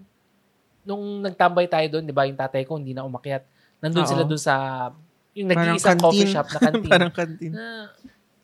nung 0.88 1.20
nagtambay 1.20 1.68
tayo 1.68 2.00
doon, 2.00 2.08
'di 2.08 2.16
ba, 2.16 2.24
yung 2.24 2.40
tatay 2.40 2.64
ko 2.64 2.80
hindi 2.80 2.96
na 2.96 3.04
umakyat. 3.04 3.44
Nandun 3.84 4.08
Oo. 4.08 4.12
sila 4.16 4.24
doon 4.24 4.40
sa 4.40 4.56
yung 5.36 5.52
nag-iisang 5.52 6.00
coffee 6.00 6.32
shop 6.32 6.48
na 6.56 6.60
canteen 6.72 6.88
Parang 6.88 7.12
kantin. 7.12 7.52
na, 7.52 7.92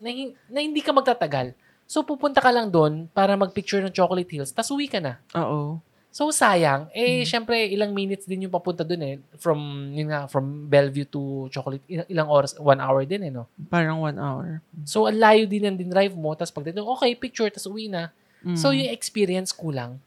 na, 0.03 0.10
na 0.51 0.60
hindi 0.60 0.84
ka 0.84 0.91
magtatagal. 0.91 1.55
So, 1.88 2.03
pupunta 2.03 2.43
ka 2.43 2.51
lang 2.51 2.73
doon 2.73 3.08
para 3.13 3.39
mag-picture 3.39 3.79
ng 3.79 3.93
Chocolate 3.95 4.27
Hills, 4.27 4.51
tas 4.51 4.67
uwi 4.67 4.91
ka 4.91 4.99
na. 4.99 5.21
Oo. 5.38 5.79
So, 6.15 6.32
sayang. 6.32 6.88
Eh, 6.95 7.28
Hmm. 7.28 7.28
syempre, 7.28 7.60
ilang 7.67 7.91
minutes 7.91 8.23
din 8.23 8.47
yung 8.47 8.56
papunta 8.56 8.88
doon 8.88 9.04
eh. 9.04 9.15
From, 9.36 9.91
yun 9.91 10.08
nga, 10.08 10.32
from 10.32 10.63
Bellevue 10.71 11.04
to 11.04 11.51
Chocolate, 11.51 11.84
ilang, 11.91 12.08
ilang 12.08 12.30
oras, 12.32 12.56
one 12.56 12.80
hour 12.80 13.04
din 13.04 13.28
eh, 13.28 13.32
no? 13.36 13.51
Parang 13.67 13.99
one 13.99 14.15
hour. 14.15 14.63
So, 14.88 15.12
ang 15.12 15.19
layo 15.19 15.43
din 15.43 15.67
ang 15.67 15.75
din-drive 15.75 16.15
mo, 16.15 16.32
tas 16.32 16.56
pagdating, 16.56 16.88
okay, 16.88 17.12
picture, 17.19 17.51
tas 17.51 17.67
uwi 17.67 17.91
na. 17.91 18.15
Mm. 18.47 18.56
So, 18.56 18.71
yung 18.71 18.95
experience 18.95 19.51
kulang. 19.51 19.99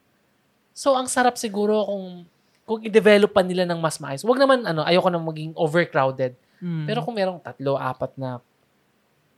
So, 0.73 0.97
ang 0.97 1.13
sarap 1.13 1.37
siguro 1.37 1.85
kung 1.85 2.25
kung 2.65 2.81
i-develop 2.85 3.33
pa 3.33 3.45
nila 3.45 3.69
ng 3.69 3.81
mas 3.81 4.01
maayos. 4.01 4.25
Huwag 4.25 4.41
naman, 4.41 4.65
ano, 4.65 4.85
ayoko 4.89 5.09
na 5.13 5.21
maging 5.21 5.53
overcrowded. 5.57 6.33
Mm. 6.61 6.85
Pero 6.89 7.05
kung 7.05 7.17
merong 7.17 7.41
tatlo, 7.41 7.77
apat 7.77 8.17
na 8.17 8.41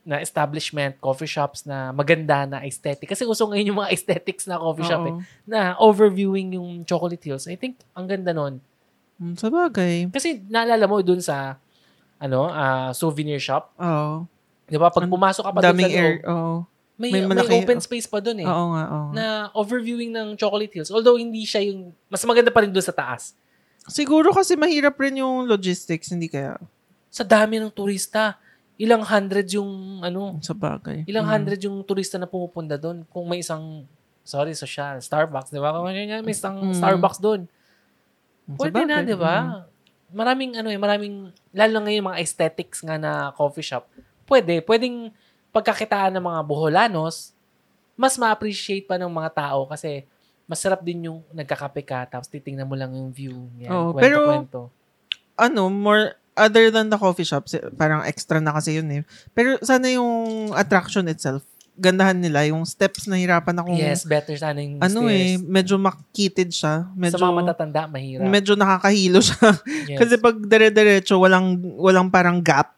na 0.01 0.17
establishment, 0.17 0.97
coffee 0.97 1.29
shops 1.29 1.61
na 1.61 1.93
maganda 1.93 2.49
na 2.49 2.57
aesthetic. 2.65 3.05
Kasi 3.05 3.21
uso 3.21 3.45
ngayon 3.45 3.69
yung 3.73 3.79
mga 3.85 3.91
aesthetics 3.95 4.49
na 4.49 4.57
coffee 4.57 4.85
shop 4.85 5.03
eh, 5.05 5.15
na 5.45 5.77
overviewing 5.77 6.57
yung 6.57 6.81
Chocolate 6.85 7.21
Hills. 7.21 7.45
I 7.45 7.53
think 7.53 7.77
ang 7.93 8.09
ganda 8.09 8.33
nun. 8.33 8.57
Mm, 9.21 9.37
sa 9.37 9.53
bagay. 9.53 10.09
Kasi 10.09 10.41
naalala 10.49 10.89
mo 10.89 10.97
dun 11.05 11.21
sa 11.21 11.61
ano, 12.17 12.49
ah, 12.49 12.89
souvenir 12.93 13.37
shop, 13.37 13.73
Oo. 13.77 14.25
'di 14.65 14.77
ba? 14.77 14.89
Pag 14.89 15.05
pumasok 15.09 15.43
ka 15.45 15.51
pa 15.53 15.59
dun 15.61 15.67
Daming 15.73 15.85
sa 15.85 15.93
loob, 15.93 16.01
air. 16.01 16.13
Oo. 16.29 16.55
may, 17.01 17.09
may 17.09 17.21
may, 17.25 17.29
malaki- 17.33 17.57
open 17.61 17.79
space 17.81 18.05
pa 18.09 18.21
dun 18.21 18.41
eh. 18.41 18.47
Oo 18.49 18.65
nga, 18.73 18.83
oo. 18.89 19.07
nga. 19.09 19.13
Na 19.13 19.25
overviewing 19.53 20.13
ng 20.13 20.37
Chocolate 20.37 20.69
Hills. 20.73 20.93
Although 20.93 21.17
hindi 21.17 21.45
siya 21.45 21.65
yung 21.65 21.93
mas 22.09 22.21
maganda 22.25 22.49
pa 22.49 22.61
rin 22.65 22.73
dun 22.73 22.81
sa 22.81 22.93
taas. 22.93 23.33
Siguro 23.89 24.29
kasi 24.33 24.53
mahirap 24.53 24.93
rin 25.01 25.21
yung 25.21 25.49
logistics, 25.49 26.13
hindi 26.13 26.29
kaya. 26.29 26.57
Sa 27.09 27.25
dami 27.25 27.57
ng 27.57 27.73
turista, 27.73 28.37
ilang 28.81 29.05
hundred 29.05 29.45
yung 29.47 30.01
ano, 30.01 30.41
Sa 30.41 30.57
bagay. 30.57 31.05
Ilang 31.05 31.29
Mm. 31.29 31.31
hundred 31.31 31.59
yung 31.61 31.77
turista 31.85 32.17
na 32.17 32.25
pumupunta 32.25 32.75
doon. 32.75 33.05
Kung 33.05 33.29
may 33.29 33.39
isang, 33.39 33.85
sorry, 34.23 34.57
social, 34.57 34.97
Starbucks, 34.97 35.53
di 35.53 35.61
ba? 35.61 35.69
Kung 35.69 35.85
may 35.85 36.09
may 36.19 36.33
isang 36.33 36.57
Mm. 36.57 36.73
Starbucks 36.73 37.21
doon. 37.21 37.45
Pwede 38.51 38.81
na, 38.83 39.05
di 39.05 39.13
Mm. 39.13 39.21
ba? 39.21 39.35
Maraming, 40.11 40.57
ano 40.57 40.67
eh, 40.67 40.75
maraming, 40.75 41.15
lalo 41.53 41.71
na 41.71 41.81
ngayon 41.85 42.03
mga 42.03 42.19
aesthetics 42.19 42.81
nga 42.81 42.97
na 42.97 43.11
coffee 43.31 43.63
shop. 43.63 43.85
Pwede, 44.25 44.59
pwedeng 44.61 45.13
pagkakitaan 45.51 46.11
ng 46.11 46.25
mga 46.25 46.41
Boholanos, 46.43 47.31
mas 47.93 48.17
ma-appreciate 48.17 48.83
pa 48.83 48.97
ng 48.97 49.07
mga 49.07 49.29
tao 49.31 49.69
kasi 49.69 50.03
masarap 50.43 50.81
din 50.81 51.05
yung 51.05 51.23
nagkakape 51.31 51.85
ka 51.85 52.09
tapos 52.09 52.27
titingnan 52.27 52.65
mo 52.65 52.75
lang 52.75 52.91
yung 52.91 53.07
view. 53.07 53.47
Yan, 53.57 53.71
Oo, 53.71 53.89
kwento, 53.93 54.01
pero- 54.01 54.27
kwento. 54.27 54.61
Ano, 55.37 55.69
more, 55.69 56.17
other 56.35 56.71
than 56.71 56.87
the 56.87 56.99
coffee 56.99 57.27
shops, 57.27 57.55
eh, 57.55 57.63
parang 57.75 58.03
extra 58.07 58.39
na 58.39 58.55
kasi 58.55 58.79
yun 58.79 58.87
eh. 58.91 59.01
Pero 59.35 59.59
sana 59.63 59.91
yung 59.91 60.51
attraction 60.55 61.07
itself, 61.11 61.43
gandahan 61.81 62.19
nila, 62.19 62.45
yung 62.45 62.61
steps 62.67 63.07
na 63.07 63.17
hirapan 63.17 63.55
akong, 63.57 63.79
Yes, 63.79 64.03
better 64.05 64.35
sana 64.37 64.61
yung 64.61 64.77
ano 64.83 65.07
eh, 65.07 65.39
medyo 65.41 65.81
makitid 65.81 66.51
siya. 66.53 66.85
Medyo, 66.93 67.17
Sa 67.17 67.25
mga 67.25 67.35
matatanda, 67.41 67.81
mahirap. 67.87 68.27
medyo 68.27 68.53
nakakahilo 68.53 69.19
siya. 69.23 69.39
Yes. 69.91 69.97
Kasi 69.97 70.13
pag 70.21 70.35
dire-diretso, 70.37 71.17
walang, 71.17 71.57
walang 71.79 72.07
parang 72.13 72.39
gap. 72.39 72.75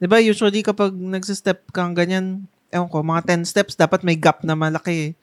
ba 0.00 0.18
Usually 0.22 0.62
kapag 0.64 0.94
nagsi-step 0.94 1.70
kang 1.74 1.92
ganyan, 1.92 2.46
ewan 2.72 2.88
ko, 2.88 3.04
mga 3.04 3.36
10 3.36 3.44
steps, 3.44 3.74
dapat 3.76 4.02
may 4.02 4.16
gap 4.16 4.42
na 4.42 4.56
malaki 4.56 5.12
eh. 5.12 5.18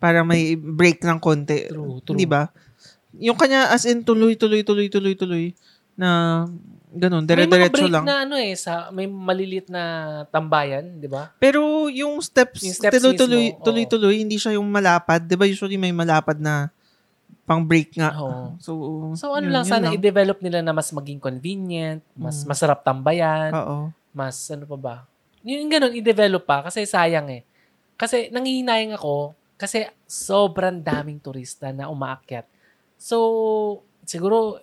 Para 0.00 0.24
may 0.24 0.56
break 0.56 1.04
ng 1.04 1.20
konti. 1.20 1.68
True, 1.68 2.00
true. 2.00 2.16
Di 2.16 2.24
ba? 2.24 2.48
Yung 3.20 3.36
kanya 3.36 3.68
as 3.68 3.84
in 3.84 4.00
tuloy, 4.00 4.32
tuloy, 4.40 4.64
tuloy, 4.64 4.88
tuloy, 4.88 5.12
tuloy 5.12 5.46
na 6.00 6.48
ganun, 6.92 7.22
may 7.22 7.28
mga 7.28 7.38
dire-diretso 7.46 7.74
break 7.80 7.92
lang. 7.92 8.04
na 8.04 8.16
ano 8.22 8.34
eh, 8.34 8.52
sa, 8.52 8.72
may 8.88 9.06
malilit 9.06 9.66
na 9.66 9.82
tambayan, 10.26 10.82
di 10.94 11.06
ba? 11.06 11.30
Pero 11.36 11.60
yung 11.86 12.18
steps, 12.18 12.62
Yung 12.62 12.74
steps 12.74 12.96
tuloy-tuloy, 12.96 13.44
mismo, 13.50 13.62
tuloy-tuloy, 13.62 14.14
hindi 14.18 14.36
siya 14.36 14.54
yung 14.54 14.66
malapad. 14.66 15.20
Di 15.20 15.34
ba 15.34 15.44
usually 15.44 15.74
may 15.74 15.90
malapad 15.90 16.36
na 16.36 16.68
pang 17.42 17.60
break 17.60 17.94
nga. 17.94 18.14
Oo. 18.16 18.54
So, 18.56 18.70
So 19.14 19.30
ano 19.30 19.42
yun- 19.42 19.52
lang, 19.52 19.64
yun 19.64 19.70
sana 19.70 19.86
lang. 19.86 19.94
i-develop 19.94 20.38
nila 20.38 20.60
na 20.60 20.70
mas 20.70 20.88
maging 20.88 21.18
convenient, 21.18 21.98
mas 22.12 22.42
Mm. 22.42 22.46
masarap 22.46 22.78
tambayan, 22.80 23.50
Oo. 23.52 23.76
mas 24.10 24.38
ano 24.48 24.64
pa 24.64 24.76
ba. 24.76 24.94
Yung 25.42 25.66
ganun, 25.66 25.90
i-develop 25.92 26.44
pa 26.44 26.62
kasi 26.62 26.84
sayang 26.84 27.26
eh. 27.28 27.42
Kasi 27.94 28.28
nangihinayang 28.28 28.94
ako 28.94 29.34
kasi 29.56 29.82
sobrang 30.04 30.78
daming 30.78 31.18
turista 31.18 31.68
na 31.68 31.86
umaakyat. 31.86 32.46
So, 32.96 33.16
siguro 34.02 34.60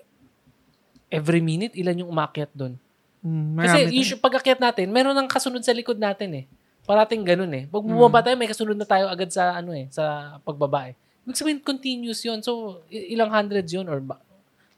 every 1.08 1.40
minute 1.40 1.74
ilan 1.76 2.04
yung 2.06 2.12
umaakyat 2.12 2.52
doon. 2.52 2.76
Mm, 3.24 3.58
Kasi 3.60 3.78
usually 3.92 4.22
pag 4.22 4.38
akyat 4.38 4.60
natin, 4.62 4.88
meron 4.94 5.12
nang 5.12 5.28
kasunod 5.28 5.64
sa 5.64 5.74
likod 5.74 5.98
natin 5.98 6.32
eh. 6.34 6.46
Parating 6.88 7.28
ganun 7.28 7.52
eh. 7.52 7.68
Pag 7.68 7.84
bumaba 7.84 8.24
tayo, 8.24 8.40
may 8.40 8.48
kasunod 8.48 8.78
na 8.80 8.88
tayo 8.88 9.12
agad 9.12 9.28
sa 9.28 9.60
ano 9.60 9.76
eh, 9.76 9.92
sa 9.92 10.38
pagbaba 10.48 10.88
eh. 10.92 10.96
Ibig 11.28 11.36
sabihin, 11.36 11.60
continuous 11.60 12.24
yun. 12.24 12.40
So, 12.40 12.80
ilang 12.88 13.28
hundreds 13.28 13.68
yun 13.76 13.84
or 13.92 14.00
ba- 14.00 14.24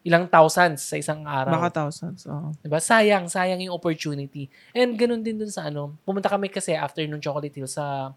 ilang 0.02 0.26
thousands 0.26 0.82
sa 0.82 0.98
isang 0.98 1.22
araw. 1.28 1.54
Baka 1.54 1.86
thousands. 1.86 2.26
Oo. 2.26 2.50
Diba? 2.66 2.82
Sayang, 2.82 3.30
sayang 3.30 3.62
yung 3.62 3.76
opportunity. 3.78 4.50
And 4.74 4.98
ganun 4.98 5.22
din 5.22 5.38
dun 5.38 5.54
sa 5.54 5.70
ano, 5.70 5.94
pumunta 6.02 6.26
kami 6.26 6.50
kasi 6.50 6.74
after 6.74 7.06
nung 7.06 7.22
Chocolate 7.22 7.54
Hill 7.54 7.70
sa 7.70 8.16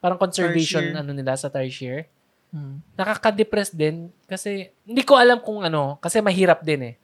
parang 0.00 0.18
conservation 0.18 0.80
Tarsier. 0.90 0.98
ano 0.98 1.10
nila 1.14 1.36
sa 1.38 1.46
Tarsier. 1.46 2.08
Mm. 2.50 2.82
Nakaka-depress 2.98 3.70
din 3.70 4.10
kasi 4.26 4.74
hindi 4.82 5.06
ko 5.06 5.14
alam 5.14 5.38
kung 5.38 5.62
ano, 5.62 6.00
kasi 6.02 6.18
mahirap 6.18 6.66
din 6.66 6.82
eh. 6.82 6.94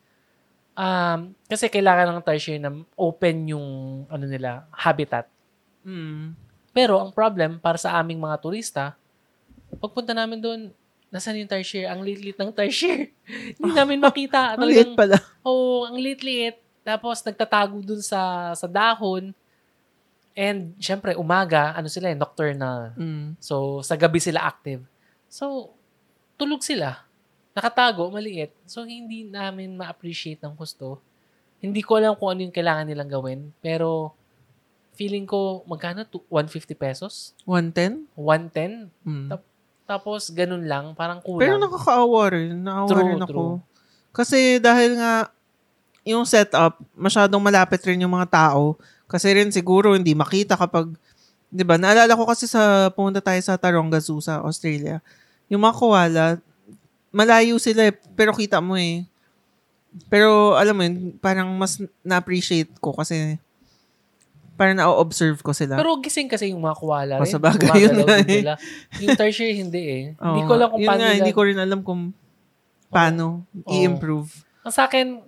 Um, 0.77 1.33
kasi 1.49 1.73
kailangan 1.73 2.12
ng 2.12 2.21
Tarsier 2.21 2.61
na 2.61 2.69
open 3.01 3.57
yung 3.57 3.67
ano 4.12 4.25
nila, 4.29 4.69
habitat. 4.69 5.25
Mm. 5.81 6.37
Pero 6.77 7.01
ang 7.01 7.09
problem 7.09 7.57
para 7.57 7.81
sa 7.81 7.97
aming 7.97 8.21
mga 8.21 8.37
turista, 8.37 8.93
pagpunta 9.81 10.12
namin 10.12 10.37
doon, 10.37 10.61
nasaan 11.09 11.41
yung 11.41 11.49
Tarsier? 11.49 11.89
Ang 11.89 12.05
liit-liit 12.05 12.37
ng 12.37 12.53
Tarsier. 12.53 13.09
hindi 13.57 13.73
namin 13.73 14.05
makita. 14.05 14.53
Ang 14.61 14.69
liit 14.69 14.93
pala. 14.93 15.17
Oo, 15.47 15.89
ang 15.89 15.97
liit-liit. 15.97 16.61
Tapos 16.85 17.25
nagtatago 17.25 17.81
dun 17.81 18.05
sa 18.05 18.53
sa 18.53 18.69
dahon. 18.69 19.33
And 20.37 20.77
syempre 20.77 21.17
umaga, 21.17 21.73
ano 21.73 21.89
sila 21.89 22.12
eh, 22.12 22.19
nocturnal. 22.19 22.93
Mm. 23.01 23.41
So 23.41 23.81
sa 23.81 23.97
gabi 23.97 24.21
sila 24.21 24.45
active. 24.45 24.85
So 25.33 25.73
tulog 26.37 26.61
sila. 26.61 27.06
Nakatago, 27.57 28.12
maliit. 28.12 28.53
So 28.69 28.85
hindi 28.85 29.25
namin 29.25 29.73
ma-appreciate 29.75 30.45
ng 30.45 30.53
gusto. 30.53 31.01
Hindi 31.57 31.81
ko 31.81 31.97
alam 31.97 32.12
kung 32.12 32.37
ano 32.37 32.45
yung 32.45 32.53
kailangan 32.53 32.85
nilang 32.85 33.09
gawin. 33.09 33.40
Pero 33.64 34.12
feeling 34.92 35.25
ko, 35.25 35.64
magkano? 35.64 36.05
To 36.05 36.21
150 36.29 36.77
pesos? 36.77 37.33
110? 37.49 38.05
110? 38.12 38.92
Mm. 39.09 39.29
Tap- 39.33 39.49
Tapos 39.87 40.29
ganun 40.35 40.66
lang, 40.69 40.92
parang 40.92 41.23
kulang. 41.25 41.40
Pero 41.40 41.55
nakakaawa 41.57 42.23
rin. 42.35 42.61
Naawa 42.61 42.90
True, 42.90 43.07
rin 43.09 43.21
ako. 43.23 43.31
true. 43.31 43.57
Kasi 44.12 44.59
dahil 44.61 44.99
nga, 44.99 45.31
yung 46.03 46.27
setup, 46.27 46.77
masyadong 46.92 47.40
malapit 47.40 47.81
rin 47.87 48.03
yung 48.03 48.12
mga 48.12 48.29
tao. 48.29 48.75
Kasi 49.07 49.31
rin 49.33 49.49
siguro 49.49 49.95
hindi 49.95 50.12
makita 50.12 50.59
kapag, 50.59 50.90
di 51.47 51.62
ba, 51.62 51.79
naalala 51.79 52.12
ko 52.12 52.27
kasi 52.27 52.45
sa, 52.45 52.90
pumunta 52.92 53.23
tayo 53.23 53.38
sa 53.40 53.55
Taronga 53.57 53.97
Zoo 54.03 54.19
sa 54.19 54.42
Australia. 54.42 54.99
Yung 55.47 55.62
mga 55.62 55.75
koala, 55.79 56.25
malayo 57.17 57.57
sila 57.57 57.89
eh, 57.89 57.95
pero 58.13 58.37
kita 58.37 58.61
mo 58.61 58.77
eh. 58.77 59.09
Pero 60.13 60.53
alam 60.61 60.77
mo 60.77 60.85
yun, 60.85 61.17
parang 61.17 61.49
mas 61.57 61.81
na-appreciate 62.05 62.69
ko 62.77 62.93
kasi 62.93 63.41
parang 64.57 64.77
na-observe 64.77 65.41
ko 65.41 65.57
sila. 65.57 65.81
Pero 65.81 65.97
gising 66.01 66.29
kasi 66.29 66.53
yung 66.53 66.61
mga 66.61 66.77
koala 66.77 67.14
O, 67.17 67.25
rin. 67.25 67.33
sa 67.33 67.41
bagay, 67.41 67.89
yun 67.89 68.05
nga 68.05 68.17
eh. 68.21 68.29
nila. 68.29 68.55
Yung 69.01 69.17
tertiary, 69.17 69.57
hindi 69.57 69.83
eh. 69.85 70.03
Oo 70.21 70.37
hindi 70.37 70.43
ko 70.45 70.53
alam 70.57 70.69
kung 70.69 70.81
paano 70.85 71.01
nga, 71.01 71.09
nila. 71.12 71.21
Hindi 71.25 71.33
ko 71.33 71.41
rin 71.45 71.59
alam 71.61 71.81
kung 71.81 72.03
paano 72.93 73.25
i-improve. 73.69 74.29
Ang 74.64 74.75
sa 74.77 74.85
akin, 74.85 75.21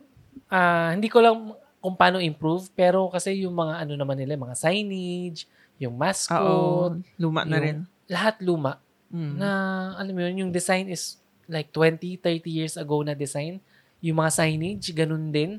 ah, 0.53 0.93
hindi 0.93 1.09
ko 1.09 1.25
lang 1.25 1.37
kung 1.81 1.97
paano 1.97 2.21
improve, 2.21 2.69
pero 2.77 3.09
kasi 3.09 3.45
yung 3.49 3.57
mga 3.57 3.85
ano 3.89 3.93
naman 3.97 4.17
nila, 4.17 4.37
mga 4.37 4.57
signage, 4.57 5.49
yung 5.81 5.97
Oo, 5.97 6.01
mascot, 6.01 6.93
luma 7.17 7.49
na 7.49 7.57
rin. 7.57 7.77
lahat 8.11 8.41
luma. 8.45 8.81
Mm. 9.09 9.35
Na, 9.41 9.49
alam 9.97 10.13
mo 10.13 10.21
yun, 10.25 10.45
yung 10.45 10.53
design 10.53 10.89
is 10.93 11.17
like 11.49 11.73
20, 11.73 12.21
30 12.21 12.45
years 12.47 12.75
ago 12.77 13.01
na 13.01 13.17
design. 13.17 13.59
Yung 13.99 14.21
mga 14.21 14.31
signage, 14.31 14.93
ganun 14.93 15.33
din. 15.33 15.59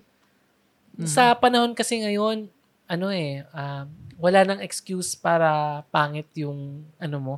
Mm. 0.96 1.10
Sa 1.10 1.34
panahon 1.36 1.74
kasi 1.74 2.00
ngayon, 2.00 2.48
ano 2.86 3.06
eh, 3.10 3.44
um, 3.52 3.86
wala 4.16 4.44
nang 4.44 4.62
excuse 4.62 5.14
para 5.14 5.82
pangit 5.90 6.28
yung, 6.36 6.86
ano 6.96 7.18
mo, 7.20 7.36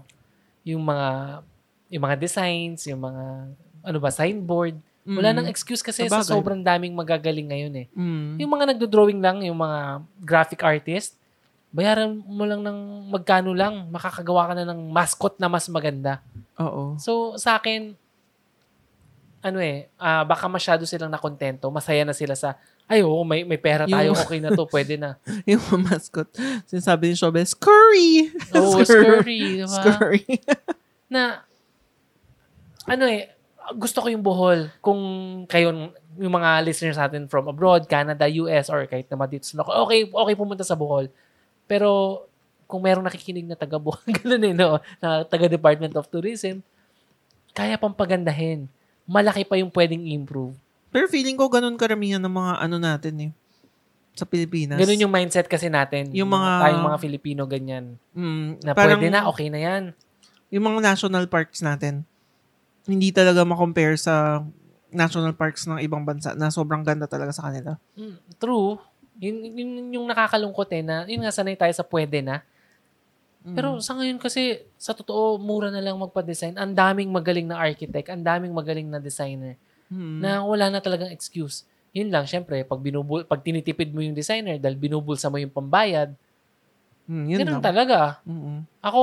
yung 0.62 0.84
mga, 0.84 1.42
yung 1.90 2.04
mga 2.04 2.16
designs, 2.20 2.86
yung 2.86 3.02
mga, 3.02 3.24
ano 3.82 3.98
ba, 3.98 4.10
signboard. 4.12 4.78
Wala 5.02 5.34
Mm. 5.34 5.38
nang 5.42 5.50
excuse 5.50 5.82
kasi 5.82 6.06
sa 6.06 6.22
Sabagay. 6.22 6.30
sobrang 6.30 6.62
daming 6.62 6.94
magagaling 6.94 7.50
ngayon 7.50 7.74
eh. 7.74 7.88
Mm. 7.98 8.38
Yung 8.38 8.52
mga 8.54 8.66
nagdo-drawing 8.76 9.18
lang, 9.18 9.42
yung 9.42 9.58
mga 9.58 10.06
graphic 10.22 10.62
artist, 10.62 11.18
bayaran 11.74 12.22
mo 12.22 12.44
lang 12.46 12.62
ng 12.62 13.10
magkano 13.10 13.56
lang, 13.56 13.90
makakagawa 13.90 14.52
ka 14.52 14.54
na 14.60 14.66
ng 14.70 14.92
mascot 14.92 15.34
na 15.40 15.50
mas 15.50 15.66
maganda. 15.72 16.22
Oo. 16.60 17.00
So, 17.02 17.34
sa 17.40 17.58
akin, 17.58 17.96
ano 19.42 19.58
eh, 19.58 19.90
ah, 19.98 20.22
baka 20.22 20.46
masyado 20.46 20.86
silang 20.86 21.10
nakontento, 21.10 21.66
masaya 21.74 22.06
na 22.06 22.14
sila 22.14 22.38
sa, 22.38 22.56
ay 22.86 23.02
oo, 23.02 23.26
may, 23.26 23.42
may 23.42 23.58
pera 23.58 23.90
tayo, 23.90 24.14
Yung- 24.14 24.22
okay 24.22 24.38
na 24.38 24.54
to, 24.54 24.70
pwede 24.70 24.96
na. 25.02 25.18
Yung 25.50 25.62
mascot. 25.82 26.30
Sinasabi 26.70 27.12
ni 27.12 27.16
Showbiz, 27.18 27.58
Scurry! 27.58 28.30
Oo, 28.58 28.86
scurry, 28.86 29.62
di 29.62 29.66
ba? 29.66 29.82
Scurry. 29.82 30.26
na 31.14 31.44
ano 32.86 33.04
eh, 33.10 33.34
gusto 33.78 34.02
ko 34.02 34.08
yung 34.10 34.26
buhol. 34.26 34.74
Kung 34.82 35.02
kayo, 35.46 35.94
yung 36.18 36.34
mga 36.34 36.66
listeners 36.66 36.98
natin 36.98 37.30
from 37.30 37.48
abroad, 37.50 37.86
Canada, 37.86 38.26
US, 38.46 38.68
or 38.68 38.86
kahit 38.90 39.08
naman 39.08 39.30
dito 39.30 39.46
sa 39.46 39.62
local, 39.62 39.86
okay, 39.86 40.10
okay 40.10 40.36
pumunta 40.36 40.66
sa 40.66 40.78
buhol. 40.78 41.08
Pero, 41.70 42.24
kung 42.66 42.82
merong 42.84 43.06
nakikinig 43.06 43.48
na 43.48 43.56
taga 43.56 43.78
buhol, 43.78 44.02
ganun 44.24 44.44
eh, 44.50 44.54
no? 44.56 44.80
Na 45.00 45.24
taga 45.24 45.48
Department 45.48 45.94
of 45.96 46.10
Tourism, 46.10 46.60
kaya 47.52 47.76
pang 47.76 47.96
pagandahin. 47.96 48.68
Malaki 49.12 49.44
pa 49.44 49.60
yung 49.60 49.68
pwedeng 49.70 50.08
improve. 50.08 50.56
Pero 50.88 51.12
feeling 51.12 51.36
ko 51.36 51.52
ganun 51.52 51.76
karamihan 51.76 52.20
ng 52.20 52.32
mga 52.32 52.54
ano 52.58 52.76
natin 52.80 53.16
eh. 53.20 53.32
Sa 54.12 54.24
Pilipinas. 54.24 54.80
Ganun 54.80 55.04
yung 55.04 55.12
mindset 55.12 55.48
kasi 55.48 55.68
natin. 55.68 56.12
Yung 56.12 56.28
mga- 56.28 56.64
Tayong 56.64 56.88
mga 56.88 57.00
Filipino, 57.00 57.42
ganyan. 57.44 57.96
Mm, 58.12 58.60
Na 58.64 58.72
parang 58.72 59.00
pwede 59.00 59.08
na, 59.08 59.28
okay 59.28 59.48
na 59.48 59.60
yan. 59.60 59.84
Yung 60.52 60.64
mga 60.64 60.96
national 60.96 61.28
parks 61.28 61.60
natin, 61.60 62.04
hindi 62.84 63.12
talaga 63.12 63.44
makompare 63.44 63.96
sa 63.96 64.44
national 64.92 65.32
parks 65.32 65.64
ng 65.64 65.80
ibang 65.80 66.04
bansa 66.04 66.36
na 66.36 66.52
sobrang 66.52 66.84
ganda 66.84 67.08
talaga 67.08 67.32
sa 67.32 67.48
kanila. 67.48 67.80
Mm, 67.96 68.16
true. 68.36 68.76
Yun, 69.22 69.36
yun 69.48 69.70
yung 69.96 70.06
nakakalungkot 70.08 70.68
eh, 70.72 70.84
na 70.84 71.04
yun 71.06 71.24
nga 71.24 71.32
sanay 71.32 71.56
tayo 71.56 71.72
sa 71.72 71.84
pwede 71.84 72.20
na. 72.20 72.44
Mm. 73.42 73.56
Pero 73.58 73.68
sa 73.82 73.98
ngayon 73.98 74.18
kasi, 74.18 74.62
sa 74.78 74.94
totoo, 74.94 75.36
mura 75.36 75.74
na 75.74 75.82
lang 75.82 75.98
magpa-design. 75.98 76.56
Ang 76.56 76.74
daming 76.74 77.10
magaling 77.10 77.50
na 77.50 77.58
architect, 77.58 78.08
ang 78.08 78.22
daming 78.22 78.54
magaling 78.54 78.86
na 78.86 78.98
designer, 78.98 79.58
Mm. 79.90 80.18
na 80.22 80.46
wala 80.46 80.70
na 80.70 80.80
talagang 80.80 81.10
excuse. 81.10 81.66
Yun 81.92 82.08
lang, 82.08 82.24
syempre, 82.24 82.64
pag, 82.64 82.80
binubul, 82.80 83.26
pag 83.26 83.42
tinitipid 83.42 83.92
mo 83.92 84.00
yung 84.00 84.16
designer 84.16 84.56
dahil 84.56 84.78
binubulsa 84.78 85.28
mo 85.28 85.36
yung 85.36 85.52
pambayad, 85.52 86.14
Mm, 87.10 87.26
yun 87.28 87.40
ganun 87.44 87.60
lang. 87.60 87.66
talaga. 87.66 88.00
Mm-mm. 88.24 88.64
Ako, 88.80 89.02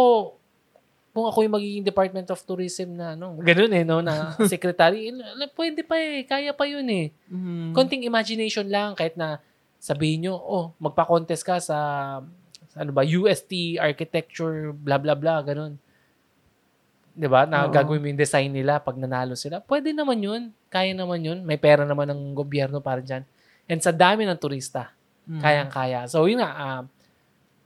kung 1.10 1.26
ako 1.26 1.38
yung 1.42 1.54
magiging 1.58 1.84
Department 1.84 2.30
of 2.30 2.40
Tourism 2.40 2.94
na, 2.94 3.12
ano, 3.12 3.36
ganun 3.44 3.74
eh, 3.74 3.82
no, 3.82 4.00
na 4.00 4.32
secretary, 4.48 5.10
eh, 5.10 5.18
pwede 5.52 5.82
pa 5.82 5.98
eh, 5.98 6.22
kaya 6.24 6.54
pa 6.54 6.64
yun 6.64 6.86
eh. 6.88 7.10
Mm. 7.28 7.74
konting 7.74 8.06
imagination 8.06 8.64
lang 8.64 8.94
kahit 8.94 9.18
na 9.18 9.42
sabihin 9.76 10.24
nyo, 10.24 10.34
oh, 10.34 10.72
magpa-contest 10.78 11.42
ka 11.42 11.58
sa 11.58 11.76
ano 12.78 12.90
ba, 12.94 13.02
UST 13.02 13.76
architecture, 13.76 14.70
blah 14.72 14.96
blah 14.96 15.18
blah, 15.18 15.42
ganun. 15.42 15.74
'Di 17.12 17.26
ba? 17.26 17.44
Na 17.44 17.66
Oo. 17.66 17.72
gagawin 17.74 17.98
mo 17.98 18.06
yung 18.06 18.20
design 18.20 18.54
nila 18.54 18.78
pag 18.78 18.94
nanalo 18.94 19.34
sila. 19.34 19.58
Pwede 19.58 19.90
naman 19.90 20.22
'yun. 20.22 20.42
Kaya 20.70 20.94
naman 20.94 21.18
'yun. 21.20 21.42
May 21.42 21.58
pera 21.58 21.82
naman 21.82 22.06
ng 22.08 22.32
gobyerno 22.32 22.78
para 22.78 23.02
diyan. 23.02 23.26
And 23.68 23.80
sa 23.82 23.90
dami 23.90 24.24
ng 24.24 24.38
turista, 24.38 24.94
Mm. 25.28 25.44
kayang-kaya. 25.44 26.00
So, 26.08 26.24
yun 26.24 26.40
nga, 26.40 26.50
ah, 26.56 26.82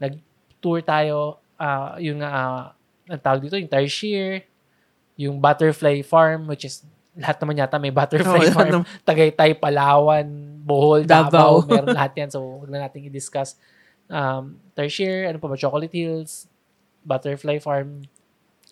nag-tour 0.02 0.82
tayo, 0.82 1.38
ah, 1.54 1.94
yun 1.94 2.18
nga, 2.18 2.30
uh, 2.34 2.62
ang 3.06 3.22
tawag 3.22 3.38
dito, 3.46 3.54
yung 3.54 3.70
Tarsier, 3.70 4.42
yung 5.14 5.38
Butterfly 5.38 6.02
Farm, 6.02 6.50
which 6.50 6.66
is, 6.66 6.82
lahat 7.14 7.38
naman 7.38 7.62
yata 7.62 7.78
may 7.78 7.94
Butterfly 7.94 8.50
lahat 8.50 8.56
Farm. 8.56 8.82
Tagaytay, 9.06 9.54
Palawan, 9.54 10.26
Bohol, 10.58 11.06
Davao, 11.06 11.62
Davao. 11.62 11.70
meron 11.70 11.94
lahat 11.94 12.12
yan. 12.18 12.30
So, 12.34 12.42
huwag 12.42 12.70
na 12.74 12.82
natin 12.82 13.06
i-discuss. 13.06 13.54
Um, 14.10 14.58
Tarsier, 14.72 15.28
ano 15.28 15.38
pa 15.38 15.48
ba, 15.50 15.56
Chocolate 15.58 15.92
Hills, 15.92 16.48
Butterfly 17.04 17.58
Farm, 17.60 18.06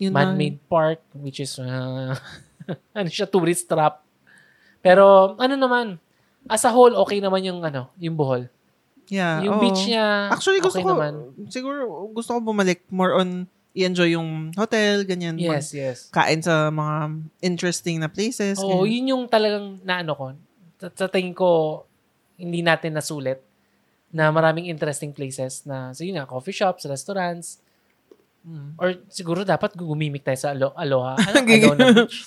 Yun 0.01 0.17
na. 0.17 0.25
Man-made 0.25 0.57
park, 0.65 0.97
which 1.21 1.37
is, 1.37 1.61
uh, 1.61 2.17
ano 2.97 3.07
siya, 3.09 3.29
tourist 3.29 3.69
trap. 3.69 4.01
Pero, 4.81 5.37
ano 5.37 5.53
naman, 5.53 6.01
as 6.49 6.65
a 6.65 6.73
whole, 6.73 6.97
okay 7.05 7.21
naman 7.21 7.45
yung, 7.45 7.61
ano, 7.61 7.93
yung 8.01 8.17
Bohol. 8.17 8.49
Yeah, 9.11 9.43
yung 9.43 9.59
oo. 9.59 9.61
beach 9.61 9.91
niya, 9.91 10.31
Actually, 10.31 10.63
gusto 10.63 10.79
okay 10.79 10.87
ko, 10.87 10.95
naman. 10.95 11.13
siguro 11.51 11.83
gusto 12.15 12.31
ko 12.31 12.39
bumalik 12.39 12.87
more 12.87 13.11
on 13.19 13.43
i-enjoy 13.75 14.15
yung 14.15 14.55
hotel, 14.55 15.03
ganyan. 15.03 15.35
Yes, 15.35 15.75
yes. 15.75 16.07
Kain 16.15 16.39
sa 16.39 16.71
mga 16.71 17.19
interesting 17.43 17.99
na 17.99 18.07
places. 18.07 18.59
Oo, 18.59 18.83
ganyan. 18.83 18.91
yun 18.91 19.11
yung 19.15 19.23
talagang 19.27 19.83
naano 19.83 20.11
ko. 20.15 20.25
Sa, 20.79 20.87
sa 20.95 21.07
tingin 21.11 21.35
ko, 21.35 21.83
hindi 22.39 22.63
natin 22.63 22.95
nasulit 22.95 23.43
na 24.11 24.27
maraming 24.29 24.67
interesting 24.67 25.09
places 25.09 25.63
na, 25.63 25.91
so 25.91 26.03
yun 26.03 26.15
nga, 26.15 26.25
coffee 26.25 26.53
shops, 26.53 26.83
restaurants, 26.85 27.59
Mm. 28.41 28.73
or 28.73 28.97
siguro 29.05 29.45
dapat 29.45 29.77
gumimik 29.77 30.25
tayo 30.25 30.33
sa 30.35 30.49
Alo- 30.49 30.73
Aloha. 30.73 31.13
Ano, 31.29 31.45
Gigi- 31.45 31.61
Alona 31.61 31.93
Beach. 31.93 32.25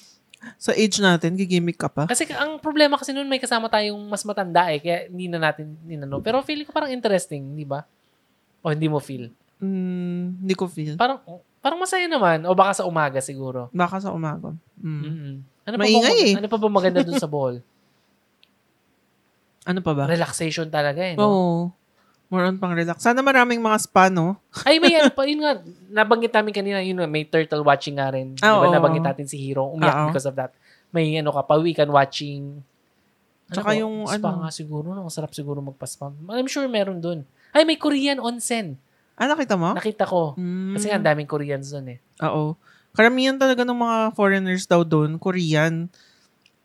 Sa 0.60 0.70
age 0.70 1.00
natin, 1.00 1.34
gigimik 1.34 1.74
ka 1.74 1.88
pa. 1.88 2.04
Kasi 2.04 2.28
ang 2.30 2.60
problema 2.60 2.94
kasi 2.94 3.10
noon 3.10 3.26
may 3.26 3.40
kasama 3.40 3.66
tayong 3.66 3.98
mas 3.98 4.22
matanda 4.22 4.68
eh, 4.68 4.78
kaya 4.78 4.98
hindi 5.08 5.26
na 5.26 5.42
natin 5.42 5.74
ninano. 5.82 6.20
Pero 6.20 6.38
feeling 6.40 6.62
ko 6.62 6.72
parang 6.72 6.92
interesting, 6.92 7.42
di 7.54 7.66
ba? 7.66 7.82
O 8.62 8.70
hindi 8.70 8.86
mo 8.86 9.02
feel? 9.02 9.32
Mm, 9.58 10.44
hindi 10.44 10.54
ko 10.54 10.70
feel. 10.70 10.94
Parang, 10.94 11.18
parang 11.58 11.80
masaya 11.80 12.06
naman. 12.06 12.44
O 12.44 12.54
baka 12.54 12.78
sa 12.78 12.86
umaga 12.86 13.18
siguro. 13.18 13.66
Baka 13.74 13.98
sa 13.98 14.14
umaga. 14.14 14.54
Mm. 14.78 15.00
Mm-mm. 15.02 15.34
Ano 15.64 15.74
pa 15.74 15.82
Maingay 15.82 16.14
ba, 16.14 16.24
eh. 16.28 16.32
Ano 16.38 16.46
pa 16.46 16.58
ba 16.60 16.68
maganda 16.70 17.00
dun 17.02 17.18
sa 17.18 17.26
Bohol? 17.26 17.58
Ano 19.64 19.80
pa 19.80 19.92
ba? 19.96 20.04
Relaxation 20.04 20.68
talaga 20.68 21.00
eh. 21.00 21.16
No? 21.16 21.24
Oo. 21.24 21.52
More 22.28 22.48
on 22.48 22.56
pang 22.56 22.72
relax. 22.72 23.04
Sana 23.04 23.20
maraming 23.20 23.60
mga 23.60 23.78
spa, 23.84 24.08
no? 24.08 24.36
Ay, 24.68 24.80
may 24.80 24.96
ano 24.96 25.12
pa, 25.12 25.24
yun 25.28 25.44
nga, 25.44 25.60
nabanggit 25.92 26.32
namin 26.32 26.52
kanina, 26.52 26.78
yun 26.80 27.00
nga, 27.00 27.08
may 27.08 27.24
turtle 27.24 27.64
watching 27.64 27.96
nga 27.96 28.12
rin. 28.12 28.36
Ah, 28.40 28.58
Di 28.58 28.64
ba, 28.64 28.68
oo. 28.68 28.74
nabanggit 28.74 29.04
natin 29.04 29.26
si 29.28 29.36
Hero, 29.40 29.68
umiyak 29.72 29.94
Oo. 29.94 30.06
because 30.12 30.28
of 30.28 30.36
that. 30.36 30.52
May 30.92 31.16
ano 31.20 31.32
ka, 31.32 31.44
pawikan 31.44 31.88
watching. 31.88 32.64
Tsaka 33.52 33.76
ba? 33.76 33.78
yung 33.78 34.08
spa 34.08 34.32
ano- 34.32 34.40
nga 34.44 34.50
siguro, 34.50 34.96
no? 34.96 35.04
Ang 35.04 35.12
sarap 35.12 35.32
siguro 35.36 35.60
magpa-spa. 35.60 36.12
I'm 36.32 36.48
sure 36.48 36.64
meron 36.68 37.00
dun. 37.00 37.28
Ay, 37.52 37.68
may 37.68 37.76
Korean 37.76 38.18
onsen. 38.18 38.80
Ah, 39.14 39.30
nakita 39.30 39.54
mo? 39.54 39.76
Nakita 39.76 40.04
ko. 40.08 40.34
Mm. 40.34 40.74
Kasi 40.74 40.90
nga, 40.90 40.96
ang 40.98 41.06
daming 41.06 41.30
Koreans 41.30 41.70
dun 41.70 41.86
eh. 41.86 41.98
Oo. 42.24 42.58
Karamihan 42.94 43.38
talaga 43.38 43.62
ng 43.62 43.78
mga 43.78 43.98
foreigners 44.18 44.66
daw 44.66 44.82
doon, 44.82 45.18
Korean. 45.22 45.86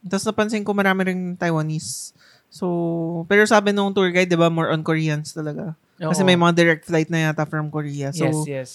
Tapos 0.01 0.25
napansin 0.25 0.65
ko 0.65 0.71
marami 0.73 1.13
rin 1.13 1.19
Taiwanese. 1.37 2.15
So, 2.49 3.25
pero 3.29 3.45
sabi 3.45 3.69
nung 3.71 3.93
tour 3.93 4.09
guide, 4.09 4.29
'di 4.29 4.37
ba, 4.37 4.49
more 4.49 4.73
on 4.73 4.81
Koreans 4.81 5.31
talaga. 5.37 5.77
Kasi 6.01 6.25
Oo. 6.25 6.27
may 6.27 6.37
mga 6.39 6.53
direct 6.57 6.83
flight 6.89 7.09
na 7.13 7.29
yata 7.29 7.45
from 7.45 7.69
Korea. 7.69 8.09
So, 8.09 8.25
yes, 8.25 8.39
yes. 8.47 8.69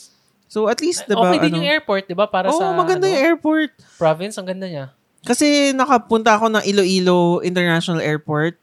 so 0.47 0.71
at 0.71 0.79
least 0.79 1.09
'di 1.11 1.17
ba? 1.19 1.27
okay 1.27 1.51
din 1.51 1.59
yung 1.59 1.67
airport, 1.67 2.07
di 2.07 2.15
ba? 2.15 2.31
Para 2.31 2.55
Oo, 2.55 2.59
sa 2.61 2.71
maganda 2.77 3.11
ano, 3.11 3.13
yung 3.13 3.25
airport. 3.35 3.71
province, 3.99 4.39
ang 4.39 4.47
ganda 4.47 4.71
niya. 4.71 4.87
Kasi 5.25 5.73
nakapunta 5.73 6.37
ako 6.37 6.53
ng 6.53 6.63
Iloilo 6.69 7.41
International 7.41 8.05
Airport. 8.05 8.61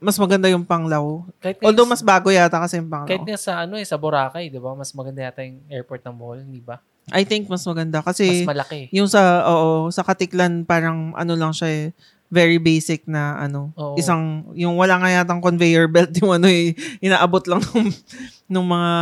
Mas 0.00 0.16
maganda 0.16 0.48
yung 0.48 0.64
Panglao. 0.64 1.28
Kahit 1.42 1.60
Although 1.60 1.84
mas 1.84 2.00
bago 2.00 2.32
yata 2.32 2.56
kasi 2.56 2.80
yung 2.80 2.88
Panglao. 2.88 3.10
kahit 3.10 3.26
nga 3.26 3.36
sa 3.36 3.66
ano 3.66 3.76
eh, 3.76 3.84
sa 3.84 4.00
Boracay, 4.00 4.48
di 4.48 4.56
ba? 4.56 4.72
Mas 4.72 4.94
maganda 4.96 5.20
yata 5.26 5.44
yung 5.44 5.60
airport 5.68 6.00
ng 6.06 6.16
Bohol, 6.16 6.40
di 6.46 6.62
ba? 6.62 6.80
I 7.10 7.26
think 7.26 7.50
mas 7.50 7.66
maganda 7.66 7.98
Mas 8.00 8.14
kasi 8.14 8.46
malaki. 8.46 8.88
yung 8.94 9.10
sa 9.10 9.42
oo, 9.50 9.90
sa 9.90 10.06
Katiklan 10.06 10.62
parang 10.62 11.12
ano 11.18 11.34
lang 11.34 11.50
siya 11.50 11.68
eh, 11.68 11.84
very 12.30 12.62
basic 12.62 13.04
na 13.10 13.36
ano, 13.42 13.74
Oo. 13.74 13.98
isang 13.98 14.46
yung 14.54 14.78
wala 14.78 15.02
nga 15.02 15.10
yatang 15.10 15.42
conveyor 15.42 15.90
belt 15.90 16.14
yung 16.22 16.38
ano 16.38 16.46
eh, 16.46 16.72
inaabot 17.02 17.42
lang 17.50 17.58
nung 17.74 17.90
nung 18.46 18.66
mga 18.70 18.92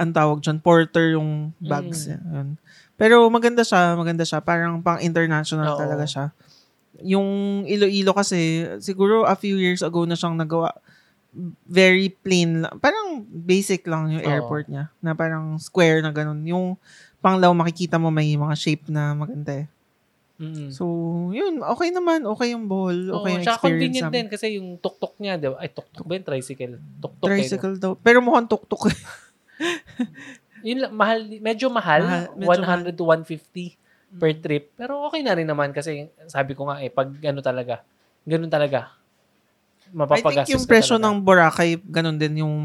ang 0.00 0.12
tawag 0.16 0.40
dyan, 0.40 0.58
porter 0.64 1.12
yung 1.12 1.52
bags. 1.60 2.08
Mm. 2.08 2.16
Yun. 2.32 2.48
Pero 2.96 3.28
maganda 3.28 3.60
siya, 3.60 3.92
maganda 4.00 4.24
siya. 4.24 4.40
Parang 4.40 4.80
pang 4.80 4.96
international 4.96 5.76
Oo. 5.76 5.80
talaga 5.80 6.08
siya. 6.08 6.26
Yung 7.04 7.28
Iloilo 7.68 8.16
kasi, 8.16 8.64
siguro 8.80 9.28
a 9.28 9.36
few 9.36 9.60
years 9.60 9.84
ago 9.84 10.08
na 10.08 10.16
siyang 10.16 10.40
nagawa. 10.40 10.72
Very 11.68 12.10
plain 12.16 12.64
lang. 12.64 12.80
Parang 12.80 13.22
basic 13.28 13.84
lang 13.84 14.08
yung 14.08 14.24
Oo. 14.24 14.32
airport 14.32 14.72
niya. 14.72 14.88
Na 15.04 15.12
parang 15.12 15.60
square 15.60 16.00
na 16.00 16.16
ganun. 16.16 16.40
Yung 16.48 16.80
panglaw 17.20 17.52
makikita 17.52 18.00
mo 18.00 18.08
may 18.08 18.32
mga 18.32 18.56
shape 18.56 18.88
na 18.88 19.12
maganda 19.12 19.64
eh. 19.64 19.66
Mm. 20.40 20.72
So, 20.72 20.84
yun. 21.36 21.60
Okay 21.60 21.92
naman. 21.92 22.24
Okay 22.24 22.56
yung 22.56 22.64
ball. 22.64 22.96
Oo, 23.12 23.20
Okay 23.20 23.30
yung 23.36 23.44
tsaka 23.44 23.56
experience 23.60 23.76
convenient 23.76 24.04
namin. 24.08 24.16
din 24.16 24.26
kasi 24.32 24.46
yung 24.56 24.68
tuk-tuk 24.80 25.14
niya, 25.20 25.36
di 25.36 25.52
ba? 25.52 25.60
Ay, 25.60 25.68
tuk-tuk 25.68 26.08
ba 26.08 26.16
yung 26.16 26.24
tricycle? 26.24 26.74
Tuk-tuk. 26.80 27.28
eh, 27.28 27.28
no? 27.28 27.36
Tricycle 27.36 27.76
daw. 27.76 27.92
Pero 28.00 28.18
mukhang 28.24 28.48
tuk-tuk. 28.48 28.88
Yun 30.64 30.92
mahal, 30.92 31.24
medyo 31.40 31.68
mahal, 31.68 32.02
Mahal, 32.04 32.36
medyo 32.36 32.92
100 32.92 32.96
to 32.96 33.04
150 33.04 34.16
per 34.16 34.32
trip. 34.40 34.64
Pero 34.76 35.04
okay 35.08 35.20
na 35.20 35.36
rin 35.36 35.48
naman 35.48 35.72
kasi 35.72 36.08
sabi 36.26 36.56
ko 36.56 36.68
nga 36.68 36.80
eh, 36.80 36.88
pag 36.88 37.08
ano 37.12 37.40
talaga, 37.40 37.84
ganun 38.24 38.48
talaga. 38.50 38.96
I 39.90 39.92
Mapapagastos 39.92 40.46
think 40.48 40.54
yung 40.56 40.66
presyo 40.68 40.96
ng 40.96 41.20
Boracay, 41.20 41.80
ganun 41.84 42.16
din 42.16 42.44
yung 42.44 42.56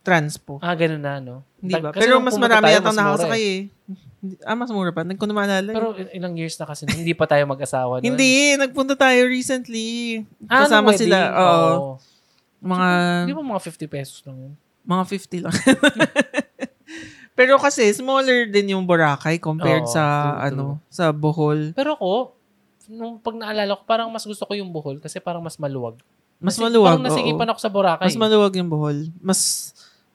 transpo. 0.00 0.58
Ah, 0.64 0.72
ganun 0.74 1.02
na, 1.02 1.20
no? 1.20 1.44
Di 1.60 1.76
ba? 1.76 1.92
Kasi 1.92 2.02
Pero 2.08 2.18
mas 2.18 2.34
marami 2.34 2.72
yata 2.72 2.90
nakasakay 2.90 3.42
eh. 3.42 3.60
Hindi- 3.68 4.09
Ah, 4.44 4.52
mas 4.52 4.68
mura 4.68 4.92
pa. 4.92 5.00
Hindi 5.00 5.16
ko 5.16 5.24
na 5.24 5.32
maalala. 5.32 5.70
Pero 5.70 5.96
il- 5.96 6.12
ilang 6.12 6.36
years 6.36 6.52
na 6.54 6.68
kasi, 6.68 6.84
hindi 6.84 7.12
pa 7.12 7.24
tayo 7.24 7.40
mag-asawa 7.46 7.98
nun. 7.98 8.04
Hindi, 8.04 8.52
nagpunta 8.54 8.92
tayo 8.92 9.24
recently. 9.24 10.20
Ah, 10.44 10.68
Kasama 10.68 10.92
sila. 10.92 11.18
Oo. 11.32 11.96
Mga, 12.60 12.88
Di 13.24 13.32
ba 13.32 13.40
mga 13.42 13.62
50 13.64 13.88
pesos 13.88 14.20
lang 14.22 14.36
yun? 14.38 14.52
mga 14.82 15.04
50 15.06 15.44
lang. 15.44 15.54
Pero 17.38 17.56
kasi, 17.56 17.88
smaller 17.90 18.44
din 18.46 18.76
yung 18.76 18.84
Boracay 18.84 19.40
compared 19.40 19.86
Oo, 19.86 19.92
sa, 19.92 20.04
true, 20.04 20.40
ano, 20.52 20.64
sa 20.92 21.08
Bohol. 21.08 21.72
Pero 21.72 21.96
ako, 21.96 22.36
nung 22.90 23.16
pag 23.16 23.32
naalala 23.32 23.78
ko, 23.78 23.82
parang 23.86 24.12
mas 24.12 24.26
gusto 24.26 24.44
ko 24.44 24.52
yung 24.52 24.68
Bohol 24.68 25.00
kasi 25.00 25.16
parang 25.16 25.40
mas 25.40 25.56
maluwag. 25.56 25.96
Mas 26.36 26.56
Kasi 26.56 26.68
maluwag, 26.68 26.96
Parang 26.96 27.06
nasigipan 27.06 27.48
oo. 27.48 27.52
ako 27.52 27.60
sa 27.60 27.72
Boracay. 27.72 28.04
Mas 28.04 28.16
maluwag 28.18 28.52
yung 28.56 28.68
Bohol. 28.68 28.98
Mas, 29.20 29.40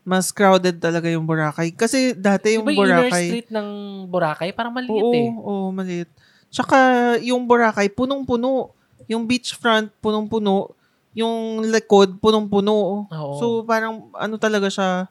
mas 0.06 0.30
crowded 0.30 0.78
talaga 0.78 1.10
yung 1.10 1.26
Boracay. 1.26 1.74
Kasi 1.74 2.14
dati 2.14 2.56
yung 2.56 2.64
Diba 2.70 2.78
yung 2.78 3.10
Boracay... 3.10 3.26
street 3.26 3.50
ng 3.50 3.68
Boracay, 4.06 4.54
parang 4.54 4.72
maliit 4.78 5.02
Oo, 5.02 5.12
eh. 5.18 5.30
oo, 5.34 5.74
maliit. 5.74 6.10
Tsaka 6.54 6.78
yung 7.26 7.50
Boracay, 7.50 7.90
punong-puno. 7.90 8.70
Yung 9.10 9.26
beachfront, 9.26 9.90
punong-puno. 10.00 10.78
Yung 11.18 11.66
likod, 11.66 12.22
punong-puno. 12.22 13.10
Oo. 13.10 13.36
So, 13.42 13.46
parang 13.66 14.14
ano 14.14 14.38
talaga 14.38 14.70
siya, 14.70 15.10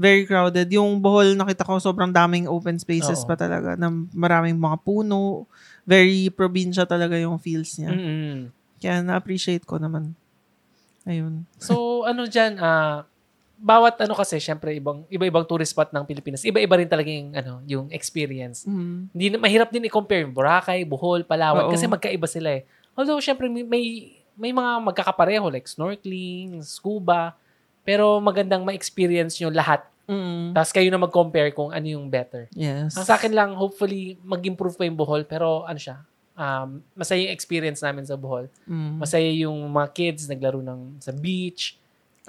very 0.00 0.24
crowded. 0.24 0.72
Yung 0.72 1.04
Bohol, 1.04 1.36
nakita 1.36 1.68
ko 1.68 1.76
sobrang 1.76 2.08
daming 2.08 2.48
open 2.48 2.80
spaces 2.80 3.20
Oo. 3.20 3.28
pa 3.28 3.36
talaga 3.36 3.76
na 3.76 3.92
maraming 4.16 4.56
mga 4.56 4.80
puno. 4.80 5.44
Very 5.84 6.32
probinsya 6.32 6.88
talaga 6.88 7.20
yung 7.20 7.36
feels 7.36 7.76
niya. 7.76 7.92
Mm-mm. 7.92 8.48
Kaya 8.80 9.04
na-appreciate 9.04 9.68
ko 9.68 9.76
naman. 9.76 10.16
Ayun. 11.04 11.44
So, 11.60 12.08
ano 12.08 12.24
dyan, 12.24 12.56
ah, 12.56 13.04
bawat 13.60 14.00
ano 14.00 14.16
kasi, 14.16 14.40
syempre, 14.40 14.72
ibang, 14.72 15.04
iba-ibang 15.12 15.44
tourist 15.44 15.76
spot 15.76 15.92
ng 15.92 16.08
Pilipinas, 16.08 16.40
iba-iba 16.48 16.80
rin 16.80 16.88
talaga 16.88 17.12
yung, 17.12 17.30
ano, 17.36 17.52
yung 17.68 17.86
experience. 17.92 18.64
Mm. 18.64 19.12
Hindi 19.12 19.26
mahirap 19.36 19.68
din 19.68 19.84
i-compare 19.84 20.24
yung 20.24 20.32
Boracay, 20.32 20.80
Bohol, 20.88 21.28
Palawan, 21.28 21.68
Oo. 21.68 21.72
kasi 21.76 21.84
magkaiba 21.84 22.24
sila 22.24 22.56
eh. 22.56 22.64
Although, 22.96 23.20
syempre, 23.20 23.52
may, 23.52 23.60
may, 23.60 23.84
may 24.32 24.52
mga 24.56 24.80
magkakapareho, 24.80 25.52
like 25.52 25.68
snorkeling, 25.68 26.64
scuba, 26.64 27.36
pero 27.84 28.16
magandang 28.16 28.64
ma-experience 28.64 29.36
nyo 29.44 29.52
lahat. 29.52 29.84
Mm. 30.08 30.56
Tapos 30.56 30.72
kayo 30.72 30.88
na 30.88 30.98
mag-compare 30.98 31.52
kung 31.52 31.68
ano 31.68 31.86
yung 31.86 32.08
better. 32.08 32.48
Yes. 32.56 32.96
Ang 32.96 33.04
sa 33.04 33.20
akin 33.20 33.36
lang, 33.36 33.52
hopefully, 33.54 34.16
mag-improve 34.24 34.74
pa 34.74 34.88
yung 34.88 34.96
Bohol, 34.96 35.28
pero 35.28 35.68
ano 35.68 35.76
siya, 35.76 36.00
um, 36.32 36.80
masaya 36.96 37.28
yung 37.28 37.34
experience 37.36 37.84
namin 37.84 38.08
sa 38.08 38.16
Bohol. 38.16 38.48
Mm. 38.64 39.04
Masaya 39.04 39.30
yung 39.36 39.68
mga 39.68 39.88
kids, 39.92 40.24
naglaro 40.24 40.64
ng, 40.64 40.96
sa 40.96 41.12
beach. 41.12 41.79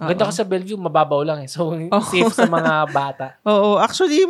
Ang 0.02 0.18
Ganda 0.18 0.26
Oo. 0.26 0.30
ko 0.34 0.36
sa 0.36 0.48
Bellevue, 0.50 0.82
mababaw 0.82 1.22
lang 1.22 1.46
eh. 1.46 1.50
So, 1.50 1.70
Oo. 1.94 2.02
safe 2.10 2.34
sa 2.34 2.50
mga 2.50 2.90
bata. 2.90 3.38
Oo, 3.54 3.78
actually, 3.78 4.26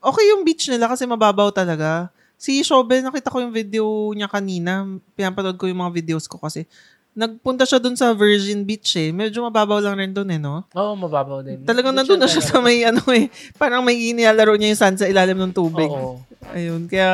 okay 0.00 0.24
yung 0.32 0.48
beach 0.48 0.64
nila 0.72 0.88
kasi 0.88 1.04
mababaw 1.04 1.52
talaga. 1.52 2.08
Si 2.40 2.64
Shobe, 2.64 3.04
nakita 3.04 3.28
ko 3.28 3.44
yung 3.44 3.52
video 3.52 3.84
niya 4.16 4.24
kanina. 4.32 4.88
Pinapanood 5.12 5.60
ko 5.60 5.68
yung 5.68 5.84
mga 5.84 5.92
videos 5.92 6.24
ko 6.24 6.40
kasi. 6.40 6.64
Nagpunta 7.12 7.68
siya 7.68 7.76
dun 7.76 7.98
sa 8.00 8.16
Virgin 8.16 8.64
Beach 8.64 8.96
eh. 8.96 9.12
Medyo 9.12 9.44
mababaw 9.44 9.76
lang 9.82 10.00
rin 10.00 10.08
dun 10.08 10.30
eh, 10.32 10.40
no? 10.40 10.64
Oo, 10.72 10.96
mababaw 10.96 11.44
din. 11.44 11.68
Talagang 11.68 11.92
nandun 11.92 12.16
na 12.16 12.24
siya 12.24 12.40
sa 12.40 12.64
may 12.64 12.80
ano 12.80 13.04
eh. 13.12 13.28
Parang 13.60 13.84
may 13.84 13.98
inilalaro 13.98 14.56
niya 14.56 14.72
yung 14.72 14.80
sand 14.80 14.96
sa 14.96 15.10
ilalim 15.10 15.36
ng 15.36 15.52
tubig. 15.52 15.90
Oo. 15.90 16.16
Ayun. 16.50 16.86
Kaya, 16.86 17.10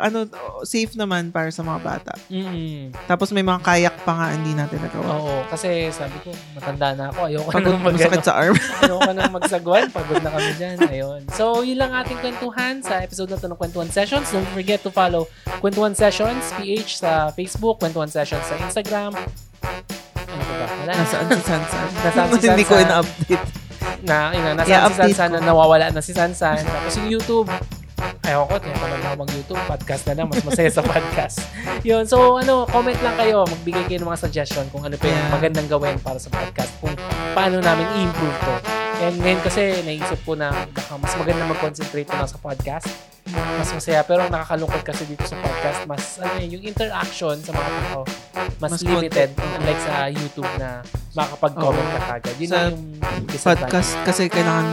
ano, 0.00 0.28
safe 0.62 0.92
naman 0.94 1.28
para 1.28 1.48
sa 1.48 1.60
mga 1.60 1.80
bata. 1.80 2.12
Mm-mm. 2.28 2.92
Tapos 3.04 3.32
may 3.32 3.40
mga 3.40 3.60
kayak 3.60 3.96
pa 4.04 4.12
nga 4.12 4.26
hindi 4.32 4.52
natin 4.52 4.80
nagawa. 4.80 5.08
Oo. 5.16 5.34
Kasi 5.48 5.88
sabi 5.88 6.16
ko, 6.20 6.30
matanda 6.52 6.92
na 6.92 7.04
ako. 7.08 7.20
Ayoko 7.26 7.48
Pagod 7.48 7.74
na 7.74 7.80
mag, 7.80 7.94
masakit 7.96 8.24
sa 8.24 8.34
arm. 8.36 8.56
ayoko 8.84 9.10
na 9.10 9.22
magsagwan. 9.28 9.84
Pagod 9.88 10.20
na 10.20 10.30
kami 10.32 10.50
dyan. 10.56 10.76
Ayun. 10.84 11.20
So, 11.32 11.64
yun 11.64 11.80
lang 11.80 11.92
ating 11.92 12.20
kwentuhan 12.20 12.80
sa 12.80 13.00
episode 13.00 13.32
na 13.32 13.40
to 13.40 13.48
ng 13.48 13.56
Kwentuhan 13.56 13.88
Sessions. 13.88 14.28
Don't 14.28 14.48
forget 14.52 14.84
to 14.84 14.92
follow 14.92 15.26
Kwentuhan 15.58 15.96
Sessions 15.96 16.52
PH 16.54 17.00
sa 17.00 17.10
Facebook, 17.32 17.80
Kwentuhan 17.80 18.08
Sessions 18.08 18.44
sa 18.44 18.54
Instagram. 18.60 19.12
Ano 19.14 20.42
pa 20.44 20.54
ba? 20.60 20.66
Wala 20.82 20.92
na. 20.92 21.00
Nasaan 21.00 21.26
si 21.30 21.42
Sansan? 21.42 21.88
Nasaan 22.04 22.28
si 22.34 22.46
Hindi 22.48 22.64
ko 22.64 22.74
Sansan? 22.76 22.86
ina-update. 22.86 23.46
na, 24.04 24.18
yun 24.36 24.42
na, 24.44 24.52
nasa 24.52 24.68
Yeah, 24.68 24.84
si 24.88 25.12
Sansan 25.16 25.30
na 25.32 25.40
nawawala 25.40 25.86
na 25.88 26.00
si 26.04 26.12
Sansan. 26.12 26.60
Tapos 26.60 26.94
yung 27.00 27.08
YouTube, 27.08 27.48
ayaw 28.24 28.48
ko, 28.48 28.56
tinatawag 28.56 29.00
na 29.00 29.08
ako 29.12 29.16
mag-YouTube. 29.28 29.60
Podcast 29.68 30.02
na 30.08 30.12
lang, 30.16 30.26
mas 30.32 30.40
masaya 30.42 30.70
sa 30.72 30.82
podcast. 30.82 31.36
Yun, 31.88 32.04
so 32.08 32.40
ano, 32.40 32.64
comment 32.68 32.96
lang 33.04 33.16
kayo, 33.20 33.44
magbigay 33.44 33.84
kayo 33.86 33.98
ng 34.00 34.08
mga 34.08 34.20
suggestion 34.24 34.64
kung 34.72 34.82
ano 34.82 34.96
pa 34.96 35.06
yung 35.06 35.30
magandang 35.30 35.68
gawin 35.68 35.96
para 36.00 36.16
sa 36.16 36.32
podcast, 36.32 36.72
kung 36.80 36.96
paano 37.36 37.60
namin 37.60 37.84
i-improve 38.00 38.38
to. 38.40 38.54
And 39.04 39.14
ngayon 39.20 39.40
kasi, 39.44 39.62
naisip 39.84 40.20
ko 40.24 40.32
na 40.34 40.50
baka 40.72 40.96
mas 40.96 41.12
maganda 41.20 41.44
mag-concentrate 41.44 42.08
na 42.08 42.24
sa 42.24 42.38
podcast. 42.40 42.88
Mas 43.24 43.72
masaya, 43.72 44.04
pero 44.04 44.28
nakakalungkot 44.28 44.84
kasi 44.84 45.08
dito 45.08 45.24
sa 45.24 45.36
podcast, 45.40 45.88
mas, 45.88 46.20
ano 46.20 46.38
yun, 46.44 46.60
yung 46.60 46.64
interaction 46.64 47.36
sa 47.40 47.50
mga 47.52 47.70
tao, 47.88 48.02
mas, 48.60 48.70
Mas 48.78 48.82
limited. 48.84 49.32
content. 49.34 49.58
Unlike 49.60 49.82
sa 49.82 49.94
YouTube 50.08 50.52
na 50.60 50.68
makakapag-comment 51.14 51.88
Oo. 51.88 51.94
ka 51.94 52.00
kagad. 52.16 52.36
Yun 52.38 52.50
Sa 52.50 52.58
yung 52.60 52.78
podcast 53.44 53.90
kasi 54.04 54.22
kailangan 54.28 54.66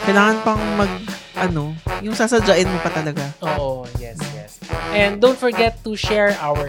kailangan 0.00 0.36
pang 0.42 0.60
mag 0.80 0.92
ano, 1.40 1.72
yung 2.04 2.12
sasadyain 2.12 2.68
mo 2.68 2.78
pa 2.84 2.92
talaga. 2.92 3.32
Oo, 3.40 3.88
yes, 3.96 4.20
yes. 4.36 4.60
And 4.92 5.18
don't 5.18 5.38
forget 5.38 5.80
to 5.82 5.96
share 5.96 6.36
our 6.44 6.68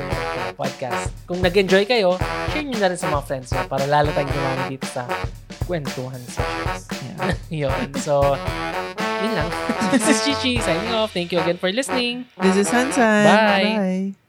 podcast. 0.55 1.11
Kung 1.27 1.43
nag-enjoy 1.43 1.83
kayo, 1.85 2.15
share 2.55 2.63
nyo 2.63 2.77
na 2.79 2.89
rin 2.93 2.99
sa 2.99 3.11
mga 3.11 3.23
friends 3.27 3.49
nyo 3.51 3.67
para 3.67 3.83
lalo 3.85 4.09
tayong 4.15 4.31
dumami 4.31 4.63
dito 4.77 4.87
sa 4.87 5.05
kwentuhan 5.67 6.21
sessions. 6.25 6.87
Yeah. 7.03 7.35
Yun. 7.67 7.93
So, 7.99 8.39
yun 9.21 9.33
lang. 9.37 9.49
This 9.93 10.07
is 10.09 10.17
Chichi 10.25 10.57
signing 10.63 10.93
off. 10.95 11.13
Thank 11.13 11.31
you 11.31 11.39
again 11.39 11.57
for 11.57 11.69
listening. 11.71 12.25
This 12.41 12.57
is 12.57 12.67
Hansan. 12.69 13.25
Bye. 13.27 13.75
Bye. 13.77 14.20